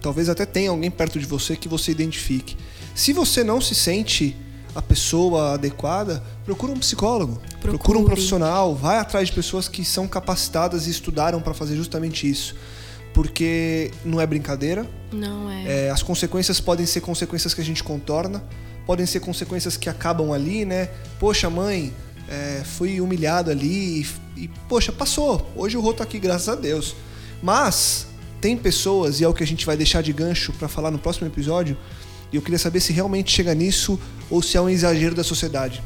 talvez 0.00 0.28
até 0.28 0.44
tenha 0.44 0.70
alguém 0.70 0.90
perto 0.90 1.18
de 1.18 1.26
você 1.26 1.56
que 1.56 1.68
você 1.68 1.90
identifique. 1.92 2.56
Se 2.94 3.12
você 3.12 3.42
não 3.42 3.60
se 3.60 3.74
sente 3.74 4.36
a 4.74 4.82
pessoa 4.82 5.54
adequada, 5.54 6.22
procura 6.44 6.72
um 6.72 6.78
psicólogo, 6.78 7.40
procure. 7.60 7.68
procura 7.78 7.98
um 7.98 8.04
profissional, 8.04 8.74
vai 8.74 8.98
atrás 8.98 9.28
de 9.28 9.34
pessoas 9.34 9.68
que 9.68 9.84
são 9.84 10.08
capacitadas 10.08 10.86
e 10.86 10.90
estudaram 10.90 11.40
para 11.40 11.54
fazer 11.54 11.76
justamente 11.76 12.28
isso. 12.28 12.56
Porque 13.12 13.92
não 14.04 14.20
é 14.20 14.26
brincadeira. 14.26 14.88
Não 15.12 15.48
é. 15.48 15.86
é. 15.86 15.90
As 15.90 16.02
consequências 16.02 16.60
podem 16.60 16.84
ser 16.84 17.00
consequências 17.00 17.54
que 17.54 17.60
a 17.60 17.64
gente 17.64 17.84
contorna, 17.84 18.42
podem 18.84 19.06
ser 19.06 19.20
consequências 19.20 19.76
que 19.76 19.88
acabam 19.88 20.32
ali, 20.32 20.64
né? 20.64 20.90
Poxa, 21.20 21.48
mãe, 21.48 21.92
é, 22.28 22.62
fui 22.64 23.00
humilhado 23.00 23.50
ali 23.52 24.00
e, 24.00 24.06
e, 24.42 24.48
poxa, 24.68 24.90
passou. 24.90 25.50
Hoje 25.54 25.76
o 25.76 25.80
Rô 25.80 25.92
tá 25.92 26.02
aqui, 26.02 26.18
graças 26.18 26.48
a 26.48 26.56
Deus. 26.56 26.96
Mas 27.44 28.06
tem 28.40 28.56
pessoas, 28.56 29.20
e 29.20 29.24
é 29.24 29.28
o 29.28 29.34
que 29.34 29.42
a 29.42 29.46
gente 29.46 29.66
vai 29.66 29.76
deixar 29.76 30.02
de 30.02 30.14
gancho 30.14 30.50
para 30.54 30.66
falar 30.66 30.90
no 30.90 30.98
próximo 30.98 31.26
episódio, 31.26 31.76
e 32.32 32.36
eu 32.36 32.40
queria 32.40 32.58
saber 32.58 32.80
se 32.80 32.90
realmente 32.90 33.30
chega 33.30 33.54
nisso 33.54 34.00
ou 34.30 34.40
se 34.40 34.56
é 34.56 34.60
um 34.62 34.70
exagero 34.70 35.14
da 35.14 35.22
sociedade. 35.22 35.82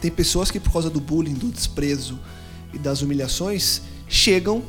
Tem 0.00 0.10
pessoas 0.10 0.50
que, 0.50 0.58
por 0.58 0.72
causa 0.72 0.88
do 0.88 0.98
bullying, 0.98 1.34
do 1.34 1.48
desprezo 1.48 2.18
e 2.72 2.78
das 2.78 3.02
humilhações, 3.02 3.82
chegam 4.08 4.62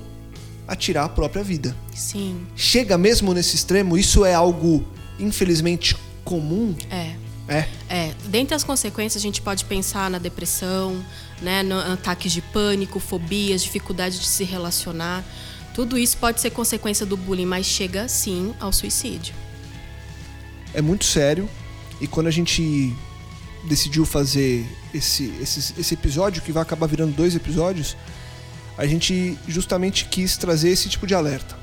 a 0.68 0.76
tirar 0.76 1.06
a 1.06 1.10
própria 1.10 1.42
vida. 1.42 1.74
Sim. 1.96 2.46
Chega 2.54 2.98
mesmo 2.98 3.34
nesse 3.34 3.56
extremo? 3.56 3.98
Isso 3.98 4.26
é 4.26 4.34
algo, 4.34 4.86
infelizmente, 5.18 5.96
comum? 6.26 6.76
É. 6.92 7.16
É. 7.48 7.68
É. 7.90 8.14
Dentre 8.28 8.54
as 8.56 8.64
consequências, 8.66 9.22
a 9.22 9.24
gente 9.24 9.42
pode 9.42 9.64
pensar 9.64 10.10
na 10.10 10.18
depressão, 10.18 11.02
né, 11.42 11.64
no 11.64 11.80
ataques 11.80 12.34
de 12.34 12.42
pânico, 12.42 13.00
fobias, 13.00 13.64
dificuldade 13.64 14.20
de 14.20 14.28
se 14.28 14.44
relacionar. 14.44 15.24
Tudo 15.80 15.98
isso 15.98 16.18
pode 16.18 16.42
ser 16.42 16.50
consequência 16.50 17.06
do 17.06 17.16
bullying, 17.16 17.46
mas 17.46 17.66
chega 17.66 18.06
sim 18.10 18.54
ao 18.60 18.74
suicídio. 18.74 19.34
É 20.74 20.82
muito 20.82 21.06
sério. 21.06 21.50
E 22.02 22.06
quando 22.06 22.28
a 22.28 22.32
gente 22.32 22.94
decidiu 23.64 24.06
fazer 24.06 24.68
esse, 24.94 25.34
esse, 25.40 25.80
esse 25.80 25.94
episódio, 25.94 26.42
que 26.42 26.52
vai 26.52 26.64
acabar 26.64 26.86
virando 26.86 27.14
dois 27.14 27.34
episódios, 27.34 27.96
a 28.78 28.86
gente 28.86 29.38
justamente 29.48 30.04
quis 30.04 30.36
trazer 30.36 30.70
esse 30.70 30.90
tipo 30.90 31.08
de 31.08 31.16
alerta. 31.16 31.58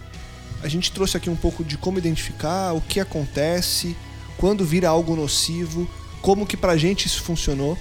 A 0.62 0.69
gente 0.69 0.91
trouxe 0.93 1.19
aqui 1.19 1.29
um 1.29 1.37
pouco 1.37 1.62
de 1.62 1.77
como 1.77 1.99
identificar, 1.99 2.73
o 2.73 2.81
que 2.81 2.99
acontece, 2.99 3.95
quando 4.39 4.64
vira 4.64 4.89
algo 4.89 5.14
nocivo, 5.14 5.87
como 6.23 6.47
que 6.47 6.57
pra 6.57 6.75
gente 6.79 7.07
isso 7.07 7.21
funcionou. 7.23 7.77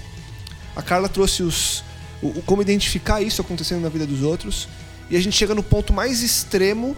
A 0.76 0.82
Carla 0.82 1.08
trouxe 1.08 1.42
os, 1.42 1.82
o, 2.22 2.42
como 2.42 2.60
identificar 2.60 3.22
isso 3.22 3.40
acontecendo 3.40 3.80
na 3.80 3.88
vida 3.88 4.06
dos 4.06 4.20
outros. 4.20 4.68
E 5.10 5.16
a 5.16 5.20
gente 5.20 5.36
chega 5.36 5.54
no 5.54 5.62
ponto 5.62 5.92
mais 5.92 6.22
extremo, 6.22 6.96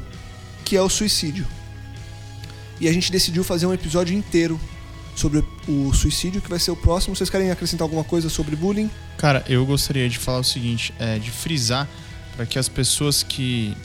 que 0.64 0.76
é 0.76 0.82
o 0.82 0.88
suicídio. 0.88 1.46
E 2.80 2.88
a 2.88 2.92
gente 2.92 3.10
decidiu 3.10 3.42
fazer 3.42 3.66
um 3.66 3.74
episódio 3.74 4.16
inteiro 4.16 4.58
sobre 5.14 5.44
o 5.66 5.92
suicídio, 5.92 6.40
que 6.40 6.48
vai 6.48 6.58
ser 6.58 6.70
o 6.70 6.76
próximo. 6.76 7.14
Vocês 7.14 7.28
querem 7.28 7.50
acrescentar 7.50 7.84
alguma 7.84 8.04
coisa 8.04 8.28
sobre 8.28 8.54
bullying? 8.54 8.88
Cara, 9.16 9.44
eu 9.48 9.66
gostaria 9.66 10.08
de 10.08 10.16
falar 10.16 10.38
o 10.38 10.44
seguinte, 10.44 10.94
é, 10.98 11.18
de 11.18 11.30
frisar 11.30 11.88
para 12.36 12.46
que 12.46 12.56
as 12.56 12.68
pessoas 12.68 13.24
que, 13.24 13.76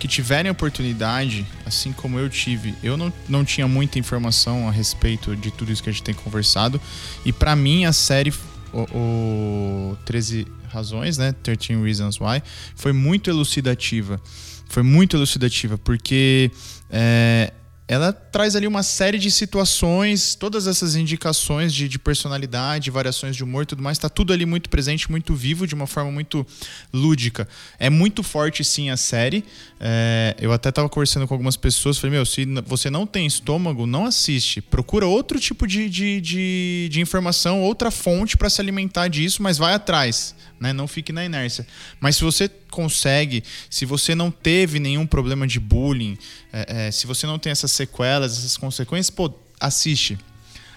que 0.00 0.08
tiverem 0.08 0.50
oportunidade, 0.50 1.46
assim 1.64 1.92
como 1.92 2.18
eu 2.18 2.28
tive, 2.28 2.74
eu 2.82 2.96
não, 2.96 3.12
não 3.28 3.44
tinha 3.44 3.68
muita 3.68 4.00
informação 4.00 4.68
a 4.68 4.72
respeito 4.72 5.36
de 5.36 5.52
tudo 5.52 5.70
isso 5.70 5.80
que 5.80 5.88
a 5.88 5.92
gente 5.92 6.02
tem 6.02 6.14
conversado. 6.14 6.80
E 7.24 7.32
para 7.32 7.54
mim 7.54 7.84
a 7.84 7.92
série 7.92 8.34
o, 8.72 9.92
o 9.92 9.96
13 10.04 10.46
razões, 10.70 11.18
né? 11.18 11.32
13 11.42 11.82
Reasons 11.82 12.20
Why, 12.20 12.42
foi 12.74 12.92
muito 12.92 13.28
elucidativa. 13.30 14.20
Foi 14.68 14.82
muito 14.82 15.16
elucidativa, 15.16 15.76
porque 15.76 16.50
é, 16.88 17.52
ela 17.90 18.12
traz 18.12 18.54
ali 18.54 18.68
uma 18.68 18.84
série 18.84 19.18
de 19.18 19.32
situações, 19.32 20.36
todas 20.36 20.68
essas 20.68 20.94
indicações 20.94 21.74
de, 21.74 21.88
de 21.88 21.98
personalidade, 21.98 22.88
variações 22.88 23.34
de 23.34 23.42
humor 23.42 23.64
e 23.64 23.66
tudo 23.66 23.82
mais, 23.82 23.98
está 23.98 24.08
tudo 24.08 24.32
ali 24.32 24.46
muito 24.46 24.70
presente, 24.70 25.10
muito 25.10 25.34
vivo, 25.34 25.66
de 25.66 25.74
uma 25.74 25.88
forma 25.88 26.08
muito 26.08 26.46
lúdica. 26.94 27.48
É 27.80 27.90
muito 27.90 28.22
forte, 28.22 28.62
sim, 28.62 28.90
a 28.90 28.96
série. 28.96 29.44
É, 29.80 30.36
eu 30.40 30.52
até 30.52 30.68
estava 30.68 30.88
conversando 30.88 31.26
com 31.26 31.34
algumas 31.34 31.56
pessoas, 31.56 31.98
falei, 31.98 32.12
meu, 32.12 32.24
se 32.24 32.46
você 32.64 32.88
não 32.90 33.04
tem 33.08 33.26
estômago, 33.26 33.84
não 33.86 34.06
assiste. 34.06 34.60
Procura 34.60 35.04
outro 35.04 35.40
tipo 35.40 35.66
de, 35.66 35.90
de, 35.90 36.20
de, 36.20 36.88
de 36.92 37.00
informação, 37.00 37.60
outra 37.60 37.90
fonte 37.90 38.36
para 38.36 38.48
se 38.48 38.60
alimentar 38.60 39.08
disso, 39.08 39.42
mas 39.42 39.58
vai 39.58 39.74
atrás, 39.74 40.36
né? 40.60 40.72
Não 40.72 40.86
fique 40.86 41.12
na 41.12 41.24
inércia. 41.24 41.66
Mas 41.98 42.14
se 42.14 42.22
você 42.22 42.48
consegue, 42.70 43.42
se 43.68 43.84
você 43.84 44.14
não 44.14 44.30
teve 44.30 44.78
nenhum 44.78 45.06
problema 45.06 45.46
de 45.46 45.58
bullying, 45.58 46.16
é, 46.52 46.86
é, 46.86 46.90
se 46.90 47.06
você 47.06 47.26
não 47.26 47.38
tem 47.38 47.52
essas 47.52 47.72
sequelas, 47.72 48.38
essas 48.38 48.56
consequências, 48.56 49.10
pô, 49.10 49.32
assiste. 49.58 50.18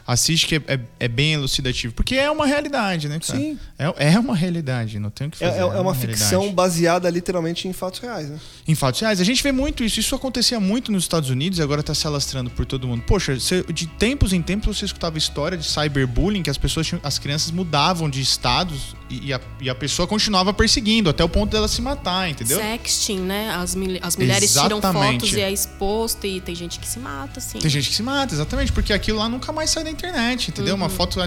Assiste 0.05 0.47
que 0.47 0.55
é, 0.55 0.61
é, 0.67 0.79
é 1.01 1.07
bem 1.07 1.33
elucidativo. 1.33 1.93
Porque 1.93 2.15
é 2.15 2.29
uma 2.29 2.45
realidade, 2.45 3.07
né, 3.07 3.19
cara? 3.19 3.39
Sim. 3.39 3.57
É, 3.79 4.13
é 4.13 4.19
uma 4.19 4.35
realidade, 4.35 4.99
não 4.99 5.09
tem 5.09 5.27
o 5.27 5.29
que 5.31 5.43
É, 5.43 5.47
fazer. 5.47 5.59
é- 5.59 5.61
é 5.61 5.65
uma 5.65 5.93
realidade. 5.93 6.17
ficção 6.19 6.51
baseada 6.53 7.09
literalmente 7.09 7.67
em 7.67 7.73
fatos 7.73 7.99
reais, 7.99 8.29
né? 8.29 8.37
Em 8.67 8.75
fatos 8.75 8.99
reais. 8.99 9.21
A 9.21 9.23
gente 9.23 9.41
vê 9.41 9.51
muito 9.51 9.83
isso. 9.83 9.99
Isso 9.99 10.13
acontecia 10.15 10.59
muito 10.59 10.91
nos 10.91 11.03
Estados 11.03 11.29
Unidos 11.29 11.59
e 11.59 11.61
agora 11.61 11.81
tá 11.81 11.93
se 11.93 12.05
alastrando 12.05 12.49
por 12.49 12.65
todo 12.65 12.87
mundo. 12.87 13.03
Poxa, 13.07 13.39
você- 13.39 13.63
de 13.71 13.87
tempos 13.87 14.33
em 14.33 14.41
tempos 14.41 14.77
você 14.77 14.85
escutava 14.85 15.17
história 15.17 15.57
de 15.57 15.65
cyberbullying, 15.65 16.43
que 16.43 16.49
as 16.49 16.57
pessoas 16.57 16.87
tinham- 16.87 17.01
as 17.03 17.17
crianças 17.17 17.51
mudavam 17.51 18.09
de 18.09 18.19
estados 18.21 18.95
e, 19.09 19.27
e 19.27 19.33
a, 19.33 19.39
e 19.61 19.69
a 19.69 19.75
pessoa 19.75 20.07
continuava 20.07 20.53
perseguindo 20.53 21.09
até 21.09 21.23
o 21.23 21.29
ponto 21.29 21.51
dela 21.51 21.67
se 21.67 21.81
matar, 21.81 22.29
entendeu? 22.29 22.57
Sexting, 22.59 23.19
né? 23.19 23.51
As, 23.51 23.75
as 24.01 24.15
mulheres 24.17 24.51
tiram 24.53 24.77
Exatamente. 24.79 25.21
fotos 25.21 25.33
e 25.33 25.41
é 25.41 25.51
exposto 25.51 26.25
e 26.27 26.41
tem 26.41 26.55
gente 26.55 26.79
que 26.79 26.87
se 26.87 26.99
mata, 26.99 27.39
assim. 27.39 27.59
Tem 27.59 27.69
gente 27.69 27.89
que 27.89 27.95
se 27.95 28.03
mata, 28.03 28.33
exatamente, 28.33 28.71
porque 28.71 28.91
aquilo 28.91 29.19
lá 29.19 29.29
nunca 29.29 29.51
mais 29.51 29.69
sai 29.69 29.83
internet, 29.93 30.49
entendeu? 30.49 30.75
Uhum. 30.75 30.81
Uma 30.81 30.89
foto, 30.89 31.19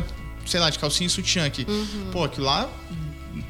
sei 0.47 0.61
lá, 0.61 0.71
de 0.71 0.79
calcinha 0.79 1.07
e 1.07 1.11
sutiã 1.11 1.47
aqui. 1.47 1.67
Pô, 2.13 2.25
aquilo 2.25 2.47
lá, 2.47 2.69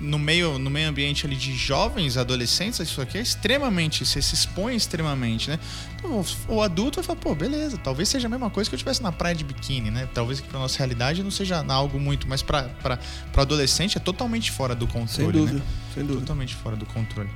no 0.01 0.19
meio, 0.19 0.59
no 0.59 0.71
meio 0.71 0.89
ambiente 0.89 1.27
ali 1.27 1.37
de 1.37 1.55
jovens, 1.55 2.17
adolescentes, 2.17 2.81
isso 2.81 3.01
aqui 3.01 3.19
é 3.19 3.21
extremamente, 3.21 4.05
você 4.05 4.21
se 4.21 4.35
expõe 4.35 4.75
extremamente, 4.77 5.49
né? 5.49 5.59
Então, 5.97 6.25
o, 6.49 6.55
o 6.57 6.63
adulto 6.63 6.97
vai 6.97 7.05
falar, 7.05 7.19
pô, 7.21 7.35
beleza, 7.35 7.79
talvez 7.79 8.09
seja 8.09 8.27
a 8.27 8.31
mesma 8.31 8.51
coisa 8.51 8.69
que 8.69 8.75
eu 8.75 8.77
estivesse 8.77 9.03
na 9.03 9.13
praia 9.13 9.35
de 9.35 9.45
biquíni, 9.45 9.91
né? 9.91 10.09
Talvez 10.13 10.41
que 10.41 10.49
pra 10.49 10.59
nossa 10.59 10.79
realidade 10.79 11.23
não 11.23 11.31
seja 11.31 11.65
algo 11.69 11.99
muito, 11.99 12.29
mas 12.29 12.43
pra, 12.43 12.65
pra, 12.65 12.99
pra 13.33 13.43
adolescente 13.43 13.97
é 13.97 14.01
totalmente 14.01 14.51
fora 14.51 14.75
do 14.75 14.87
controle, 14.87 15.09
Sem 15.09 15.31
dúvida, 15.31 15.59
né? 15.59 15.65
sem 15.95 16.03
dúvida. 16.05 16.21
Totalmente 16.21 16.55
fora 16.55 16.77
do 16.77 16.87
controle. 16.87 17.31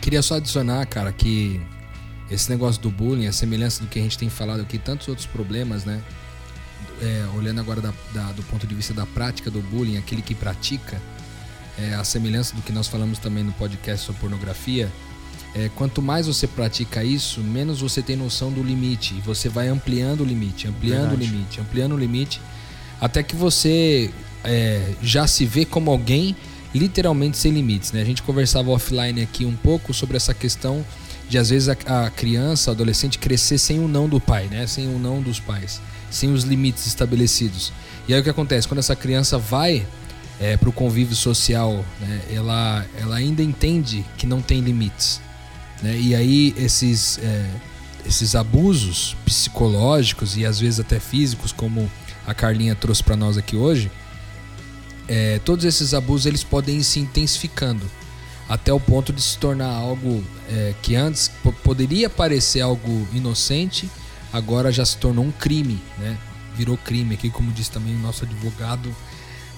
Queria 0.00 0.22
só 0.22 0.36
adicionar, 0.36 0.84
cara, 0.86 1.12
que 1.12 1.60
esse 2.30 2.50
negócio 2.50 2.80
do 2.80 2.90
bullying, 2.90 3.26
a 3.26 3.32
semelhança 3.32 3.82
do 3.82 3.88
que 3.88 3.98
a 3.98 4.02
gente 4.02 4.18
tem 4.18 4.28
falado 4.28 4.60
aqui, 4.60 4.78
tantos 4.78 5.08
outros 5.08 5.26
problemas, 5.26 5.84
né? 5.84 6.02
É, 7.00 7.26
olhando 7.36 7.60
agora 7.60 7.80
da- 7.80 7.92
da- 8.14 8.32
do 8.32 8.42
ponto 8.44 8.66
de 8.66 8.74
vista 8.74 8.94
da 8.94 9.04
prática 9.04 9.50
do 9.50 9.60
bullying, 9.60 9.98
aquele 9.98 10.22
que 10.22 10.34
pratica, 10.34 11.00
é, 11.78 11.94
a 11.94 12.02
semelhança 12.04 12.54
do 12.56 12.62
que 12.62 12.72
nós 12.72 12.88
falamos 12.88 13.18
também 13.18 13.44
no 13.44 13.52
podcast 13.52 14.06
sobre 14.06 14.20
pornografia, 14.22 14.90
é, 15.54 15.68
quanto 15.74 16.00
mais 16.00 16.26
você 16.26 16.46
pratica 16.46 17.04
isso, 17.04 17.40
menos 17.40 17.80
você 17.82 18.00
tem 18.00 18.16
noção 18.16 18.50
do 18.50 18.62
limite. 18.62 19.14
E 19.14 19.20
você 19.20 19.48
vai 19.48 19.68
ampliando 19.68 20.20
o 20.22 20.24
limite, 20.24 20.66
ampliando 20.68 21.10
Verdade. 21.10 21.22
o 21.22 21.24
limite, 21.34 21.60
ampliando 21.60 21.92
o 21.94 21.98
limite, 21.98 22.40
até 23.00 23.22
que 23.22 23.36
você 23.36 24.10
é, 24.42 24.94
já 25.02 25.26
se 25.26 25.44
vê 25.44 25.64
como 25.66 25.90
alguém 25.90 26.34
literalmente 26.74 27.36
sem 27.36 27.52
limites. 27.52 27.92
Né? 27.92 28.00
A 28.00 28.04
gente 28.04 28.22
conversava 28.22 28.70
offline 28.70 29.20
aqui 29.22 29.44
um 29.44 29.56
pouco 29.56 29.92
sobre 29.92 30.16
essa 30.16 30.32
questão 30.32 30.84
de 31.28 31.36
às 31.38 31.50
vezes 31.50 31.68
a, 31.68 32.06
a 32.06 32.10
criança, 32.10 32.70
o 32.70 32.74
adolescente 32.74 33.18
crescer 33.18 33.58
sem 33.58 33.80
o 33.80 33.88
não 33.88 34.08
do 34.08 34.20
pai, 34.20 34.46
né? 34.50 34.66
sem 34.66 34.86
o 34.86 34.98
não 34.98 35.20
dos 35.20 35.40
pais, 35.40 35.80
sem 36.16 36.32
os 36.32 36.44
limites 36.44 36.86
estabelecidos. 36.86 37.72
E 38.08 38.14
aí 38.14 38.20
o 38.20 38.22
que 38.22 38.30
acontece? 38.30 38.66
Quando 38.66 38.78
essa 38.78 38.96
criança 38.96 39.38
vai 39.38 39.86
para 40.60 40.68
o 40.68 40.72
convívio 40.72 41.16
social, 41.16 41.82
né? 41.98 42.20
ela, 42.30 42.84
ela 43.00 43.16
ainda 43.16 43.42
entende 43.42 44.04
que 44.18 44.26
não 44.26 44.42
tem 44.42 44.60
limites. 44.60 45.18
Né? 45.82 45.98
E 45.98 46.14
aí 46.14 46.54
esses, 46.58 47.18
é, 47.18 47.50
esses 48.06 48.34
abusos 48.34 49.16
psicológicos 49.24 50.36
e 50.36 50.44
às 50.44 50.60
vezes 50.60 50.78
até 50.78 51.00
físicos, 51.00 51.52
como 51.52 51.90
a 52.26 52.34
Carlinha 52.34 52.74
trouxe 52.74 53.02
para 53.02 53.16
nós 53.16 53.38
aqui 53.38 53.56
hoje, 53.56 53.90
é, 55.08 55.38
todos 55.44 55.64
esses 55.64 55.94
abusos 55.94 56.26
eles 56.26 56.44
podem 56.44 56.78
ir 56.78 56.84
se 56.84 57.00
intensificando 57.00 57.86
até 58.48 58.72
o 58.72 58.78
ponto 58.78 59.12
de 59.12 59.22
se 59.22 59.38
tornar 59.38 59.72
algo 59.72 60.22
é, 60.50 60.74
que 60.82 60.94
antes 60.94 61.30
po- 61.42 61.52
poderia 61.52 62.10
parecer 62.10 62.60
algo 62.60 63.08
inocente, 63.12 63.88
agora 64.32 64.70
já 64.72 64.84
se 64.84 64.96
tornou 64.96 65.24
um 65.24 65.32
crime, 65.32 65.80
né? 65.98 66.18
Virou 66.56 66.76
crime 66.76 67.14
aqui, 67.14 67.30
como 67.30 67.52
disse 67.52 67.70
também 67.70 67.94
o 67.94 67.98
nosso 67.98 68.24
advogado, 68.24 68.94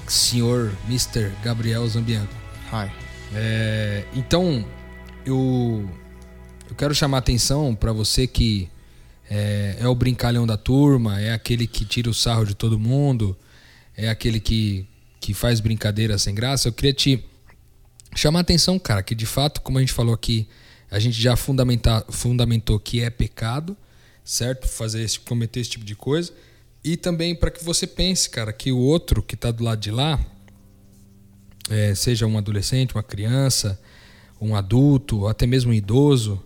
senhor 0.07 0.73
Mr. 0.87 1.31
Gabriel 1.43 1.87
Zambianco. 1.89 2.35
Hi. 2.73 2.91
É, 3.35 4.05
então, 4.15 4.65
eu, 5.25 5.89
eu 6.69 6.75
quero 6.75 6.95
chamar 6.95 7.19
a 7.19 7.21
atenção 7.21 7.75
para 7.75 7.93
você 7.93 8.27
que 8.27 8.69
é, 9.31 9.77
é 9.81 9.89
o 9.89 9.95
brincalhão 9.95 10.47
da 10.47 10.57
turma, 10.57 11.21
é 11.21 11.33
aquele 11.33 11.67
que 11.67 11.85
tira 11.85 12.09
o 12.09 12.15
sarro 12.15 12.45
de 12.45 12.55
todo 12.55 12.79
mundo, 12.79 13.37
é 13.97 14.09
aquele 14.09 14.41
que, 14.41 14.87
que 15.21 15.35
faz 15.35 15.61
brincadeira 15.61 16.17
sem 16.19 16.35
graça. 16.35 16.69
Eu 16.69 16.73
queria 16.73 16.93
te 16.93 17.25
chamar 18.15 18.41
a 18.41 18.43
atenção, 18.43 18.79
cara, 18.79 19.03
que 19.03 19.15
de 19.15 19.27
fato, 19.27 19.61
como 19.61 19.79
a 19.79 19.81
gente 19.81 19.93
falou 19.93 20.15
aqui, 20.15 20.49
a 20.91 20.99
gente 20.99 21.21
já 21.21 21.37
fundamentou 21.37 22.81
que 22.81 23.03
é 23.03 23.11
pecado, 23.11 23.77
certo? 24.29 24.69
Fazer 24.69 25.03
esse, 25.03 25.19
cometer 25.19 25.61
esse 25.61 25.71
tipo 25.71 25.87
de 25.87 25.97
coisa. 25.97 26.33
E 26.85 26.99
também 26.99 27.35
para 27.35 27.51
que 27.51 27.65
você 27.65 27.87
pense, 27.87 28.29
cara, 28.29 28.53
que 28.53 28.71
o 28.71 28.79
outro 28.79 29.23
que 29.23 29.35
está 29.35 29.51
do 29.51 29.65
lado 29.65 29.81
de 29.81 29.91
lá, 29.91 30.21
é, 31.71 31.95
seja 31.95 32.27
um 32.27 32.37
adolescente, 32.37 32.95
uma 32.95 33.03
criança, 33.03 33.81
um 34.39 34.55
adulto, 34.55 35.27
até 35.27 35.47
mesmo 35.47 35.71
um 35.71 35.75
idoso, 35.75 36.43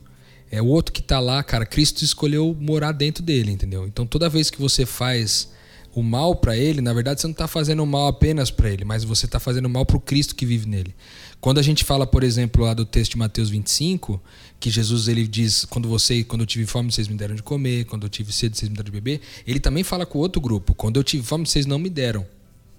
é 0.48 0.62
o 0.62 0.66
outro 0.66 0.92
que 0.92 1.00
está 1.00 1.18
lá, 1.18 1.42
cara. 1.42 1.66
Cristo 1.66 2.04
escolheu 2.04 2.56
morar 2.58 2.92
dentro 2.92 3.22
dele, 3.22 3.50
entendeu? 3.50 3.84
Então 3.84 4.06
toda 4.06 4.28
vez 4.28 4.48
que 4.48 4.60
você 4.60 4.86
faz 4.86 5.50
o 5.92 6.02
mal 6.02 6.36
para 6.36 6.56
ele, 6.56 6.80
na 6.80 6.92
verdade 6.92 7.20
você 7.20 7.26
não 7.26 7.32
está 7.32 7.48
fazendo 7.48 7.84
mal 7.84 8.06
apenas 8.06 8.50
para 8.50 8.70
ele, 8.70 8.84
mas 8.84 9.02
você 9.02 9.26
está 9.26 9.40
fazendo 9.40 9.68
mal 9.68 9.84
para 9.84 9.96
o 9.96 10.00
Cristo 10.00 10.36
que 10.36 10.46
vive 10.46 10.68
nele. 10.68 10.94
Quando 11.42 11.58
a 11.58 11.62
gente 11.62 11.82
fala, 11.82 12.06
por 12.06 12.22
exemplo, 12.22 12.64
lá 12.64 12.72
do 12.72 12.86
texto 12.86 13.10
de 13.10 13.18
Mateus 13.18 13.50
25, 13.50 14.22
que 14.60 14.70
Jesus 14.70 15.08
ele 15.08 15.26
diz: 15.26 15.64
quando 15.64 15.88
você, 15.88 16.22
quando 16.22 16.42
eu 16.42 16.46
tive 16.46 16.66
fome, 16.66 16.92
vocês 16.92 17.08
me 17.08 17.16
deram 17.16 17.34
de 17.34 17.42
comer, 17.42 17.84
quando 17.84 18.04
eu 18.04 18.08
tive 18.08 18.32
sede, 18.32 18.56
vocês 18.56 18.68
me 18.68 18.76
deram 18.76 18.84
de 18.84 18.92
beber. 18.92 19.20
Ele 19.44 19.58
também 19.58 19.82
fala 19.82 20.06
com 20.06 20.20
outro 20.20 20.40
grupo: 20.40 20.72
quando 20.72 20.98
eu 20.98 21.02
tive 21.02 21.24
fome, 21.24 21.44
vocês 21.44 21.66
não 21.66 21.80
me 21.80 21.90
deram 21.90 22.24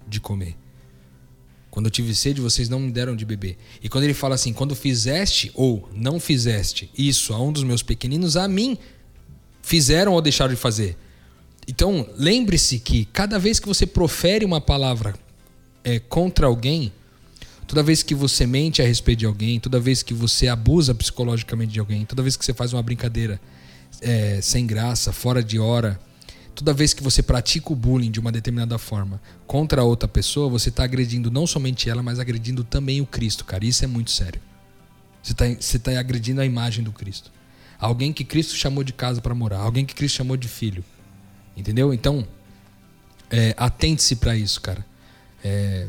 de 0.08 0.18
comer. 0.18 0.56
Quando 1.70 1.86
eu 1.86 1.90
tive 1.90 2.14
sede, 2.14 2.40
vocês 2.40 2.70
não 2.70 2.80
me 2.80 2.90
deram 2.90 3.14
de 3.14 3.26
beber. 3.26 3.58
E 3.82 3.88
quando 3.90 4.04
ele 4.04 4.14
fala 4.14 4.34
assim, 4.34 4.54
quando 4.54 4.74
fizeste 4.74 5.50
ou 5.54 5.86
não 5.92 6.18
fizeste 6.18 6.90
isso 6.96 7.34
a 7.34 7.42
um 7.42 7.52
dos 7.52 7.64
meus 7.64 7.82
pequeninos, 7.82 8.34
a 8.34 8.48
mim 8.48 8.78
fizeram 9.60 10.14
ou 10.14 10.22
deixaram 10.22 10.54
de 10.54 10.58
fazer. 10.58 10.96
Então, 11.68 12.08
lembre-se 12.16 12.78
que 12.78 13.04
cada 13.04 13.38
vez 13.38 13.60
que 13.60 13.68
você 13.68 13.86
profere 13.86 14.42
uma 14.42 14.60
palavra 14.60 15.14
é, 15.84 15.98
contra 15.98 16.46
alguém, 16.46 16.90
toda 17.66 17.82
vez 17.82 18.02
que 18.02 18.14
você 18.14 18.46
mente 18.46 18.82
a 18.82 18.84
respeito 18.86 19.20
de 19.20 19.26
alguém, 19.26 19.58
toda 19.58 19.80
vez 19.80 20.02
que 20.02 20.14
você 20.14 20.48
abusa 20.48 20.94
psicologicamente 20.94 21.72
de 21.72 21.80
alguém, 21.80 22.04
toda 22.04 22.22
vez 22.22 22.36
que 22.36 22.44
você 22.44 22.54
faz 22.54 22.72
uma 22.72 22.82
brincadeira 22.82 23.40
é, 24.00 24.40
sem 24.40 24.66
graça, 24.66 25.12
fora 25.12 25.42
de 25.42 25.58
hora, 25.58 25.98
toda 26.54 26.72
vez 26.72 26.92
que 26.92 27.02
você 27.02 27.22
pratica 27.22 27.72
o 27.72 27.76
bullying 27.76 28.10
de 28.10 28.20
uma 28.20 28.30
determinada 28.30 28.78
forma 28.78 29.20
contra 29.46 29.82
outra 29.82 30.08
pessoa, 30.08 30.48
você 30.48 30.68
está 30.68 30.84
agredindo 30.84 31.30
não 31.30 31.46
somente 31.46 31.88
ela, 31.88 32.02
mas 32.02 32.18
agredindo 32.18 32.62
também 32.62 33.00
o 33.00 33.06
Cristo, 33.06 33.44
cara. 33.44 33.64
Isso 33.64 33.84
é 33.84 33.86
muito 33.86 34.10
sério. 34.10 34.40
Você 35.22 35.32
está 35.76 35.92
tá 35.92 35.98
agredindo 35.98 36.40
a 36.40 36.44
imagem 36.44 36.84
do 36.84 36.92
Cristo. 36.92 37.32
Alguém 37.78 38.12
que 38.12 38.24
Cristo 38.24 38.54
chamou 38.54 38.84
de 38.84 38.92
casa 38.92 39.20
para 39.20 39.34
morar, 39.34 39.58
alguém 39.58 39.84
que 39.84 39.94
Cristo 39.94 40.16
chamou 40.16 40.36
de 40.36 40.48
filho. 40.48 40.84
Entendeu? 41.56 41.94
Então, 41.94 42.26
é, 43.30 43.54
atente-se 43.56 44.16
para 44.16 44.36
isso, 44.36 44.60
cara. 44.60 44.84
É, 45.42 45.86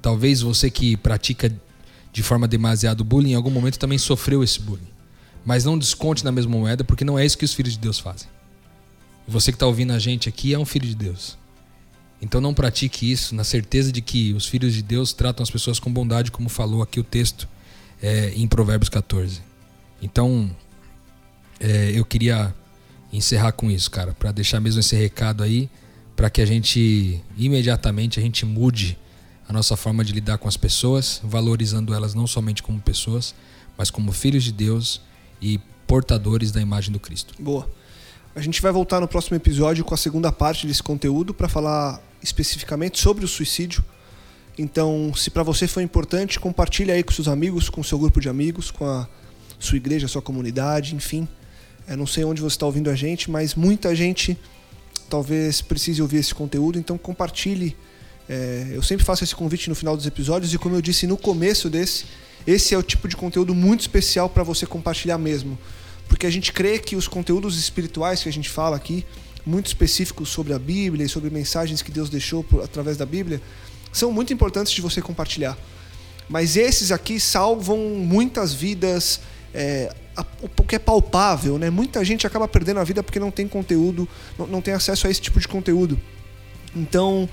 talvez 0.00 0.40
você 0.40 0.70
que 0.70 0.96
pratica 0.96 1.52
de 2.12 2.22
forma 2.22 2.48
demasiado 2.48 3.04
bullying, 3.04 3.32
em 3.32 3.34
algum 3.34 3.50
momento 3.50 3.78
também 3.78 3.98
sofreu 3.98 4.42
esse 4.42 4.60
bullying. 4.60 4.88
Mas 5.44 5.64
não 5.64 5.78
desconte 5.78 6.24
na 6.24 6.32
mesma 6.32 6.56
moeda, 6.56 6.84
porque 6.84 7.04
não 7.04 7.18
é 7.18 7.24
isso 7.24 7.38
que 7.38 7.44
os 7.44 7.54
filhos 7.54 7.74
de 7.74 7.78
Deus 7.78 7.98
fazem. 7.98 8.28
Você 9.26 9.52
que 9.52 9.56
está 9.56 9.66
ouvindo 9.66 9.92
a 9.92 9.98
gente 9.98 10.28
aqui 10.28 10.54
é 10.54 10.58
um 10.58 10.64
filho 10.64 10.86
de 10.86 10.94
Deus. 10.94 11.36
Então 12.20 12.40
não 12.40 12.52
pratique 12.52 13.10
isso 13.10 13.34
na 13.34 13.44
certeza 13.44 13.92
de 13.92 14.00
que 14.00 14.32
os 14.32 14.46
filhos 14.46 14.74
de 14.74 14.82
Deus 14.82 15.12
tratam 15.12 15.42
as 15.42 15.50
pessoas 15.50 15.78
com 15.78 15.92
bondade, 15.92 16.30
como 16.30 16.48
falou 16.48 16.82
aqui 16.82 16.98
o 16.98 17.04
texto 17.04 17.48
é, 18.02 18.32
em 18.34 18.46
Provérbios 18.48 18.88
14. 18.88 19.40
Então 20.02 20.50
é, 21.60 21.92
eu 21.94 22.04
queria 22.04 22.54
encerrar 23.12 23.52
com 23.52 23.70
isso, 23.70 23.90
cara, 23.90 24.12
para 24.12 24.32
deixar 24.32 24.60
mesmo 24.60 24.80
esse 24.80 24.96
recado 24.96 25.42
aí, 25.42 25.70
para 26.16 26.28
que 26.28 26.40
a 26.40 26.46
gente 26.46 27.22
imediatamente 27.36 28.18
a 28.18 28.22
gente 28.22 28.44
mude 28.44 28.98
a 29.48 29.52
nossa 29.52 29.76
forma 29.76 30.04
de 30.04 30.12
lidar 30.12 30.36
com 30.36 30.46
as 30.46 30.58
pessoas, 30.58 31.20
valorizando 31.24 31.94
elas 31.94 32.14
não 32.14 32.26
somente 32.26 32.62
como 32.62 32.78
pessoas, 32.80 33.34
mas 33.78 33.90
como 33.90 34.12
filhos 34.12 34.44
de 34.44 34.52
Deus 34.52 35.00
e 35.40 35.58
portadores 35.86 36.52
da 36.52 36.60
imagem 36.60 36.92
do 36.92 37.00
Cristo. 37.00 37.34
Boa. 37.38 37.68
A 38.36 38.40
gente 38.42 38.60
vai 38.60 38.70
voltar 38.70 39.00
no 39.00 39.08
próximo 39.08 39.36
episódio 39.36 39.84
com 39.84 39.94
a 39.94 39.96
segunda 39.96 40.30
parte 40.30 40.66
desse 40.66 40.82
conteúdo 40.82 41.32
para 41.32 41.48
falar 41.48 42.00
especificamente 42.22 43.00
sobre 43.00 43.24
o 43.24 43.28
suicídio. 43.28 43.82
Então, 44.58 45.12
se 45.16 45.30
para 45.30 45.42
você 45.42 45.66
foi 45.66 45.82
importante, 45.82 46.38
compartilhe 46.38 46.92
aí 46.92 47.02
com 47.02 47.12
seus 47.12 47.26
amigos, 47.26 47.70
com 47.70 47.82
seu 47.82 47.98
grupo 47.98 48.20
de 48.20 48.28
amigos, 48.28 48.70
com 48.70 48.84
a 48.84 49.08
sua 49.58 49.76
igreja, 49.76 50.06
sua 50.06 50.20
comunidade, 50.20 50.94
enfim. 50.94 51.26
Eu 51.86 51.96
não 51.96 52.06
sei 52.06 52.22
onde 52.22 52.42
você 52.42 52.54
está 52.54 52.66
ouvindo 52.66 52.90
a 52.90 52.94
gente, 52.94 53.30
mas 53.30 53.54
muita 53.54 53.94
gente 53.96 54.38
talvez 55.08 55.62
precise 55.62 56.02
ouvir 56.02 56.18
esse 56.18 56.34
conteúdo, 56.34 56.78
então 56.78 56.98
compartilhe. 56.98 57.74
É, 58.28 58.68
eu 58.72 58.82
sempre 58.82 59.04
faço 59.04 59.24
esse 59.24 59.34
convite 59.34 59.68
no 59.68 59.74
final 59.74 59.96
dos 59.96 60.06
episódios 60.06 60.52
e 60.52 60.58
como 60.58 60.74
eu 60.74 60.82
disse 60.82 61.06
no 61.06 61.16
começo 61.16 61.70
desse, 61.70 62.04
esse 62.46 62.74
é 62.74 62.78
o 62.78 62.82
tipo 62.82 63.08
de 63.08 63.16
conteúdo 63.16 63.54
muito 63.54 63.80
especial 63.80 64.28
para 64.28 64.42
você 64.42 64.66
compartilhar 64.66 65.16
mesmo, 65.18 65.58
porque 66.08 66.26
a 66.26 66.30
gente 66.30 66.52
crê 66.52 66.78
que 66.78 66.94
os 66.94 67.08
conteúdos 67.08 67.58
espirituais 67.58 68.22
que 68.22 68.28
a 68.28 68.32
gente 68.32 68.50
fala 68.50 68.76
aqui, 68.76 69.04
muito 69.44 69.66
específicos 69.66 70.28
sobre 70.28 70.52
a 70.52 70.58
Bíblia 70.58 71.06
e 71.06 71.08
sobre 71.08 71.30
mensagens 71.30 71.80
que 71.80 71.90
Deus 71.90 72.10
deixou 72.10 72.44
por, 72.44 72.62
através 72.62 72.96
da 72.98 73.06
Bíblia, 73.06 73.40
são 73.92 74.12
muito 74.12 74.32
importantes 74.32 74.72
de 74.72 74.82
você 74.82 75.00
compartilhar. 75.00 75.56
Mas 76.28 76.56
esses 76.56 76.92
aqui 76.92 77.18
salvam 77.18 77.78
muitas 77.78 78.52
vidas, 78.52 79.20
é, 79.54 79.94
o 80.42 80.62
que 80.64 80.76
é 80.76 80.78
palpável, 80.78 81.58
né? 81.58 81.70
Muita 81.70 82.04
gente 82.04 82.26
acaba 82.26 82.46
perdendo 82.46 82.80
a 82.80 82.84
vida 82.84 83.02
porque 83.02 83.18
não 83.18 83.30
tem 83.30 83.48
conteúdo, 83.48 84.06
não, 84.38 84.46
não 84.46 84.60
tem 84.60 84.74
acesso 84.74 85.06
a 85.06 85.10
esse 85.10 85.20
tipo 85.20 85.40
de 85.40 85.48
conteúdo. 85.48 85.98
Então, 86.76 87.28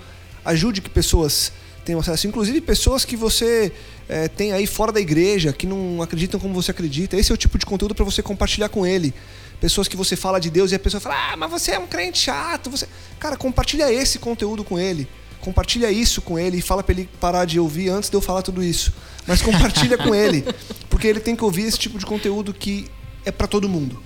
ajude 0.46 0.82
que 0.82 0.90
pessoas 0.90 1.52
tenham 1.84 2.00
acesso, 2.00 2.28
inclusive 2.28 2.62
pessoas 2.62 3.06
que 3.06 3.16
você 3.16 3.72
é, 4.10 4.28
tem 4.28 4.52
aí 4.52 4.66
fora 4.66 4.92
da 4.92 5.00
igreja, 5.00 5.54
que 5.54 5.68
não 5.68 6.02
acreditam 6.02 6.40
como 6.40 6.54
você 6.54 6.72
acredita. 6.72 7.16
Esse 7.16 7.32
é 7.32 7.36
o 7.36 7.38
tipo 7.38 7.58
de 7.58 7.66
conteúdo 7.66 7.94
para 7.94 8.06
você 8.06 8.24
compartilhar 8.24 8.70
com 8.70 8.86
ele. 8.86 9.14
Pessoas 9.60 9.88
que 9.88 9.96
você 9.96 10.16
fala 10.16 10.40
de 10.40 10.50
Deus 10.50 10.72
e 10.72 10.76
a 10.76 10.80
pessoa 10.80 11.00
fala, 11.00 11.34
ah, 11.34 11.38
mas 11.38 11.52
você 11.52 11.72
é 11.72 11.80
um 11.80 11.88
crente 11.88 12.20
chato. 12.20 12.70
Você... 12.70 12.88
Cara, 13.20 13.38
compartilha 13.38 13.92
esse 13.92 14.20
conteúdo 14.20 14.64
com 14.64 14.80
ele. 14.80 15.08
Compartilha 15.40 15.92
isso 15.92 16.22
com 16.22 16.40
ele 16.40 16.58
e 16.58 16.62
fala 16.62 16.82
para 16.82 16.94
ele 16.94 17.10
parar 17.20 17.46
de 17.46 17.60
ouvir 17.60 17.90
antes 17.90 18.10
de 18.10 18.16
eu 18.16 18.22
falar 18.22 18.42
tudo 18.42 18.64
isso. 18.64 18.92
Mas 19.28 19.42
compartilha 19.42 19.98
com 19.98 20.14
ele, 20.14 20.44
porque 20.90 21.08
ele 21.08 21.20
tem 21.20 21.36
que 21.36 21.44
ouvir 21.44 21.64
esse 21.64 21.78
tipo 21.78 22.00
de 22.00 22.06
conteúdo 22.06 22.54
que 22.54 22.88
é 23.24 23.32
para 23.32 23.46
todo 23.46 23.70
mundo. 23.70 24.02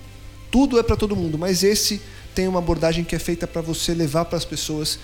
Tudo 0.51 0.77
é 0.79 0.83
para 0.83 0.95
todo 0.95 1.15
mundo, 1.15 1.37
mas 1.37 1.63
esse 1.63 2.01
tem 2.35 2.47
uma 2.47 2.59
abordagem 2.59 3.03
que 3.03 3.15
é 3.15 3.19
feita 3.19 3.47
para 3.47 3.61
você 3.61 3.93
levar 3.93 4.25
para 4.25 4.37
as 4.37 4.45
pessoas 4.45 4.99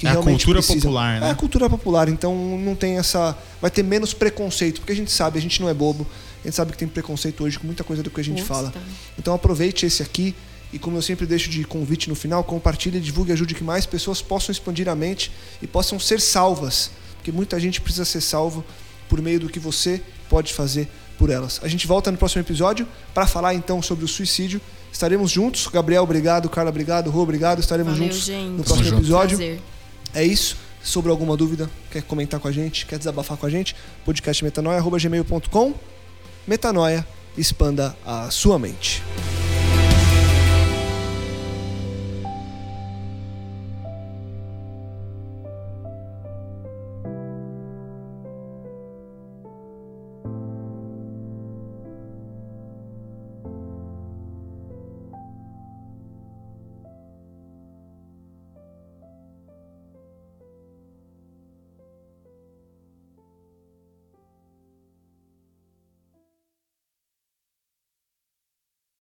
que 0.00 0.06
é 0.06 0.12
realmente 0.12 0.34
a 0.34 0.38
cultura 0.38 0.58
precisam. 0.60 0.80
popular, 0.80 1.20
né? 1.20 1.28
É 1.28 1.30
a 1.30 1.34
cultura 1.34 1.68
popular, 1.68 2.08
então 2.08 2.34
não 2.58 2.74
tem 2.74 2.96
essa. 2.96 3.36
Vai 3.60 3.70
ter 3.70 3.82
menos 3.82 4.14
preconceito, 4.14 4.80
porque 4.80 4.92
a 4.92 4.96
gente 4.96 5.12
sabe, 5.12 5.38
a 5.38 5.42
gente 5.42 5.60
não 5.60 5.68
é 5.68 5.74
bobo, 5.74 6.06
a 6.42 6.46
gente 6.46 6.56
sabe 6.56 6.72
que 6.72 6.78
tem 6.78 6.88
preconceito 6.88 7.44
hoje 7.44 7.58
com 7.58 7.66
muita 7.66 7.84
coisa 7.84 8.02
do 8.02 8.08
que 8.08 8.18
a 8.18 8.24
gente 8.24 8.38
Putz, 8.38 8.48
fala. 8.48 8.72
Então 9.18 9.34
aproveite 9.34 9.84
esse 9.84 10.02
aqui 10.02 10.34
e 10.72 10.78
como 10.78 10.96
eu 10.96 11.02
sempre 11.02 11.26
deixo 11.26 11.50
de 11.50 11.64
convite 11.64 12.08
no 12.08 12.14
final, 12.14 12.42
compartilhe, 12.42 12.98
divulgue, 12.98 13.30
ajude 13.30 13.54
que 13.54 13.62
mais 13.62 13.84
pessoas 13.84 14.22
possam 14.22 14.52
expandir 14.52 14.88
a 14.88 14.94
mente 14.94 15.30
e 15.60 15.66
possam 15.66 16.00
ser 16.00 16.18
salvas, 16.18 16.90
porque 17.16 17.30
muita 17.30 17.60
gente 17.60 17.78
precisa 17.78 18.06
ser 18.06 18.22
salvo 18.22 18.64
por 19.06 19.20
meio 19.20 19.38
do 19.38 19.50
que 19.50 19.58
você 19.58 20.00
pode 20.30 20.54
fazer 20.54 20.88
por 21.18 21.28
elas. 21.28 21.60
A 21.62 21.68
gente 21.68 21.86
volta 21.86 22.10
no 22.10 22.16
próximo 22.16 22.40
episódio 22.40 22.88
para 23.12 23.26
falar 23.26 23.52
então 23.52 23.82
sobre 23.82 24.02
o 24.06 24.08
suicídio. 24.08 24.62
Estaremos 24.90 25.30
juntos. 25.30 25.66
Gabriel, 25.66 26.04
obrigado. 26.04 26.48
Carla, 26.48 26.70
obrigado. 26.70 27.10
Rô, 27.10 27.20
obrigado. 27.20 27.60
Estaremos 27.60 27.92
Valeu, 27.92 28.08
juntos 28.08 28.24
gente. 28.24 28.56
no 28.56 28.64
próximo 28.64 28.98
episódio. 28.98 29.36
Prazer. 29.36 29.60
É 30.14 30.24
isso. 30.24 30.56
Sobre 30.82 31.10
alguma 31.10 31.36
dúvida, 31.36 31.70
quer 31.90 32.02
comentar 32.02 32.40
com 32.40 32.48
a 32.48 32.52
gente, 32.52 32.86
quer 32.86 32.98
desabafar 32.98 33.36
com 33.36 33.44
a 33.44 33.50
gente, 33.50 33.76
podcast 34.04 34.42
metanoia.gmail.com. 34.42 35.74
Metanoia, 36.46 37.06
expanda 37.36 37.94
a 38.04 38.30
sua 38.30 38.58
mente. 38.58 39.02